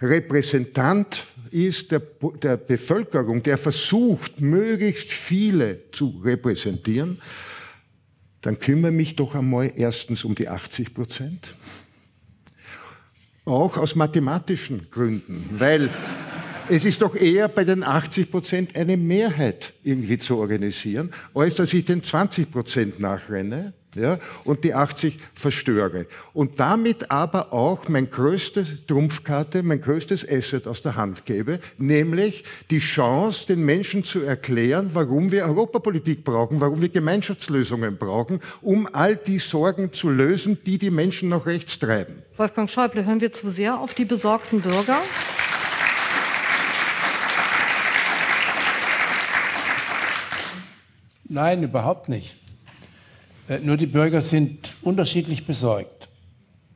Repräsentant 0.03 1.23
ist 1.49 1.91
der, 1.91 2.01
der 2.41 2.57
Bevölkerung, 2.57 3.41
der 3.41 3.57
versucht, 3.57 4.41
möglichst 4.41 5.11
viele 5.11 5.89
zu 5.91 6.21
repräsentieren, 6.23 7.21
dann 8.41 8.59
kümmere 8.59 8.91
mich 8.91 9.15
doch 9.15 9.35
einmal 9.35 9.71
erstens 9.75 10.23
um 10.25 10.35
die 10.35 10.49
80 10.49 10.93
Prozent. 10.93 11.55
Auch 13.45 13.77
aus 13.77 13.95
mathematischen 13.95 14.87
Gründen, 14.91 15.49
weil 15.57 15.89
es 16.69 16.85
ist 16.85 17.01
doch 17.01 17.15
eher 17.15 17.47
bei 17.47 17.63
den 17.63 17.83
80 17.83 18.31
Prozent 18.31 18.75
eine 18.75 18.97
Mehrheit 18.97 19.73
irgendwie 19.83 20.17
zu 20.17 20.37
organisieren, 20.37 21.11
als 21.33 21.55
dass 21.55 21.73
ich 21.73 21.85
den 21.85 22.03
20 22.03 22.51
Prozent 22.51 22.99
nachrenne 22.99 23.73
ja, 23.95 24.19
und 24.43 24.63
die 24.63 24.73
80 24.73 25.17
verstöre. 25.33 26.07
Und 26.33 26.59
damit 26.59 27.11
aber 27.11 27.53
auch 27.53 27.87
mein 27.89 28.09
größtes 28.09 28.85
Trumpfkarte, 28.87 29.63
mein 29.63 29.81
größtes 29.81 30.27
Asset 30.27 30.67
aus 30.67 30.81
der 30.81 30.95
Hand 30.95 31.25
gebe, 31.25 31.59
nämlich 31.77 32.43
die 32.71 32.79
Chance, 32.79 33.47
den 33.47 33.63
Menschen 33.63 34.03
zu 34.03 34.21
erklären, 34.21 34.91
warum 34.93 35.31
wir 35.31 35.45
Europapolitik 35.45 36.23
brauchen, 36.23 36.59
warum 36.59 36.81
wir 36.81 36.89
Gemeinschaftslösungen 36.89 37.97
brauchen, 37.97 38.39
um 38.61 38.87
all 38.91 39.15
die 39.15 39.39
Sorgen 39.39 39.93
zu 39.93 40.09
lösen, 40.09 40.57
die 40.65 40.77
die 40.77 40.91
Menschen 40.91 41.29
nach 41.29 41.45
rechts 41.45 41.77
treiben. 41.77 42.23
Wolfgang 42.37 42.69
Schäuble, 42.69 43.05
hören 43.05 43.21
wir 43.21 43.31
zu 43.31 43.49
sehr 43.49 43.79
auf 43.79 43.93
die 43.93 44.05
besorgten 44.05 44.61
Bürger? 44.61 45.01
Nein, 51.33 51.63
überhaupt 51.63 52.09
nicht. 52.09 52.35
Äh, 53.49 53.57
nur 53.57 53.75
die 53.75 53.87
Bürger 53.87 54.21
sind 54.21 54.75
unterschiedlich 54.83 55.47
besorgt. 55.47 56.07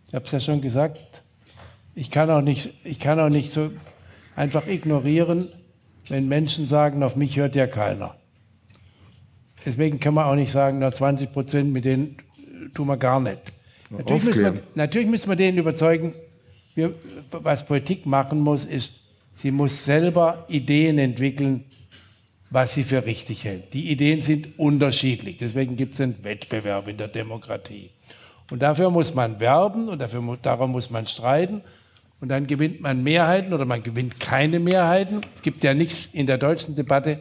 Ich 0.07 0.15
habe 0.15 0.25
es 0.25 0.31
ja 0.31 0.39
schon 0.39 0.61
gesagt, 0.61 1.21
ich 1.93 2.09
kann, 2.09 2.31
auch 2.31 2.41
nicht, 2.41 2.73
ich 2.83 2.99
kann 2.99 3.19
auch 3.19 3.29
nicht 3.29 3.51
so 3.51 3.69
einfach 4.35 4.65
ignorieren, 4.65 5.49
wenn 6.09 6.27
Menschen 6.27 6.67
sagen, 6.67 7.03
auf 7.03 7.15
mich 7.15 7.37
hört 7.37 7.55
ja 7.55 7.67
keiner. 7.67 8.15
Deswegen 9.63 9.99
kann 9.99 10.15
man 10.15 10.25
auch 10.25 10.35
nicht 10.35 10.51
sagen, 10.51 10.79
na 10.79 10.91
20 10.91 11.31
Prozent, 11.33 11.71
mit 11.71 11.85
denen 11.85 12.17
tun 12.73 12.87
wir 12.87 12.97
gar 12.97 13.19
nicht. 13.19 13.41
Natürlich 13.91 14.23
müssen, 14.23 14.43
wir, 14.43 14.63
natürlich 14.73 15.07
müssen 15.07 15.29
wir 15.29 15.35
denen 15.35 15.59
überzeugen, 15.59 16.15
wir, 16.73 16.95
was 17.29 17.63
Politik 17.63 18.07
machen 18.07 18.39
muss, 18.39 18.65
ist, 18.65 19.01
sie 19.33 19.51
muss 19.51 19.85
selber 19.85 20.45
Ideen 20.47 20.97
entwickeln, 20.97 21.65
was 22.49 22.73
sie 22.73 22.83
für 22.83 23.05
richtig 23.05 23.43
hält. 23.43 23.73
Die 23.73 23.91
Ideen 23.91 24.21
sind 24.21 24.57
unterschiedlich. 24.57 25.37
Deswegen 25.37 25.75
gibt 25.75 25.95
es 25.95 26.01
einen 26.01 26.23
Wettbewerb 26.23 26.87
in 26.87 26.97
der 26.97 27.09
Demokratie. 27.09 27.89
Und 28.51 28.61
dafür 28.61 28.89
muss 28.89 29.13
man 29.13 29.39
werben 29.39 29.89
und 29.89 29.99
dafür, 29.99 30.37
darum 30.41 30.71
muss 30.71 30.89
man 30.89 31.07
streiten. 31.07 31.61
und 32.19 32.29
dann 32.29 32.47
gewinnt 32.47 32.81
man 32.81 33.03
Mehrheiten 33.03 33.53
oder 33.53 33.65
man 33.65 33.83
gewinnt 33.83 34.19
keine 34.19 34.59
Mehrheiten. 34.59 35.21
Es 35.35 35.41
gibt 35.41 35.63
ja 35.63 35.73
nichts 35.73 36.09
in 36.13 36.25
der 36.25 36.37
deutschen 36.37 36.75
Debatte, 36.75 37.19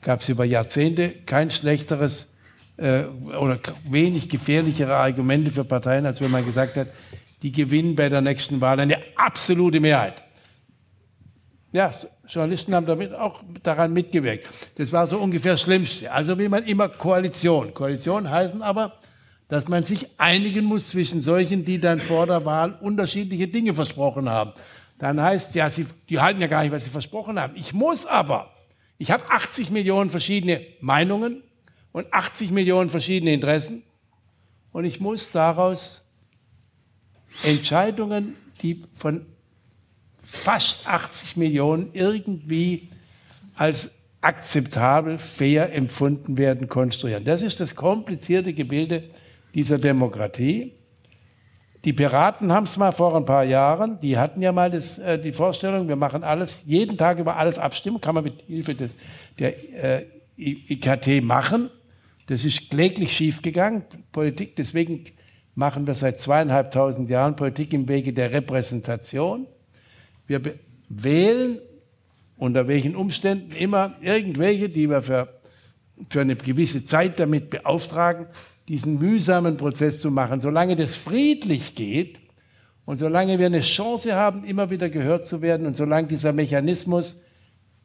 gab 0.00 0.20
es 0.20 0.28
über 0.28 0.44
Jahrzehnte 0.44 1.10
kein 1.26 1.50
schlechteres 1.50 2.32
äh, 2.76 3.02
oder 3.38 3.58
wenig 3.88 4.28
gefährlichere 4.28 4.94
Argumente 4.94 5.50
für 5.50 5.64
Parteien, 5.64 6.06
als 6.06 6.20
wenn 6.20 6.30
man 6.30 6.46
gesagt 6.46 6.76
hat, 6.76 6.88
die 7.42 7.52
gewinnen 7.52 7.96
bei 7.96 8.08
der 8.08 8.20
nächsten 8.20 8.60
Wahl 8.60 8.80
eine 8.80 8.98
absolute 9.16 9.80
Mehrheit. 9.80 10.14
Ja, 11.72 11.90
Journalisten 12.28 12.74
haben 12.74 12.86
damit 12.86 13.14
auch 13.14 13.42
daran 13.62 13.94
mitgewirkt. 13.94 14.46
Das 14.76 14.92
war 14.92 15.06
so 15.06 15.18
ungefähr 15.18 15.52
das 15.52 15.62
Schlimmste. 15.62 16.12
Also 16.12 16.38
wie 16.38 16.48
man 16.48 16.64
immer 16.64 16.90
Koalition. 16.90 17.72
Koalition 17.72 18.28
heißen 18.28 18.60
aber, 18.62 18.98
dass 19.48 19.68
man 19.68 19.82
sich 19.82 20.06
einigen 20.18 20.66
muss 20.66 20.88
zwischen 20.88 21.22
solchen, 21.22 21.64
die 21.64 21.80
dann 21.80 22.00
vor 22.00 22.26
der 22.26 22.44
Wahl 22.44 22.78
unterschiedliche 22.80 23.48
Dinge 23.48 23.72
versprochen 23.72 24.28
haben. 24.28 24.52
Dann 24.98 25.20
heißt 25.20 25.54
ja, 25.54 25.70
sie, 25.70 25.86
die 26.10 26.20
halten 26.20 26.40
ja 26.42 26.46
gar 26.46 26.62
nicht, 26.62 26.72
was 26.72 26.84
sie 26.84 26.90
versprochen 26.90 27.40
haben. 27.40 27.54
Ich 27.56 27.72
muss 27.72 28.04
aber. 28.04 28.50
Ich 28.98 29.10
habe 29.10 29.24
80 29.30 29.70
Millionen 29.70 30.10
verschiedene 30.10 30.60
Meinungen 30.80 31.42
und 31.90 32.12
80 32.12 32.50
Millionen 32.50 32.90
verschiedene 32.90 33.32
Interessen 33.32 33.82
und 34.72 34.84
ich 34.84 35.00
muss 35.00 35.30
daraus 35.30 36.02
Entscheidungen, 37.42 38.36
die 38.62 38.84
von 38.92 39.26
fast 40.32 40.88
80 40.88 41.36
Millionen 41.36 41.90
irgendwie 41.92 42.88
als 43.54 43.90
akzeptabel, 44.22 45.18
fair 45.18 45.74
empfunden 45.74 46.38
werden, 46.38 46.68
konstruieren. 46.68 47.24
Das 47.24 47.42
ist 47.42 47.60
das 47.60 47.76
komplizierte 47.76 48.54
Gebilde 48.54 49.04
dieser 49.54 49.78
Demokratie. 49.78 50.72
Die 51.84 51.92
Piraten 51.92 52.50
haben 52.50 52.64
es 52.64 52.78
mal 52.78 52.92
vor 52.92 53.14
ein 53.14 53.26
paar 53.26 53.44
Jahren, 53.44 54.00
die 54.00 54.16
hatten 54.16 54.40
ja 54.40 54.52
mal 54.52 54.70
das, 54.70 54.98
äh, 54.98 55.18
die 55.18 55.32
Vorstellung, 55.32 55.86
wir 55.88 55.96
machen 55.96 56.24
alles, 56.24 56.62
jeden 56.66 56.96
Tag 56.96 57.18
über 57.18 57.36
alles 57.36 57.58
abstimmen, 57.58 58.00
kann 58.00 58.14
man 58.14 58.24
mit 58.24 58.42
Hilfe 58.46 58.74
des, 58.74 58.94
der 59.38 60.00
äh, 60.00 60.06
IKT 60.36 61.22
machen. 61.22 61.68
Das 62.26 62.44
ist 62.44 62.70
kläglich 62.70 63.12
schiefgegangen. 63.12 63.82
Politik, 64.12 64.56
deswegen 64.56 65.04
machen 65.54 65.86
wir 65.86 65.94
seit 65.94 66.18
zweieinhalbtausend 66.18 67.10
Jahren 67.10 67.36
Politik 67.36 67.74
im 67.74 67.86
Wege 67.86 68.12
der 68.12 68.32
Repräsentation. 68.32 69.46
Wir 70.32 70.54
wählen 70.88 71.58
unter 72.38 72.66
welchen 72.66 72.96
Umständen 72.96 73.52
immer 73.52 73.96
irgendwelche, 74.00 74.70
die 74.70 74.88
wir 74.88 75.02
für, 75.02 75.28
für 76.08 76.22
eine 76.22 76.36
gewisse 76.36 76.84
Zeit 76.86 77.20
damit 77.20 77.50
beauftragen, 77.50 78.26
diesen 78.66 78.98
mühsamen 78.98 79.58
Prozess 79.58 80.00
zu 80.00 80.10
machen. 80.10 80.40
Solange 80.40 80.74
das 80.74 80.96
friedlich 80.96 81.74
geht 81.74 82.18
und 82.86 82.96
solange 82.96 83.38
wir 83.38 83.46
eine 83.46 83.60
Chance 83.60 84.14
haben, 84.14 84.44
immer 84.44 84.70
wieder 84.70 84.88
gehört 84.88 85.26
zu 85.26 85.42
werden 85.42 85.66
und 85.66 85.76
solange 85.76 86.08
dieser 86.08 86.32
Mechanismus, 86.32 87.20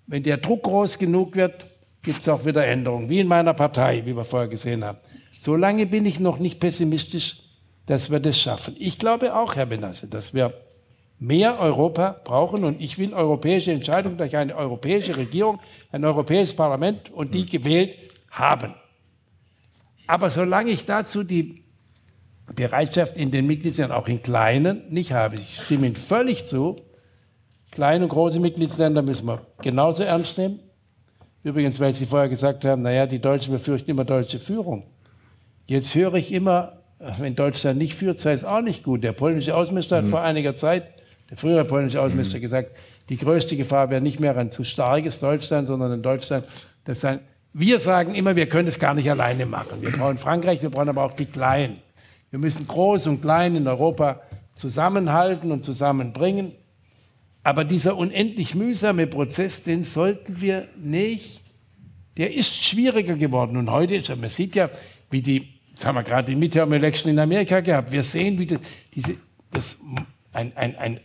wenn 0.06 0.24
der 0.24 0.38
Druck 0.38 0.64
groß 0.64 0.98
genug 0.98 1.36
wird, 1.36 1.68
gibt 2.02 2.22
es 2.22 2.30
auch 2.30 2.46
wieder 2.46 2.66
Änderungen, 2.66 3.10
wie 3.10 3.20
in 3.20 3.28
meiner 3.28 3.54
Partei, 3.54 4.06
wie 4.06 4.16
wir 4.16 4.24
vorher 4.24 4.48
gesehen 4.48 4.86
haben. 4.86 5.00
Solange 5.38 5.86
bin 5.86 6.06
ich 6.06 6.22
noch 6.22 6.40
nicht 6.40 6.62
pessimistisch, 6.62 7.42
dass 7.86 8.10
wir 8.10 8.22
das 8.22 8.40
schaffen. 8.40 8.76
Ich 8.80 8.98
glaube 8.98 9.36
auch, 9.36 9.56
Herr 9.56 9.66
Benasse, 9.66 10.08
dass 10.08 10.34
wir 10.34 10.54
mehr 11.20 11.60
Europa 11.60 12.22
brauchen 12.24 12.64
und 12.64 12.82
ich 12.82 12.98
will 12.98 13.14
europäische 13.14 13.72
Entscheidungen 13.72 14.18
durch 14.18 14.36
eine 14.38 14.56
europäische 14.56 15.18
Regierung, 15.18 15.60
ein 15.92 16.06
europäisches 16.06 16.56
Parlament 16.56 17.12
und 17.12 17.34
die 17.34 17.46
gewählt 17.46 17.96
haben. 18.30 18.76
Aber 20.06 20.30
solange 20.30 20.72
ich 20.72 20.86
dazu 20.86 21.24
die 21.24 21.64
Bereitschaft 22.56 23.18
in 23.18 23.32
den 23.32 23.46
Mitgliedsländern, 23.46 23.98
auch 23.98 24.08
in 24.08 24.22
kleinen, 24.22 24.84
nicht 24.90 25.12
habe, 25.12 25.36
ich 25.36 25.58
stimme 25.58 25.88
Ihnen 25.88 25.96
völlig 25.96 26.46
zu, 26.46 26.78
kleine 27.72 28.06
und 28.06 28.10
große 28.10 28.40
Mitgliedsländer 28.40 29.02
müssen 29.02 29.28
wir 29.28 29.46
genauso 29.62 30.04
ernst 30.04 30.38
nehmen. 30.38 30.60
Übrigens, 31.44 31.80
weil 31.80 31.96
Sie 31.96 32.06
vorher 32.06 32.30
gesagt 32.30 32.64
haben, 32.64 32.84
naja, 32.84 33.06
die 33.06 33.20
Deutschen 33.20 33.54
befürchten 33.54 33.92
immer 33.92 34.06
deutsche 34.06 34.40
Führung. 34.40 34.84
Jetzt 35.66 35.94
höre 35.96 36.16
ich 36.16 36.32
immer, 36.32 36.84
wenn 37.20 37.36
Deutschland 37.36 37.78
nicht 37.78 37.96
führt, 37.96 38.20
sei 38.20 38.32
es 38.32 38.44
auch 38.44 38.62
nicht 38.62 38.84
gut. 38.84 39.04
Der 39.04 39.12
polnische 39.12 39.56
Außenminister 39.56 40.02
mhm. 40.02 40.06
hat 40.06 40.12
vor 40.12 40.22
einiger 40.22 40.56
Zeit, 40.56 40.97
der 41.30 41.38
frühere 41.38 41.66
polnische 41.66 42.02
Außenminister, 42.02 42.38
mhm. 42.38 42.42
gesagt, 42.42 42.72
die 43.10 43.18
größte 43.18 43.56
Gefahr 43.56 43.90
wäre 43.90 44.02
nicht 44.02 44.20
mehr 44.20 44.36
ein 44.38 44.52
zu 44.52 44.64
starkes 44.64 45.20
Deutschland, 45.20 45.68
sondern 45.68 45.92
ein 45.92 46.02
Deutschland, 46.02 46.46
das 46.84 47.02
sein 47.02 47.20
wir 47.60 47.80
sagen 47.80 48.14
immer, 48.14 48.36
wir 48.36 48.48
können 48.48 48.68
es 48.68 48.78
gar 48.78 48.94
nicht 48.94 49.10
alleine 49.10 49.48
machen. 49.48 49.82
Wir 49.82 49.92
brauchen 49.92 50.20
Frankreich, 50.20 50.62
wir 50.62 50.70
brauchen 50.70 50.90
aber 50.90 51.04
auch 51.04 51.14
die 51.14 51.26
Kleinen. 51.26 51.78
Wir 52.30 52.38
müssen 52.38 52.68
Groß 52.68 53.08
und 53.08 53.22
Klein 53.22 53.56
in 53.56 53.68
Europa 53.68 54.22
zusammenhalten 54.54 55.52
und 55.52 55.66
zusammenbringen. 55.66 56.52
Aber 57.42 57.64
dieser 57.64 57.98
unendlich 57.98 58.54
mühsame 58.54 59.08
Prozess, 59.08 59.64
den 59.64 59.84
sollten 59.84 60.40
wir 60.40 60.68
nicht, 60.78 61.42
der 62.18 62.32
ist 62.32 62.64
schwieriger 62.64 63.16
geworden. 63.16 63.58
Und 63.58 63.72
heute 63.72 63.96
ist, 63.96 64.10
man 64.10 64.30
sieht 64.30 64.56
ja, 64.56 64.70
wie 65.10 65.24
die, 65.24 65.48
jetzt 65.72 65.84
haben 65.84 65.96
wir 65.96 66.04
gerade 66.04 66.30
die 66.30 66.36
Midterm-Election 66.36 67.12
in 67.12 67.18
Amerika 67.18 67.62
gehabt, 67.62 67.92
wir 67.92 68.04
sehen, 68.04 68.38
wie 68.38 68.46
das, 68.46 68.60
diese, 68.94 69.16
das 69.50 69.78
ein, 70.32 70.52
ein, 70.56 70.76
ein, 70.76 71.00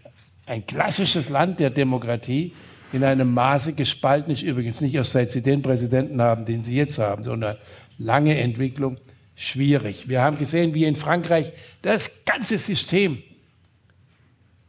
ein 0.46 0.66
klassisches 0.66 1.28
Land 1.28 1.60
der 1.60 1.70
Demokratie, 1.70 2.52
in 2.92 3.04
einem 3.04 3.32
Maße 3.32 3.72
gespalten 3.72 4.32
ist, 4.32 4.42
übrigens 4.42 4.80
nicht 4.80 4.94
erst 4.94 5.12
seit 5.12 5.30
Sie 5.30 5.42
den 5.42 5.62
Präsidenten 5.62 6.20
haben, 6.20 6.44
den 6.44 6.62
Sie 6.62 6.76
jetzt 6.76 6.98
haben, 6.98 7.22
sondern 7.22 7.56
lange 7.98 8.38
Entwicklung, 8.38 8.98
schwierig. 9.34 10.08
Wir 10.08 10.20
haben 10.20 10.38
gesehen, 10.38 10.74
wie 10.74 10.84
in 10.84 10.96
Frankreich 10.96 11.52
das 11.80 12.10
ganze 12.26 12.58
System 12.58 13.22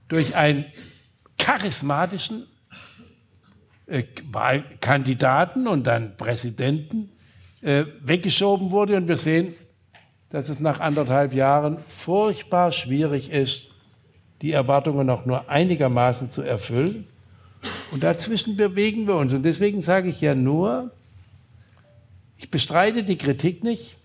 durch 0.08 0.36
einen 0.36 0.66
charismatischen 1.38 2.48
äh, 3.88 4.04
Wahlkandidaten 4.32 5.68
und 5.68 5.86
dann 5.86 6.16
Präsidenten 6.16 7.10
äh, 7.62 7.86
weggeschoben 8.02 8.72
wurde. 8.72 8.96
Und 8.96 9.08
wir 9.10 9.18
sehen, 9.18 9.56
dass 10.30 10.50
es 10.50 10.60
nach 10.60 10.80
anderthalb 10.80 11.34
Jahren 11.34 11.78
furchtbar 11.90 12.72
schwierig 12.72 13.30
ist, 13.32 13.73
die 14.44 14.52
Erwartungen 14.52 15.08
noch 15.08 15.26
nur 15.26 15.50
einigermaßen 15.50 16.30
zu 16.30 16.42
erfüllen. 16.42 17.08
Und 17.92 18.04
dazwischen 18.04 18.58
bewegen 18.58 19.08
wir 19.08 19.16
uns. 19.16 19.34
Und 19.34 19.44
deswegen 19.44 19.82
sage 19.82 20.10
ich 20.10 20.20
ja 20.20 20.36
nur, 20.36 20.92
ich 22.38 22.52
bestreite 22.52 23.04
die 23.04 23.18
Kritik 23.18 23.64
nicht, 23.64 23.96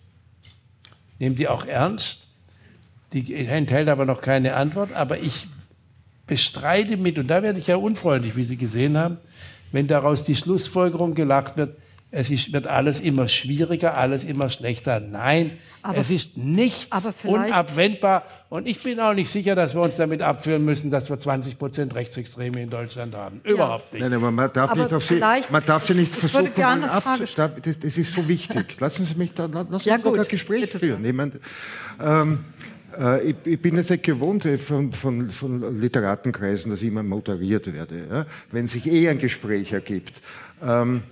nehme 1.18 1.34
die 1.34 1.48
auch 1.48 1.66
ernst, 1.66 2.20
die 3.12 3.34
enthält 3.34 3.88
aber 3.88 4.04
noch 4.04 4.20
keine 4.20 4.54
Antwort, 4.54 4.92
aber 4.92 5.18
ich 5.18 5.48
bestreite 6.28 6.96
mit, 6.96 7.18
und 7.18 7.26
da 7.26 7.42
werde 7.42 7.58
ich 7.58 7.66
ja 7.66 7.74
unfreundlich, 7.74 8.36
wie 8.36 8.44
Sie 8.44 8.56
gesehen 8.56 8.96
haben, 8.96 9.16
wenn 9.72 9.88
daraus 9.88 10.22
die 10.22 10.36
Schlussfolgerung 10.36 11.16
gelacht 11.16 11.56
wird, 11.56 11.76
es 12.10 12.30
ist, 12.30 12.54
wird 12.54 12.66
alles 12.66 13.00
immer 13.00 13.28
schwieriger, 13.28 13.96
alles 13.98 14.24
immer 14.24 14.48
schlechter. 14.48 14.98
Nein, 14.98 15.58
aber, 15.82 15.98
es 15.98 16.08
ist 16.08 16.38
nichts 16.38 16.88
unabwendbar. 17.22 18.24
Und 18.48 18.66
ich 18.66 18.82
bin 18.82 18.98
auch 18.98 19.12
nicht 19.12 19.28
sicher, 19.28 19.54
dass 19.54 19.74
wir 19.74 19.82
uns 19.82 19.96
damit 19.96 20.22
abführen 20.22 20.64
müssen, 20.64 20.90
dass 20.90 21.10
wir 21.10 21.18
20 21.18 21.58
Prozent 21.58 21.94
Rechtsextreme 21.94 22.62
in 22.62 22.70
Deutschland 22.70 23.14
haben. 23.14 23.42
Ja. 23.44 23.50
Überhaupt 23.50 23.92
nicht. 23.92 24.00
Nein, 24.00 24.14
aber 24.14 24.30
man 24.30 24.50
darf, 24.50 24.70
aber 24.70 24.84
nicht 24.84 24.94
auf 24.94 25.04
Sie, 25.04 25.20
man 25.50 25.62
darf 25.66 25.86
Sie 25.86 25.94
nicht 25.94 26.16
versuchen, 26.16 26.62
ab, 26.62 27.18
das, 27.62 27.78
das, 27.78 27.96
ist 27.98 28.14
so 28.14 28.26
wichtig. 28.26 28.76
Lassen 28.80 29.04
Sie 29.04 29.14
mich 29.14 29.34
da, 29.34 29.44
lassen 29.44 29.88
ja, 29.88 29.96
ein 29.96 30.28
Gespräch 30.28 30.62
Bitte 30.62 30.78
führen. 30.78 31.04
Jemand, 31.04 31.34
ähm, 32.02 32.38
äh, 32.98 33.30
ich, 33.30 33.36
ich, 33.44 33.60
bin 33.60 33.76
es 33.76 33.90
nicht 33.90 34.02
gewohnt 34.02 34.46
äh, 34.46 34.56
von, 34.56 34.94
von, 34.94 35.30
von, 35.30 35.78
Literatenkreisen, 35.78 36.70
dass 36.70 36.80
ich 36.80 36.88
immer 36.88 37.02
moderiert 37.02 37.70
werde, 37.70 38.06
ja? 38.10 38.26
wenn 38.50 38.66
sich 38.66 38.86
eh 38.86 39.10
ein 39.10 39.18
Gespräch 39.18 39.74
ergibt. 39.74 40.22
Ähm, 40.62 41.02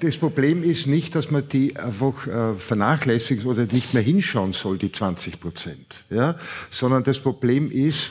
das 0.00 0.16
Problem 0.16 0.62
ist 0.62 0.86
nicht, 0.86 1.14
dass 1.14 1.30
man 1.30 1.48
die 1.48 1.76
einfach 1.76 2.26
äh, 2.26 2.54
vernachlässigt 2.54 3.44
oder 3.44 3.66
nicht 3.66 3.94
mehr 3.94 4.02
hinschauen 4.02 4.52
soll, 4.52 4.78
die 4.78 4.92
20 4.92 5.40
Prozent, 5.40 6.04
ja? 6.10 6.36
sondern 6.70 7.04
das 7.04 7.18
Problem 7.18 7.70
ist, 7.70 8.10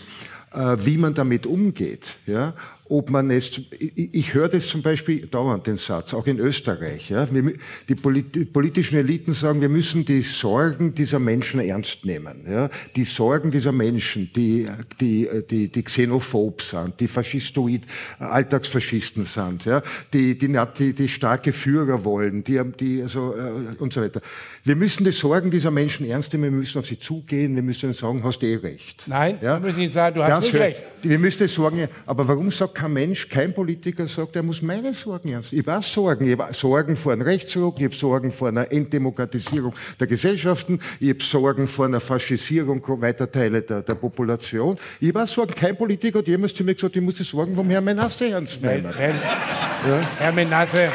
äh, 0.54 0.78
wie 0.80 0.98
man 0.98 1.14
damit 1.14 1.46
umgeht. 1.46 2.18
Ja? 2.26 2.54
Ob 2.88 3.10
man 3.10 3.32
es, 3.32 3.60
ich, 3.80 4.14
ich 4.14 4.34
höre 4.34 4.48
das 4.48 4.68
zum 4.68 4.84
Beispiel 4.84 5.26
dauernd 5.26 5.66
den 5.66 5.78
Satz, 5.78 6.14
auch 6.14 6.28
in 6.28 6.38
Österreich. 6.40 7.10
Ja, 7.10 7.26
die, 7.26 7.96
politischen 7.96 8.98
Eliten 8.98 9.34
sagen, 9.34 9.60
wir 9.60 9.70
müssen 9.70 10.06
die 10.06 10.22
Sorgen 10.22 10.94
dieser 10.94 11.18
Menschen 11.18 11.60
ernst 11.60 12.06
nehmen. 12.06 12.46
Ja, 12.48 12.70
die 12.96 13.04
Sorgen 13.04 13.50
dieser 13.50 13.72
Menschen, 13.72 14.30
die, 14.36 14.68
die, 15.02 15.28
die, 15.50 15.68
die 15.68 15.84
xenophob 15.84 16.62
sind, 16.62 17.00
die 17.00 17.08
faschistoid, 17.08 17.82
Alltagsfaschisten 18.20 19.26
sind, 19.26 19.66
ja, 19.66 19.82
die, 20.14 20.38
die, 20.38 20.56
die, 20.78 20.94
die 20.94 21.08
starke 21.08 21.54
Führer 21.54 22.06
wollen, 22.06 22.44
die, 22.44 22.62
die 22.80 23.02
also, 23.02 23.34
äh, 23.36 23.82
und 23.82 23.94
so 23.94 24.02
weiter. 24.02 24.22
Wir 24.64 24.76
müssen 24.76 25.06
die 25.06 25.12
Sorgen 25.12 25.50
dieser 25.50 25.72
Menschen 25.72 26.08
ernst 26.08 26.34
nehmen, 26.34 26.52
wir 26.52 26.60
müssen 26.60 26.78
auf 26.78 26.86
sie 26.86 27.00
zugehen, 27.00 27.56
wir 27.56 27.64
müssen 27.64 27.88
ihnen 27.88 27.94
sagen, 27.94 28.24
hast 28.24 28.40
du 28.40 28.46
eh 28.46 28.58
recht. 28.58 29.04
Nein, 29.08 29.40
ja? 29.42 29.60
wir 29.60 29.68
müssen 29.68 29.82
ihnen 29.82 29.92
sagen, 29.92 30.16
du 30.16 30.24
hast 30.24 30.44
nicht 30.44 30.56
recht. 30.56 30.84
Wir 31.02 31.18
müssen 31.18 31.40
die 31.40 31.48
Sorgen, 31.48 31.88
aber 32.06 32.28
warum 32.28 32.52
sagt 32.52 32.75
kein 32.76 32.94
Mensch, 32.94 33.28
kein 33.30 33.54
Politiker 33.54 34.08
sagt, 34.08 34.36
er 34.36 34.44
muss 34.44 34.62
meine 34.62 34.94
Sorgen 34.94 35.30
ernst 35.30 35.52
nehmen. 35.52 35.64
Ich 35.64 35.74
habe 35.74 35.84
Sorgen. 35.84 36.30
Ich 36.30 36.38
habe 36.38 36.54
Sorgen 36.54 36.96
vor 36.96 37.14
einem 37.14 37.24
Rechtsruck, 37.24 37.80
ich 37.80 37.86
habe 37.86 37.96
Sorgen 37.96 38.32
vor 38.32 38.50
einer 38.50 38.72
Entdemokratisierung 38.72 39.74
der 40.00 40.06
Gesellschaften, 40.06 40.80
ich 41.00 41.10
habe 41.10 41.24
Sorgen 41.24 41.68
vor 41.68 41.86
einer 41.86 42.00
Faschisierung 42.00 42.84
weiter 43.02 43.32
Teile 43.32 43.62
der, 43.62 43.82
der 43.82 43.96
Population. 43.96 44.78
Ich 45.00 45.14
habe 45.14 45.26
Sorgen. 45.26 45.56
Kein 45.56 45.76
Politiker 45.76 46.20
hat 46.20 46.28
jemals 46.28 46.54
zu 46.54 46.64
mir 46.64 46.76
gesagt, 46.76 46.96
ich 46.96 47.02
muss 47.02 47.16
die 47.16 47.24
Sorgen 47.24 47.56
vom 47.56 47.70
Herrn 47.70 47.86
Menasse 47.86 48.30
ernst 48.30 48.62
nehmen. 48.62 48.94
Herr, 48.94 49.10
ja? 49.10 50.02
Herr 50.20 50.32
Menasse, 50.34 50.90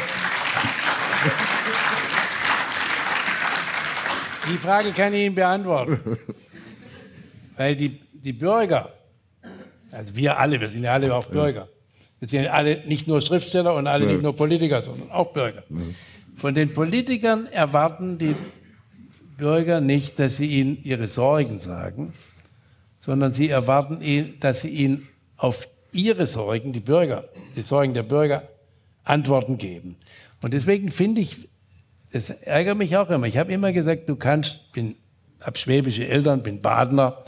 die 4.52 4.56
Frage 4.58 4.92
kann 4.92 5.14
ich 5.14 5.20
Ihnen 5.20 5.34
beantworten. 5.34 5.98
Weil 7.56 7.76
die, 7.76 8.00
die 8.12 8.32
Bürger, 8.32 8.92
also 9.92 10.16
wir 10.16 10.38
alle, 10.38 10.60
wir 10.60 10.68
sind 10.68 10.84
ja 10.84 10.92
alle 10.92 11.14
auch 11.14 11.26
Bürger. 11.26 11.68
Wir 12.18 12.28
sind 12.28 12.44
ja 12.44 12.52
alle 12.52 12.86
nicht 12.86 13.06
nur 13.06 13.20
Schriftsteller 13.20 13.74
und 13.74 13.86
alle 13.86 14.06
nicht 14.06 14.22
nur 14.22 14.36
Politiker, 14.36 14.82
sondern 14.82 15.10
auch 15.10 15.32
Bürger. 15.32 15.64
Von 16.36 16.54
den 16.54 16.72
Politikern 16.72 17.46
erwarten 17.46 18.18
die 18.18 18.36
Bürger 19.36 19.80
nicht, 19.80 20.18
dass 20.18 20.36
sie 20.36 20.46
ihnen 20.46 20.78
ihre 20.82 21.08
Sorgen 21.08 21.60
sagen, 21.60 22.12
sondern 23.00 23.32
sie 23.32 23.48
erwarten, 23.48 24.00
dass 24.40 24.60
sie 24.60 24.68
ihnen 24.68 25.08
auf 25.36 25.66
ihre 25.92 26.26
Sorgen, 26.26 26.72
die 26.72 26.80
Bürger, 26.80 27.24
die 27.56 27.62
Sorgen 27.62 27.94
der 27.94 28.02
Bürger, 28.02 28.48
Antworten 29.04 29.56
geben. 29.56 29.96
Und 30.42 30.52
deswegen 30.52 30.90
finde 30.90 31.22
ich, 31.22 31.48
es 32.12 32.30
ärgert 32.30 32.76
mich 32.76 32.96
auch 32.96 33.10
immer. 33.10 33.26
Ich 33.26 33.38
habe 33.38 33.52
immer 33.52 33.72
gesagt, 33.72 34.08
du 34.08 34.16
kannst, 34.16 34.72
bin, 34.72 34.96
habe 35.40 35.56
schwäbische 35.58 36.06
Eltern, 36.06 36.42
bin 36.42 36.60
Badener, 36.60 37.24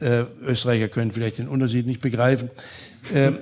äh, 0.00 0.24
Österreicher 0.42 0.88
können 0.88 1.12
vielleicht 1.12 1.38
den 1.38 1.48
Unterschied 1.48 1.86
nicht 1.86 2.00
begreifen. 2.00 2.50
Ähm, 3.14 3.38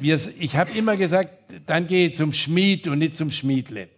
wir, 0.00 0.18
ich 0.38 0.56
habe 0.56 0.70
immer 0.76 0.96
gesagt, 0.96 1.30
dann 1.66 1.86
gehe 1.86 2.10
zum 2.10 2.32
Schmied 2.32 2.88
und 2.88 2.98
nicht 2.98 3.16
zum 3.16 3.30
Schmiedle. 3.30 3.88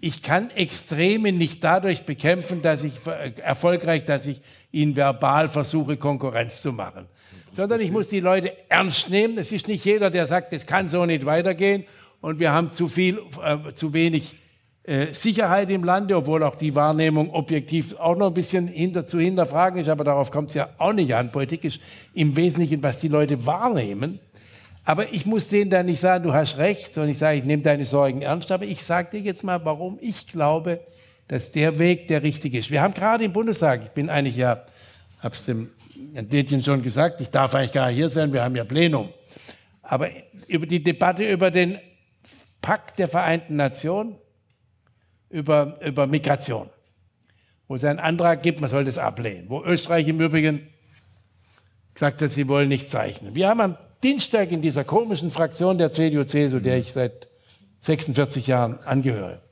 Ich 0.00 0.22
kann 0.22 0.50
Extreme 0.50 1.32
nicht 1.32 1.62
dadurch 1.62 2.02
bekämpfen, 2.02 2.62
dass 2.62 2.82
ich 2.82 2.94
äh, 3.06 3.32
erfolgreich, 3.40 4.04
dass 4.04 4.26
ich 4.26 4.40
ihnen 4.72 4.96
verbal 4.96 5.48
versuche, 5.48 5.96
Konkurrenz 5.96 6.62
zu 6.62 6.72
machen, 6.72 7.06
sondern 7.52 7.80
ich 7.80 7.90
muss 7.90 8.08
die 8.08 8.20
Leute 8.20 8.52
ernst 8.68 9.10
nehmen. 9.10 9.38
Es 9.38 9.52
ist 9.52 9.68
nicht 9.68 9.84
jeder, 9.84 10.10
der 10.10 10.26
sagt, 10.26 10.52
es 10.52 10.66
kann 10.66 10.88
so 10.88 11.06
nicht 11.06 11.24
weitergehen 11.24 11.84
und 12.20 12.38
wir 12.40 12.52
haben 12.52 12.72
zu 12.72 12.88
viel, 12.88 13.20
äh, 13.44 13.74
zu 13.74 13.92
wenig 13.92 14.41
Sicherheit 15.12 15.70
im 15.70 15.84
Lande, 15.84 16.16
obwohl 16.16 16.42
auch 16.42 16.56
die 16.56 16.74
Wahrnehmung 16.74 17.30
objektiv 17.30 17.94
auch 18.00 18.16
noch 18.16 18.26
ein 18.26 18.34
bisschen 18.34 18.66
hinter, 18.66 19.06
zu 19.06 19.20
hinterfragen 19.20 19.80
ist, 19.80 19.88
aber 19.88 20.02
darauf 20.02 20.32
kommt 20.32 20.48
es 20.48 20.54
ja 20.56 20.70
auch 20.78 20.92
nicht 20.92 21.14
an. 21.14 21.30
Politik 21.30 21.64
ist 21.64 21.78
im 22.14 22.36
Wesentlichen, 22.36 22.82
was 22.82 22.98
die 22.98 23.06
Leute 23.06 23.46
wahrnehmen. 23.46 24.18
Aber 24.84 25.12
ich 25.12 25.24
muss 25.24 25.46
denen 25.46 25.70
dann 25.70 25.86
nicht 25.86 26.00
sagen, 26.00 26.24
du 26.24 26.32
hast 26.32 26.58
recht, 26.58 26.92
sondern 26.92 27.12
ich 27.12 27.18
sage, 27.18 27.38
ich 27.38 27.44
nehme 27.44 27.62
deine 27.62 27.86
Sorgen 27.86 28.22
ernst. 28.22 28.50
Aber 28.50 28.64
ich 28.64 28.82
sage 28.82 29.10
dir 29.12 29.20
jetzt 29.20 29.44
mal, 29.44 29.64
warum 29.64 29.98
ich 30.00 30.26
glaube, 30.26 30.80
dass 31.28 31.52
der 31.52 31.78
Weg 31.78 32.08
der 32.08 32.24
richtige 32.24 32.58
ist. 32.58 32.70
Wir 32.72 32.82
haben 32.82 32.92
gerade 32.92 33.22
im 33.22 33.32
Bundestag, 33.32 33.82
ich 33.84 33.90
bin 33.90 34.10
eigentlich 34.10 34.36
ja, 34.36 34.64
habe 35.20 35.34
es 35.34 35.44
dem 35.44 35.70
Detjen 35.94 36.64
schon 36.64 36.82
gesagt, 36.82 37.20
ich 37.20 37.30
darf 37.30 37.54
eigentlich 37.54 37.70
gar 37.70 37.86
nicht 37.86 37.96
hier 37.96 38.10
sein, 38.10 38.32
wir 38.32 38.42
haben 38.42 38.56
ja 38.56 38.64
Plenum. 38.64 39.10
Aber 39.82 40.08
über 40.48 40.66
die 40.66 40.82
Debatte 40.82 41.24
über 41.24 41.52
den 41.52 41.78
Pakt 42.60 42.98
der 42.98 43.06
Vereinten 43.06 43.54
Nationen, 43.54 44.16
über, 45.32 45.78
über 45.84 46.06
Migration, 46.06 46.68
wo 47.66 47.74
es 47.74 47.84
einen 47.84 47.98
Antrag 47.98 48.42
gibt, 48.42 48.60
man 48.60 48.70
soll 48.70 48.84
das 48.84 48.98
ablehnen, 48.98 49.46
wo 49.48 49.64
Österreich 49.64 50.06
im 50.06 50.20
Übrigen 50.20 50.68
gesagt 51.94 52.22
hat, 52.22 52.30
sie 52.30 52.46
wollen 52.48 52.68
nicht 52.68 52.90
zeichnen. 52.90 53.34
Wir 53.34 53.48
haben 53.48 53.60
am 53.60 53.76
Dienstag 54.02 54.52
in 54.52 54.62
dieser 54.62 54.84
komischen 54.84 55.30
Fraktion 55.30 55.78
der 55.78 55.92
CDU-CSU, 55.92 56.60
der 56.60 56.78
ich 56.78 56.92
seit 56.92 57.28
46 57.80 58.46
Jahren 58.46 58.78
angehöre, 58.80 59.42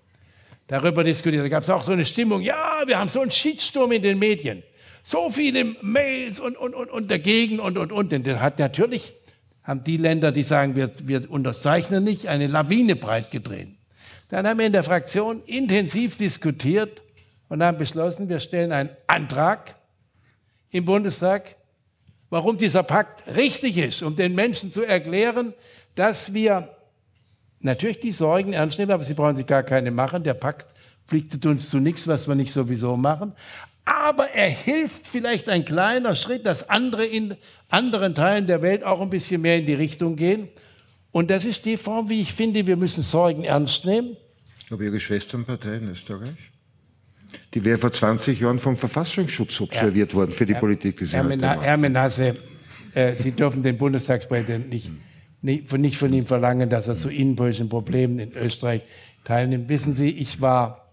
darüber 0.67 1.03
diskutiert. 1.03 1.45
Da 1.45 1.49
gab 1.49 1.63
es 1.63 1.71
auch 1.71 1.83
so 1.83 1.93
eine 1.93 2.05
Stimmung, 2.05 2.43
ja, 2.43 2.83
wir 2.87 2.99
haben 2.99 3.09
so 3.09 3.21
einen 3.21 3.31
Shitsturm 3.31 3.93
in 3.93 4.03
den 4.03 4.19
Medien, 4.19 4.63
so 5.03 5.31
viele 5.31 5.77
Mails 5.83 6.41
und, 6.41 6.57
und, 6.57 6.75
und, 6.75 6.91
und 6.91 7.11
dagegen 7.11 7.59
und, 7.59 7.79
und, 7.79 7.91
und. 7.91 8.13
Denn 8.13 8.23
der 8.23 8.41
hat 8.41 8.59
natürlich, 8.59 9.15
haben 9.63 9.83
die 9.83 9.97
Länder, 9.97 10.31
die 10.31 10.43
sagen, 10.43 10.77
wir, 10.77 10.91
wir 11.05 11.31
unterzeichnen 11.31 12.05
nicht, 12.05 12.27
eine 12.29 12.47
Lawine 12.47 12.97
breit 12.97 13.31
gedreht. 13.31 13.69
Dann 14.31 14.47
haben 14.47 14.59
wir 14.59 14.67
in 14.67 14.73
der 14.73 14.85
Fraktion 14.85 15.43
intensiv 15.45 16.17
diskutiert 16.17 17.03
und 17.49 17.63
haben 17.63 17.79
beschlossen, 17.79 18.29
wir 18.29 18.41
stellen 18.41 18.73
einen 18.73 18.91
Antrag 19.09 19.75
im 20.71 20.85
Bundestag, 20.85 21.57
warum 22.31 22.57
dieser 22.57 22.85
Pakt 22.85 23.25
richtig 23.35 23.77
ist, 23.77 24.03
um 24.03 24.15
den 24.15 24.35
Menschen 24.35 24.71
zu 24.71 24.83
erklären, 24.83 25.53
dass 25.97 26.33
wir 26.33 26.69
natürlich 27.59 27.99
die 27.99 28.13
Sorgen 28.13 28.53
ernst 28.53 28.79
nehmen, 28.79 28.93
aber 28.93 29.03
sie 29.03 29.15
brauchen 29.15 29.37
sich 29.37 29.47
gar 29.47 29.65
keine 29.65 29.91
machen. 29.91 30.23
Der 30.23 30.35
Pakt 30.35 30.73
pflichtet 31.07 31.45
uns 31.47 31.69
zu 31.69 31.79
nichts, 31.79 32.07
was 32.07 32.29
wir 32.29 32.37
nicht 32.37 32.53
sowieso 32.53 32.97
machen. 32.97 33.33
Aber 33.85 34.31
er 34.31 34.49
hilft 34.49 35.09
vielleicht 35.09 35.49
ein 35.49 35.65
kleiner 35.65 36.15
Schritt, 36.15 36.47
dass 36.47 36.69
andere 36.69 37.05
in 37.05 37.37
anderen 37.69 38.15
Teilen 38.15 38.47
der 38.47 38.63
Welt 38.63 38.85
auch 38.85 39.01
ein 39.01 39.11
bisschen 39.11 39.43
mehr 39.43 39.59
in 39.59 39.67
die 39.67 39.75
Richtung 39.75 40.15
gehen. 40.15 40.49
Und 41.13 41.31
das 41.31 41.45
ist 41.45 41.65
die 41.65 41.77
Form, 41.77 42.09
wie 42.09 42.21
ich 42.21 42.33
finde, 42.33 42.67
wir 42.67 42.77
müssen 42.77 43.03
Sorgen 43.03 43.45
ernst 43.45 43.85
nehmen. 43.85 44.17
Aber 44.71 44.83
Ihre 44.83 45.01
Schwesternpartei 45.01 45.77
in 45.77 45.89
Österreich? 45.89 46.37
Die 47.55 47.65
wäre 47.65 47.79
vor 47.79 47.93
20 47.93 48.41
Jahren 48.41 48.59
vom 48.59 48.77
Verfassungsschutz 48.77 49.61
observiert 49.61 50.13
ja. 50.13 50.19
worden 50.19 50.33
für 50.33 50.47
die 50.47 50.55
Herr, 50.55 50.61
Politik, 50.61 50.99
die 50.99 51.07
Sie 51.07 51.13
Herr, 51.13 51.25
Mena, 51.25 51.61
Herr 51.61 51.77
Menasse, 51.77 52.35
äh, 52.95 53.15
Sie 53.15 53.33
dürfen 53.33 53.63
den 53.63 53.77
Bundestagspräsidenten 53.79 54.69
nicht, 54.69 54.91
nicht, 55.43 55.73
nicht 55.73 55.97
von 55.97 56.13
ihm 56.13 56.27
verlangen, 56.27 56.69
dass 56.69 56.89
er 56.89 56.97
zu 56.97 57.09
innenpolitischen 57.09 57.69
Problemen 57.69 58.19
in 58.19 58.37
Österreich 58.37 58.83
teilnimmt. 59.25 59.69
Wissen 59.69 59.95
Sie, 59.95 60.11
ich 60.11 60.41
war, 60.41 60.93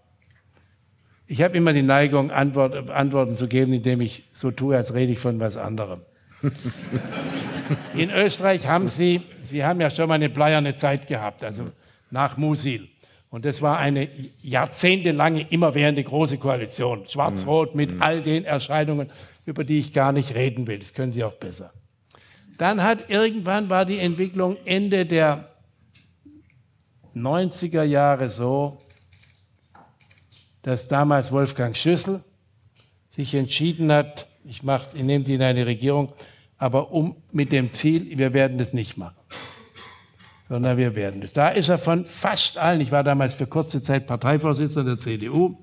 ich 1.26 1.42
habe 1.42 1.56
immer 1.56 1.72
die 1.72 1.82
Neigung, 1.82 2.30
Antwort, 2.30 2.90
Antworten 2.90 3.36
zu 3.36 3.48
geben, 3.48 3.72
indem 3.72 4.00
ich 4.00 4.28
so 4.32 4.50
tue, 4.50 4.76
als 4.76 4.94
rede 4.94 5.12
ich 5.12 5.18
von 5.18 5.38
was 5.40 5.56
anderem. 5.56 6.02
In 7.94 8.10
Österreich 8.10 8.66
haben 8.66 8.88
Sie, 8.88 9.22
Sie 9.42 9.64
haben 9.64 9.80
ja 9.80 9.90
schon 9.90 10.08
mal 10.08 10.14
eine 10.14 10.28
bleierne 10.28 10.76
Zeit 10.76 11.06
gehabt, 11.06 11.42
also 11.42 11.70
nach 12.10 12.36
Musil. 12.36 12.88
Und 13.30 13.44
das 13.44 13.60
war 13.60 13.78
eine 13.78 14.08
jahrzehntelange, 14.40 15.46
immerwährende 15.50 16.02
große 16.02 16.38
Koalition. 16.38 17.06
Schwarz-Rot 17.06 17.74
mit 17.74 17.94
mhm. 17.94 18.02
all 18.02 18.22
den 18.22 18.44
Erscheinungen, 18.44 19.10
über 19.44 19.64
die 19.64 19.78
ich 19.78 19.92
gar 19.92 20.12
nicht 20.12 20.34
reden 20.34 20.66
will. 20.66 20.78
Das 20.78 20.94
können 20.94 21.12
Sie 21.12 21.24
auch 21.24 21.34
besser. 21.34 21.72
Dann 22.56 22.82
hat 22.82 23.10
irgendwann 23.10 23.68
war 23.68 23.84
die 23.84 23.98
Entwicklung 23.98 24.56
Ende 24.64 25.04
der 25.04 25.48
90er 27.14 27.82
Jahre 27.82 28.30
so, 28.30 28.80
dass 30.62 30.88
damals 30.88 31.30
Wolfgang 31.30 31.76
Schüssel 31.76 32.22
sich 33.10 33.34
entschieden 33.34 33.92
hat, 33.92 34.26
ich, 34.48 34.62
ich 34.94 35.02
nehme 35.02 35.24
die 35.24 35.34
in 35.34 35.42
eine 35.42 35.66
Regierung, 35.66 36.12
aber 36.56 36.90
um 36.90 37.16
mit 37.32 37.52
dem 37.52 37.72
Ziel, 37.72 38.18
wir 38.18 38.32
werden 38.32 38.58
das 38.58 38.72
nicht 38.72 38.96
machen, 38.96 39.16
sondern 40.48 40.76
wir 40.76 40.94
werden 40.94 41.20
das. 41.20 41.32
Da 41.32 41.50
ist 41.50 41.68
er 41.68 41.78
von 41.78 42.06
fast 42.06 42.56
allen, 42.58 42.80
ich 42.80 42.90
war 42.90 43.04
damals 43.04 43.34
für 43.34 43.46
kurze 43.46 43.82
Zeit 43.82 44.06
Parteivorsitzender 44.06 44.96
der 44.96 44.98
CDU 44.98 45.56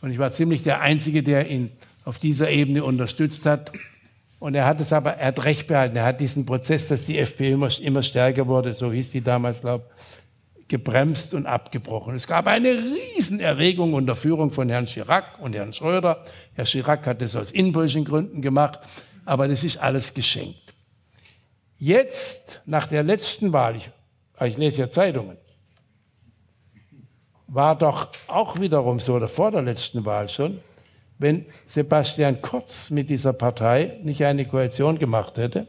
und 0.00 0.10
ich 0.10 0.18
war 0.18 0.30
ziemlich 0.30 0.62
der 0.62 0.80
Einzige, 0.80 1.22
der 1.22 1.50
ihn 1.50 1.72
auf 2.04 2.18
dieser 2.18 2.50
Ebene 2.50 2.84
unterstützt 2.84 3.46
hat. 3.46 3.72
Und 4.38 4.54
er 4.54 4.66
hat 4.66 4.80
es 4.80 4.92
aber, 4.92 5.14
er 5.14 5.28
hat 5.28 5.44
recht 5.44 5.66
behalten, 5.66 5.96
er 5.96 6.04
hat 6.04 6.20
diesen 6.20 6.44
Prozess, 6.44 6.86
dass 6.86 7.06
die 7.06 7.18
FPÖ 7.18 7.52
immer, 7.52 7.80
immer 7.80 8.02
stärker 8.02 8.46
wurde, 8.46 8.74
so 8.74 8.92
hieß 8.92 9.10
die 9.10 9.22
damals, 9.22 9.62
glaube 9.62 9.84
ich, 9.86 10.23
gebremst 10.68 11.34
und 11.34 11.46
abgebrochen. 11.46 12.14
Es 12.14 12.26
gab 12.26 12.46
eine 12.46 12.70
Riesenerregung 12.70 13.94
unter 13.94 14.14
Führung 14.14 14.50
von 14.50 14.68
Herrn 14.68 14.86
Chirac 14.86 15.38
und 15.40 15.54
Herrn 15.54 15.72
Schröder. 15.72 16.24
Herr 16.54 16.64
Chirac 16.64 17.06
hat 17.06 17.20
das 17.20 17.36
aus 17.36 17.50
innenpolitischen 17.52 18.04
Gründen 18.04 18.40
gemacht 18.42 18.80
aber 19.24 19.48
das 19.48 19.64
ist 19.64 19.78
alles 19.78 20.12
geschenkt. 20.12 20.74
Jetzt, 21.78 22.62
nach 22.66 22.86
der 22.86 23.02
letzten 23.02 23.52
Wahl, 23.52 23.76
ich, 23.76 23.90
ich 24.40 24.56
lese 24.56 24.82
ja 24.82 24.90
Zeitungen, 24.90 25.36
war 27.46 27.76
doch 27.76 28.08
auch 28.26 28.58
wiederum 28.58 29.00
so, 29.00 29.14
oder 29.14 29.28
vor 29.28 29.50
der 29.50 29.62
letzten 29.62 30.04
Wahl 30.04 30.28
schon, 30.28 30.60
wenn 31.18 31.46
Sebastian 31.66 32.42
Kurz 32.42 32.90
mit 32.90 33.08
dieser 33.10 33.32
Partei 33.32 33.98
nicht 34.02 34.24
eine 34.24 34.44
Koalition 34.44 34.98
gemacht 34.98 35.38
hätte, 35.38 35.68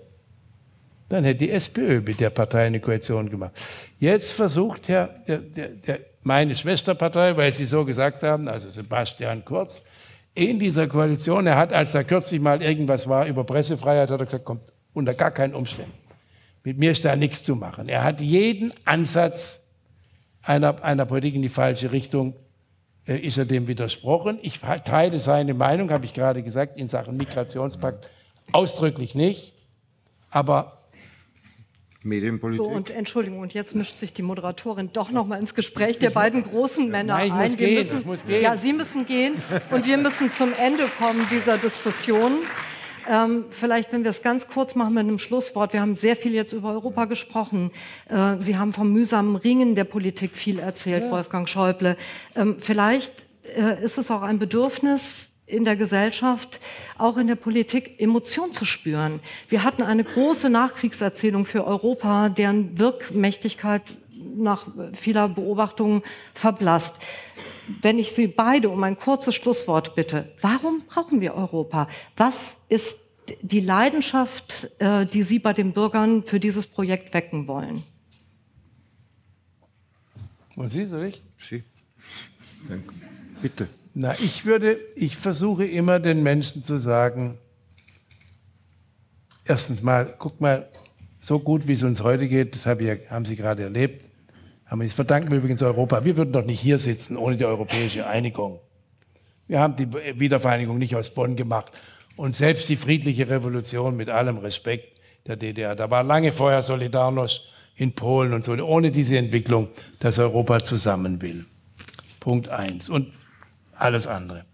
dann 1.09 1.23
hätte 1.23 1.39
die 1.39 1.51
SPÖ 1.51 2.01
mit 2.01 2.19
der 2.19 2.29
Partei 2.29 2.65
eine 2.65 2.79
Koalition 2.79 3.29
gemacht. 3.29 3.51
Jetzt 3.99 4.33
versucht 4.33 4.87
Herr, 4.87 5.07
der, 5.27 5.37
der, 5.37 5.67
der, 5.69 5.99
meine 6.23 6.55
Schwesterpartei, 6.55 7.37
weil 7.37 7.53
Sie 7.53 7.65
so 7.65 7.85
gesagt 7.85 8.23
haben, 8.23 8.47
also 8.47 8.69
Sebastian 8.69 9.45
Kurz, 9.45 9.83
in 10.33 10.59
dieser 10.59 10.87
Koalition. 10.87 11.47
Er 11.47 11.55
hat, 11.55 11.71
als 11.71 11.93
er 11.95 12.03
kürzlich 12.03 12.41
mal 12.41 12.61
irgendwas 12.61 13.07
war 13.07 13.25
über 13.25 13.43
Pressefreiheit, 13.43 14.09
hat 14.09 14.19
er 14.19 14.25
gesagt, 14.25 14.45
kommt 14.45 14.65
unter 14.93 15.13
gar 15.13 15.31
keinen 15.31 15.55
Umständen. 15.55 15.93
Mit 16.63 16.77
mir 16.77 16.91
ist 16.91 17.05
da 17.05 17.15
nichts 17.15 17.43
zu 17.43 17.55
machen. 17.55 17.87
Er 17.87 18.03
hat 18.03 18.21
jeden 18.21 18.73
Ansatz 18.85 19.61
einer, 20.41 20.83
einer 20.83 21.05
Politik 21.05 21.35
in 21.35 21.41
die 21.41 21.49
falsche 21.49 21.91
Richtung, 21.91 22.35
äh, 23.07 23.17
ist 23.17 23.37
er 23.37 23.45
dem 23.45 23.67
widersprochen. 23.67 24.39
Ich 24.41 24.59
teile 24.59 25.19
seine 25.19 25.53
Meinung, 25.53 25.91
habe 25.91 26.05
ich 26.05 26.13
gerade 26.13 26.43
gesagt, 26.43 26.77
in 26.77 26.89
Sachen 26.89 27.17
Migrationspakt 27.17 28.09
ausdrücklich 28.51 29.15
nicht. 29.15 29.53
Aber 30.31 30.74
Medienpolitik. 32.05 32.57
So, 32.57 32.67
und 32.67 32.89
Entschuldigung, 32.91 33.39
und 33.39 33.53
jetzt 33.53 33.75
mischt 33.75 33.97
sich 33.97 34.13
die 34.13 34.21
Moderatorin 34.21 34.89
doch 34.93 35.11
noch 35.11 35.25
mal 35.25 35.39
ins 35.39 35.55
Gespräch 35.55 35.97
der 35.97 36.11
beiden 36.11 36.43
großen 36.43 36.89
Männer 36.89 37.17
Nein, 37.17 37.27
ich 37.27 37.33
ein. 37.33 37.49
muss 37.51 37.59
wir 37.59 37.67
gehen, 37.67 37.77
müssen, 37.77 37.99
ich 37.99 38.05
muss 38.05 38.25
gehen. 38.25 38.41
Ja, 38.41 38.57
Sie 38.57 38.73
müssen 38.73 39.05
gehen 39.05 39.35
und 39.71 39.85
wir 39.85 39.97
müssen 39.97 40.29
zum 40.29 40.53
Ende 40.57 40.83
kommen 40.97 41.25
dieser 41.31 41.57
Diskussion. 41.57 42.33
Ähm, 43.07 43.45
vielleicht, 43.49 43.91
wenn 43.91 44.03
wir 44.03 44.09
es 44.09 44.21
ganz 44.21 44.47
kurz 44.47 44.75
machen 44.75 44.95
mit 44.95 45.01
einem 45.01 45.19
Schlusswort. 45.19 45.73
Wir 45.73 45.81
haben 45.81 45.95
sehr 45.95 46.15
viel 46.15 46.33
jetzt 46.33 46.53
über 46.53 46.71
Europa 46.71 47.05
gesprochen. 47.05 47.71
Äh, 48.09 48.37
Sie 48.39 48.57
haben 48.57 48.73
vom 48.73 48.91
mühsamen 48.91 49.35
Ringen 49.35 49.75
der 49.75 49.83
Politik 49.83 50.35
viel 50.35 50.59
erzählt, 50.59 51.11
Wolfgang 51.11 51.47
Schäuble. 51.47 51.97
Ähm, 52.35 52.57
vielleicht 52.59 53.25
äh, 53.55 53.83
ist 53.83 53.97
es 53.97 54.09
auch 54.09 54.21
ein 54.21 54.39
Bedürfnis 54.39 55.29
in 55.47 55.63
der 55.63 55.75
Gesellschaft, 55.75 56.59
auch 56.97 57.17
in 57.17 57.27
der 57.27 57.35
Politik, 57.35 57.99
Emotion 57.99 58.51
zu 58.51 58.65
spüren. 58.65 59.19
Wir 59.47 59.63
hatten 59.63 59.83
eine 59.83 60.03
große 60.03 60.49
Nachkriegserzählung 60.49 61.45
für 61.45 61.65
Europa, 61.65 62.29
deren 62.29 62.79
Wirkmächtigkeit 62.79 63.83
nach 64.35 64.67
vieler 64.93 65.29
Beobachtung 65.29 66.03
verblasst. 66.33 66.95
Wenn 67.81 67.99
ich 67.99 68.11
Sie 68.11 68.27
beide 68.27 68.69
um 68.69 68.83
ein 68.83 68.97
kurzes 68.97 69.35
Schlusswort 69.35 69.95
bitte, 69.95 70.33
warum 70.41 70.83
brauchen 70.87 71.21
wir 71.21 71.35
Europa? 71.35 71.87
Was 72.17 72.57
ist 72.69 72.97
die 73.41 73.59
Leidenschaft, 73.59 74.71
äh, 74.79 75.05
die 75.05 75.23
Sie 75.23 75.39
bei 75.39 75.53
den 75.53 75.73
Bürgern 75.73 76.23
für 76.23 76.39
dieses 76.39 76.67
Projekt 76.67 77.13
wecken 77.13 77.47
wollen? 77.47 77.83
Und 80.55 80.69
Sie, 80.69 80.85
soll 80.85 81.05
ich? 81.05 81.21
Sie. 81.37 81.63
Danke. 82.67 82.93
Bitte. 83.41 83.67
Na, 83.97 84.13
ich 84.19 84.45
würde, 84.45 84.77
ich 84.97 85.15
versuche 85.15 85.65
immer 85.65 86.01
den 86.01 86.21
Menschen 86.21 86.65
zu 86.65 86.77
sagen, 86.77 87.37
erstens 89.45 89.81
mal, 89.81 90.13
guck 90.19 90.41
mal, 90.41 90.67
so 91.21 91.39
gut 91.39 91.65
wie 91.65 91.71
es 91.71 91.81
uns 91.81 92.03
heute 92.03 92.27
geht, 92.27 92.55
das 92.55 92.65
hab 92.65 92.81
ich, 92.81 93.09
haben 93.09 93.23
Sie 93.23 93.37
gerade 93.37 93.63
erlebt, 93.63 94.11
haben 94.65 94.81
wir, 94.81 94.87
das 94.87 94.93
verdanken 94.93 95.31
wir 95.31 95.37
übrigens 95.37 95.61
Europa. 95.61 96.03
Wir 96.03 96.17
würden 96.17 96.33
doch 96.33 96.43
nicht 96.43 96.59
hier 96.59 96.77
sitzen 96.77 97.15
ohne 97.15 97.37
die 97.37 97.45
europäische 97.45 98.05
Einigung. 98.05 98.59
Wir 99.47 99.61
haben 99.61 99.77
die 99.77 99.87
Wiedervereinigung 100.19 100.77
nicht 100.77 100.97
aus 100.97 101.09
Bonn 101.09 101.37
gemacht. 101.37 101.71
Und 102.17 102.35
selbst 102.35 102.67
die 102.67 102.75
friedliche 102.75 103.29
Revolution 103.29 103.95
mit 103.95 104.09
allem 104.09 104.39
Respekt 104.39 104.99
der 105.25 105.37
DDR, 105.37 105.73
da 105.73 105.89
war 105.89 106.03
lange 106.03 106.33
vorher 106.33 106.63
Solidarność 106.63 107.39
in 107.77 107.93
Polen 107.93 108.33
und 108.33 108.43
so, 108.43 108.51
ohne 108.51 108.91
diese 108.91 109.17
Entwicklung, 109.17 109.69
dass 109.99 110.19
Europa 110.19 110.59
zusammen 110.59 111.21
will. 111.21 111.45
Punkt 112.19 112.49
eins. 112.49 112.89
Und 112.89 113.13
alles 113.77 114.07
andere. 114.07 114.45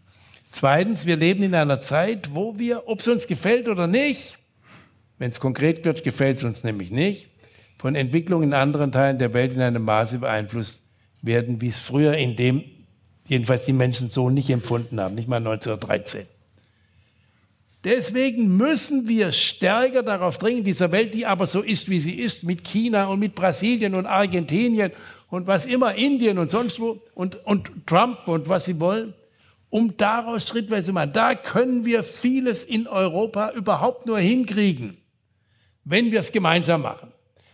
Zweitens, 0.51 1.05
wir 1.05 1.15
leben 1.15 1.43
in 1.43 1.55
einer 1.55 1.79
Zeit, 1.79 2.35
wo 2.35 2.59
wir, 2.59 2.87
ob 2.87 2.99
es 2.99 3.07
uns 3.07 3.27
gefällt 3.27 3.69
oder 3.69 3.87
nicht, 3.87 4.37
wenn 5.17 5.29
es 5.29 5.39
konkret 5.39 5.85
wird, 5.85 6.03
gefällt 6.03 6.39
es 6.39 6.43
uns 6.43 6.63
nämlich 6.63 6.91
nicht, 6.91 7.29
von 7.77 7.95
Entwicklungen 7.95 8.49
in 8.49 8.53
anderen 8.53 8.91
Teilen 8.91 9.17
der 9.17 9.33
Welt 9.33 9.53
in 9.53 9.61
einem 9.61 9.83
Maße 9.83 10.19
beeinflusst 10.19 10.83
werden, 11.21 11.61
wie 11.61 11.67
es 11.67 11.79
früher 11.79 12.15
in 12.15 12.35
dem, 12.35 12.63
jedenfalls 13.27 13.65
die 13.65 13.73
Menschen 13.73 14.09
so 14.09 14.29
nicht 14.29 14.49
empfunden 14.49 14.99
haben, 14.99 15.15
nicht 15.15 15.27
mal 15.27 15.37
1913. 15.37 16.25
Deswegen 17.83 18.57
müssen 18.57 19.07
wir 19.07 19.31
stärker 19.31 20.03
darauf 20.03 20.37
dringen, 20.37 20.63
dieser 20.63 20.91
Welt, 20.91 21.15
die 21.15 21.25
aber 21.25 21.47
so 21.47 21.61
ist, 21.61 21.89
wie 21.89 21.99
sie 21.99 22.13
ist, 22.13 22.43
mit 22.43 22.63
China 22.63 23.05
und 23.05 23.19
mit 23.19 23.33
Brasilien 23.33 23.95
und 23.95 24.05
Argentinien 24.05 24.91
und 25.31 25.47
was 25.47 25.65
immer, 25.65 25.95
Indien 25.95 26.37
und 26.37 26.51
sonst 26.51 26.79
wo 26.79 27.01
und, 27.15 27.43
und 27.45 27.87
Trump 27.87 28.27
und 28.27 28.47
was 28.47 28.65
sie 28.65 28.79
wollen, 28.79 29.15
um 29.71 29.95
daraus 29.97 30.47
schrittweise 30.47 30.91
machen. 30.91 31.13
Da 31.13 31.33
können 31.33 31.85
wir 31.85 32.03
vieles 32.03 32.63
in 32.63 32.85
Europa 32.85 33.51
überhaupt 33.51 34.05
nur 34.05 34.19
hinkriegen, 34.19 34.97
wenn 35.85 36.11
wir 36.11 36.19
es 36.19 36.31
gemeinsam 36.31 36.83
machen. 36.83 37.11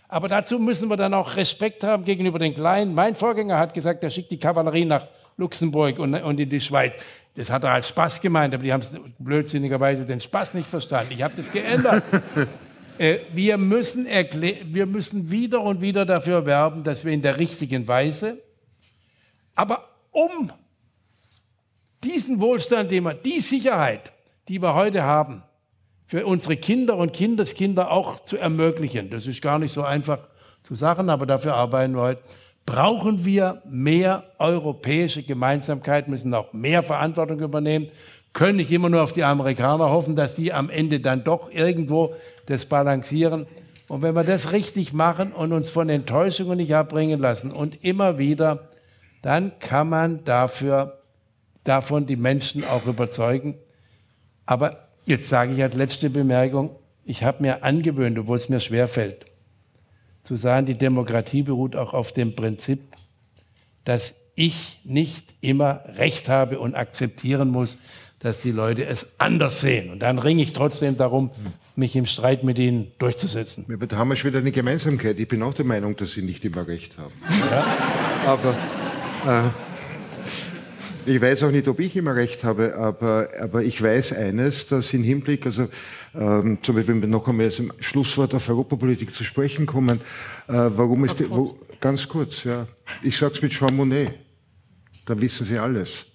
Aber 0.09 0.28
dazu 0.28 0.57
müssen 0.57 0.89
wir 0.89 0.97
dann 0.97 1.13
auch 1.13 1.36
Respekt 1.36 1.84
haben 1.84 2.03
gegenüber 2.03 2.39
den 2.39 2.55
Kleinen. 2.55 2.93
Mein 2.93 3.15
Vorgänger 3.15 3.59
hat 3.59 3.73
gesagt, 3.73 4.03
er 4.03 4.09
schickt 4.09 4.32
die 4.32 4.39
Kavallerie 4.39 4.86
nach 4.86 5.07
Luxemburg 5.38 5.99
und, 5.99 6.15
und 6.15 6.39
in 6.39 6.49
die 6.49 6.61
Schweiz. 6.61 6.93
Das 7.36 7.51
hat 7.51 7.63
er 7.63 7.71
als 7.71 7.89
Spaß 7.89 8.21
gemeint, 8.21 8.55
aber 8.55 8.63
die 8.63 8.73
haben 8.73 8.82
blödsinnigerweise 9.19 10.05
den 10.05 10.19
Spaß 10.19 10.55
nicht 10.55 10.67
verstanden. 10.67 11.11
Ich 11.13 11.21
habe 11.21 11.36
das 11.38 11.51
geändert. 11.51 12.03
Äh, 12.99 13.19
wir, 13.33 13.57
müssen 13.57 14.05
wir 14.05 14.85
müssen 14.85 15.29
wieder 15.29 15.61
und 15.61 15.81
wieder 15.81 16.05
dafür 16.05 16.45
werben, 16.45 16.83
dass 16.83 17.05
wir 17.05 17.13
in 17.13 17.21
der 17.21 17.37
richtigen 17.37 17.87
Weise, 17.87 18.41
aber 19.55 19.87
um 20.11 20.51
diesen 22.03 22.41
Wohlstand, 22.41 22.91
den 22.91 23.03
wir, 23.03 23.13
die 23.13 23.39
Sicherheit, 23.39 24.11
die 24.47 24.61
wir 24.61 24.73
heute 24.73 25.03
haben, 25.03 25.43
für 26.05 26.25
unsere 26.25 26.55
Kinder 26.55 26.95
und 26.95 27.11
Kindeskinder 27.11 27.91
auch 27.91 28.23
zu 28.23 28.37
ermöglichen. 28.37 29.09
Das 29.09 29.27
ist 29.27 29.41
gar 29.41 29.59
nicht 29.59 29.73
so 29.73 29.83
einfach 29.83 30.19
zu 30.63 30.73
sagen, 30.73 31.09
aber 31.09 31.25
dafür 31.25 31.55
arbeiten 31.55 31.95
wir 31.95 32.01
heute. 32.01 32.21
Brauchen 32.65 33.25
wir 33.25 33.61
mehr 33.69 34.23
europäische 34.39 35.23
Gemeinsamkeit, 35.23 36.07
müssen 36.07 36.33
auch 36.33 36.53
mehr 36.53 36.81
Verantwortung 36.81 37.39
übernehmen, 37.39 37.89
können 38.33 38.57
nicht 38.57 38.71
immer 38.71 38.89
nur 38.89 39.03
auf 39.03 39.13
die 39.13 39.23
Amerikaner 39.23 39.89
hoffen, 39.89 40.15
dass 40.15 40.35
die 40.35 40.53
am 40.53 40.69
Ende 40.69 40.99
dann 40.99 41.23
doch 41.23 41.51
irgendwo 41.51 42.13
das 42.47 42.65
balancieren. 42.65 43.45
Und 43.87 44.01
wenn 44.01 44.15
wir 44.15 44.23
das 44.23 44.51
richtig 44.51 44.91
machen 44.91 45.31
und 45.31 45.53
uns 45.53 45.69
von 45.69 45.87
Enttäuschungen 45.87 46.57
nicht 46.57 46.75
abbringen 46.75 47.19
lassen 47.19 47.51
und 47.51 47.83
immer 47.83 48.17
wieder, 48.17 48.69
dann 49.21 49.59
kann 49.59 49.87
man 49.87 50.23
dafür, 50.25 51.01
davon 51.63 52.05
die 52.05 52.15
Menschen 52.15 52.65
auch 52.65 52.85
überzeugen. 52.85 53.55
Aber 54.45 54.87
Jetzt 55.07 55.29
sage 55.29 55.53
ich 55.53 55.63
als 55.63 55.73
letzte 55.73 56.09
Bemerkung, 56.09 56.75
ich 57.05 57.23
habe 57.23 57.41
mir 57.41 57.63
angewöhnt, 57.63 58.19
obwohl 58.19 58.35
es 58.35 58.49
mir 58.49 58.59
schwerfällt, 58.59 59.25
zu 60.23 60.35
sagen, 60.35 60.65
die 60.65 60.77
Demokratie 60.77 61.43
beruht 61.43 61.77
auch 61.77 61.93
auf 61.93 62.11
dem 62.11 62.35
Prinzip, 62.35 62.81
dass 63.85 64.15
ich 64.35 64.81
nicht 64.83 65.33
immer 65.39 65.79
Recht 65.95 66.27
habe 66.27 66.59
und 66.59 66.75
akzeptieren 66.75 67.47
muss, 67.47 67.77
dass 68.20 68.41
die 68.41 68.51
Leute 68.51 68.86
es 68.86 69.05
anders 69.18 69.61
sehen. 69.61 69.91
Und 69.91 69.99
dann 69.99 70.18
ringe 70.18 70.41
ich 70.41 70.53
trotzdem 70.53 70.97
darum, 70.97 71.30
mich 71.76 71.95
im 71.95 72.05
Streit 72.05 72.43
mit 72.43 72.57
ihnen 72.57 72.91
durchzusetzen. 72.97 73.65
Ja, 73.68 73.78
da 73.78 73.97
haben 73.97 74.09
wir 74.09 74.15
schon 74.15 74.32
wieder 74.32 74.39
eine 74.39 74.51
Gemeinsamkeit. 74.51 75.20
Ich 75.20 75.28
bin 75.28 75.43
auch 75.43 75.53
der 75.53 75.65
Meinung, 75.65 75.95
dass 75.95 76.13
sie 76.13 76.24
nicht 76.24 76.43
immer 76.43 76.68
Recht 76.68 76.97
haben. 76.97 77.13
Ja? 77.51 77.65
Aber 78.26 78.55
äh, 79.26 79.49
ich 81.09 81.22
weiß 81.22 81.43
auch 81.43 81.51
nicht, 81.51 81.68
ob 81.68 81.80
ich 81.80 81.95
immer 81.95 82.15
recht 82.15 82.43
habe, 82.43 82.76
aber, 82.76 83.30
aber 83.39 83.63
ich 83.63 83.82
weiß 83.82 84.13
eines, 84.13 84.68
dass 84.68 84.93
im 84.93 85.03
Hinblick, 85.03 85.45
also 85.45 85.70
ähm, 86.13 86.57
zum 86.63 86.76
Beispiel, 86.76 86.95
wenn 86.95 87.01
wir 87.01 87.07
noch 87.07 87.28
einmal 87.28 87.51
zum 87.51 87.72
Schlusswort 87.80 88.34
auf 88.34 88.49
Europapolitik 88.49 89.13
zu 89.13 89.24
sprechen 89.24 89.65
kommen, 89.65 90.01
äh, 90.47 90.53
warum 90.53 91.05
ist 91.05 91.20
die, 91.20 91.30
wo, 91.30 91.57
ganz 91.80 92.07
kurz, 92.07 92.43
ja, 92.43 92.68
ich 93.03 93.15
sage 93.15 93.36
es 93.36 93.41
mit 93.41 93.53
Jean 93.53 93.76
Monnet, 93.76 94.15
dann 95.05 95.22
wissen 95.22 95.45
Sie 95.45 95.57
alles. 95.57 96.05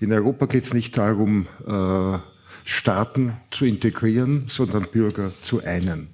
In 0.00 0.12
Europa 0.12 0.46
geht 0.46 0.64
es 0.64 0.72
nicht 0.72 0.96
darum, 0.96 1.46
äh, 1.66 2.18
Staaten 2.64 3.34
zu 3.50 3.66
integrieren, 3.66 4.44
sondern 4.48 4.86
Bürger 4.90 5.32
zu 5.42 5.62
einen. 5.62 6.08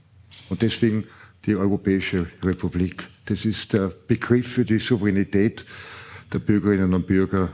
Und 0.49 0.63
deswegen 0.63 1.05
die 1.45 1.55
Europäische 1.55 2.27
Republik. 2.45 3.05
Das 3.27 3.45
ist 3.45 3.73
der 3.73 3.93
Begriff 4.09 4.49
für 4.49 4.65
die 4.65 4.81
Souveränität 4.81 5.65
der 6.33 6.41
Bürgerinnen 6.41 6.93
und 6.95 7.07
Bürger 7.07 7.53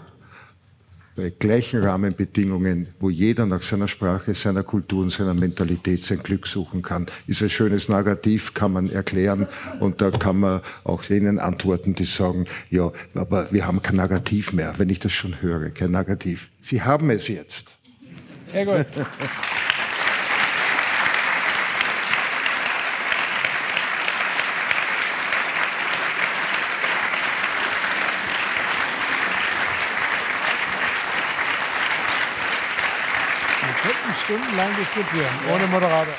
bei 1.16 1.30
gleichen 1.30 1.82
Rahmenbedingungen, 1.82 2.88
wo 2.98 3.10
jeder 3.10 3.46
nach 3.46 3.62
seiner 3.62 3.88
Sprache, 3.88 4.34
seiner 4.34 4.62
Kultur 4.62 5.02
und 5.02 5.10
seiner 5.10 5.34
Mentalität 5.34 6.04
sein 6.04 6.22
Glück 6.22 6.46
suchen 6.46 6.82
kann, 6.82 7.06
ist 7.26 7.42
ein 7.42 7.50
schönes 7.50 7.88
Narrativ, 7.88 8.54
kann 8.54 8.72
man 8.72 8.90
erklären 8.90 9.46
und 9.80 10.00
da 10.00 10.10
kann 10.10 10.40
man 10.40 10.60
auch 10.84 11.04
denen 11.04 11.38
antworten, 11.38 11.94
die 11.94 12.04
sagen, 12.04 12.46
ja, 12.70 12.90
aber 13.14 13.52
wir 13.52 13.66
haben 13.66 13.82
kein 13.82 13.96
Narrativ 13.96 14.52
mehr, 14.52 14.74
wenn 14.78 14.88
ich 14.88 14.98
das 14.98 15.12
schon 15.12 15.40
höre, 15.42 15.70
kein 15.70 15.90
Narrativ. 15.90 16.50
Sie 16.62 16.82
haben 16.82 17.10
es 17.10 17.28
jetzt. 17.28 17.66
Sehr 18.50 18.64
gut. 18.66 18.86
stundenlang 34.24 34.70
diskutieren, 34.76 35.34
ohne 35.50 35.66
Moderator. 35.66 36.14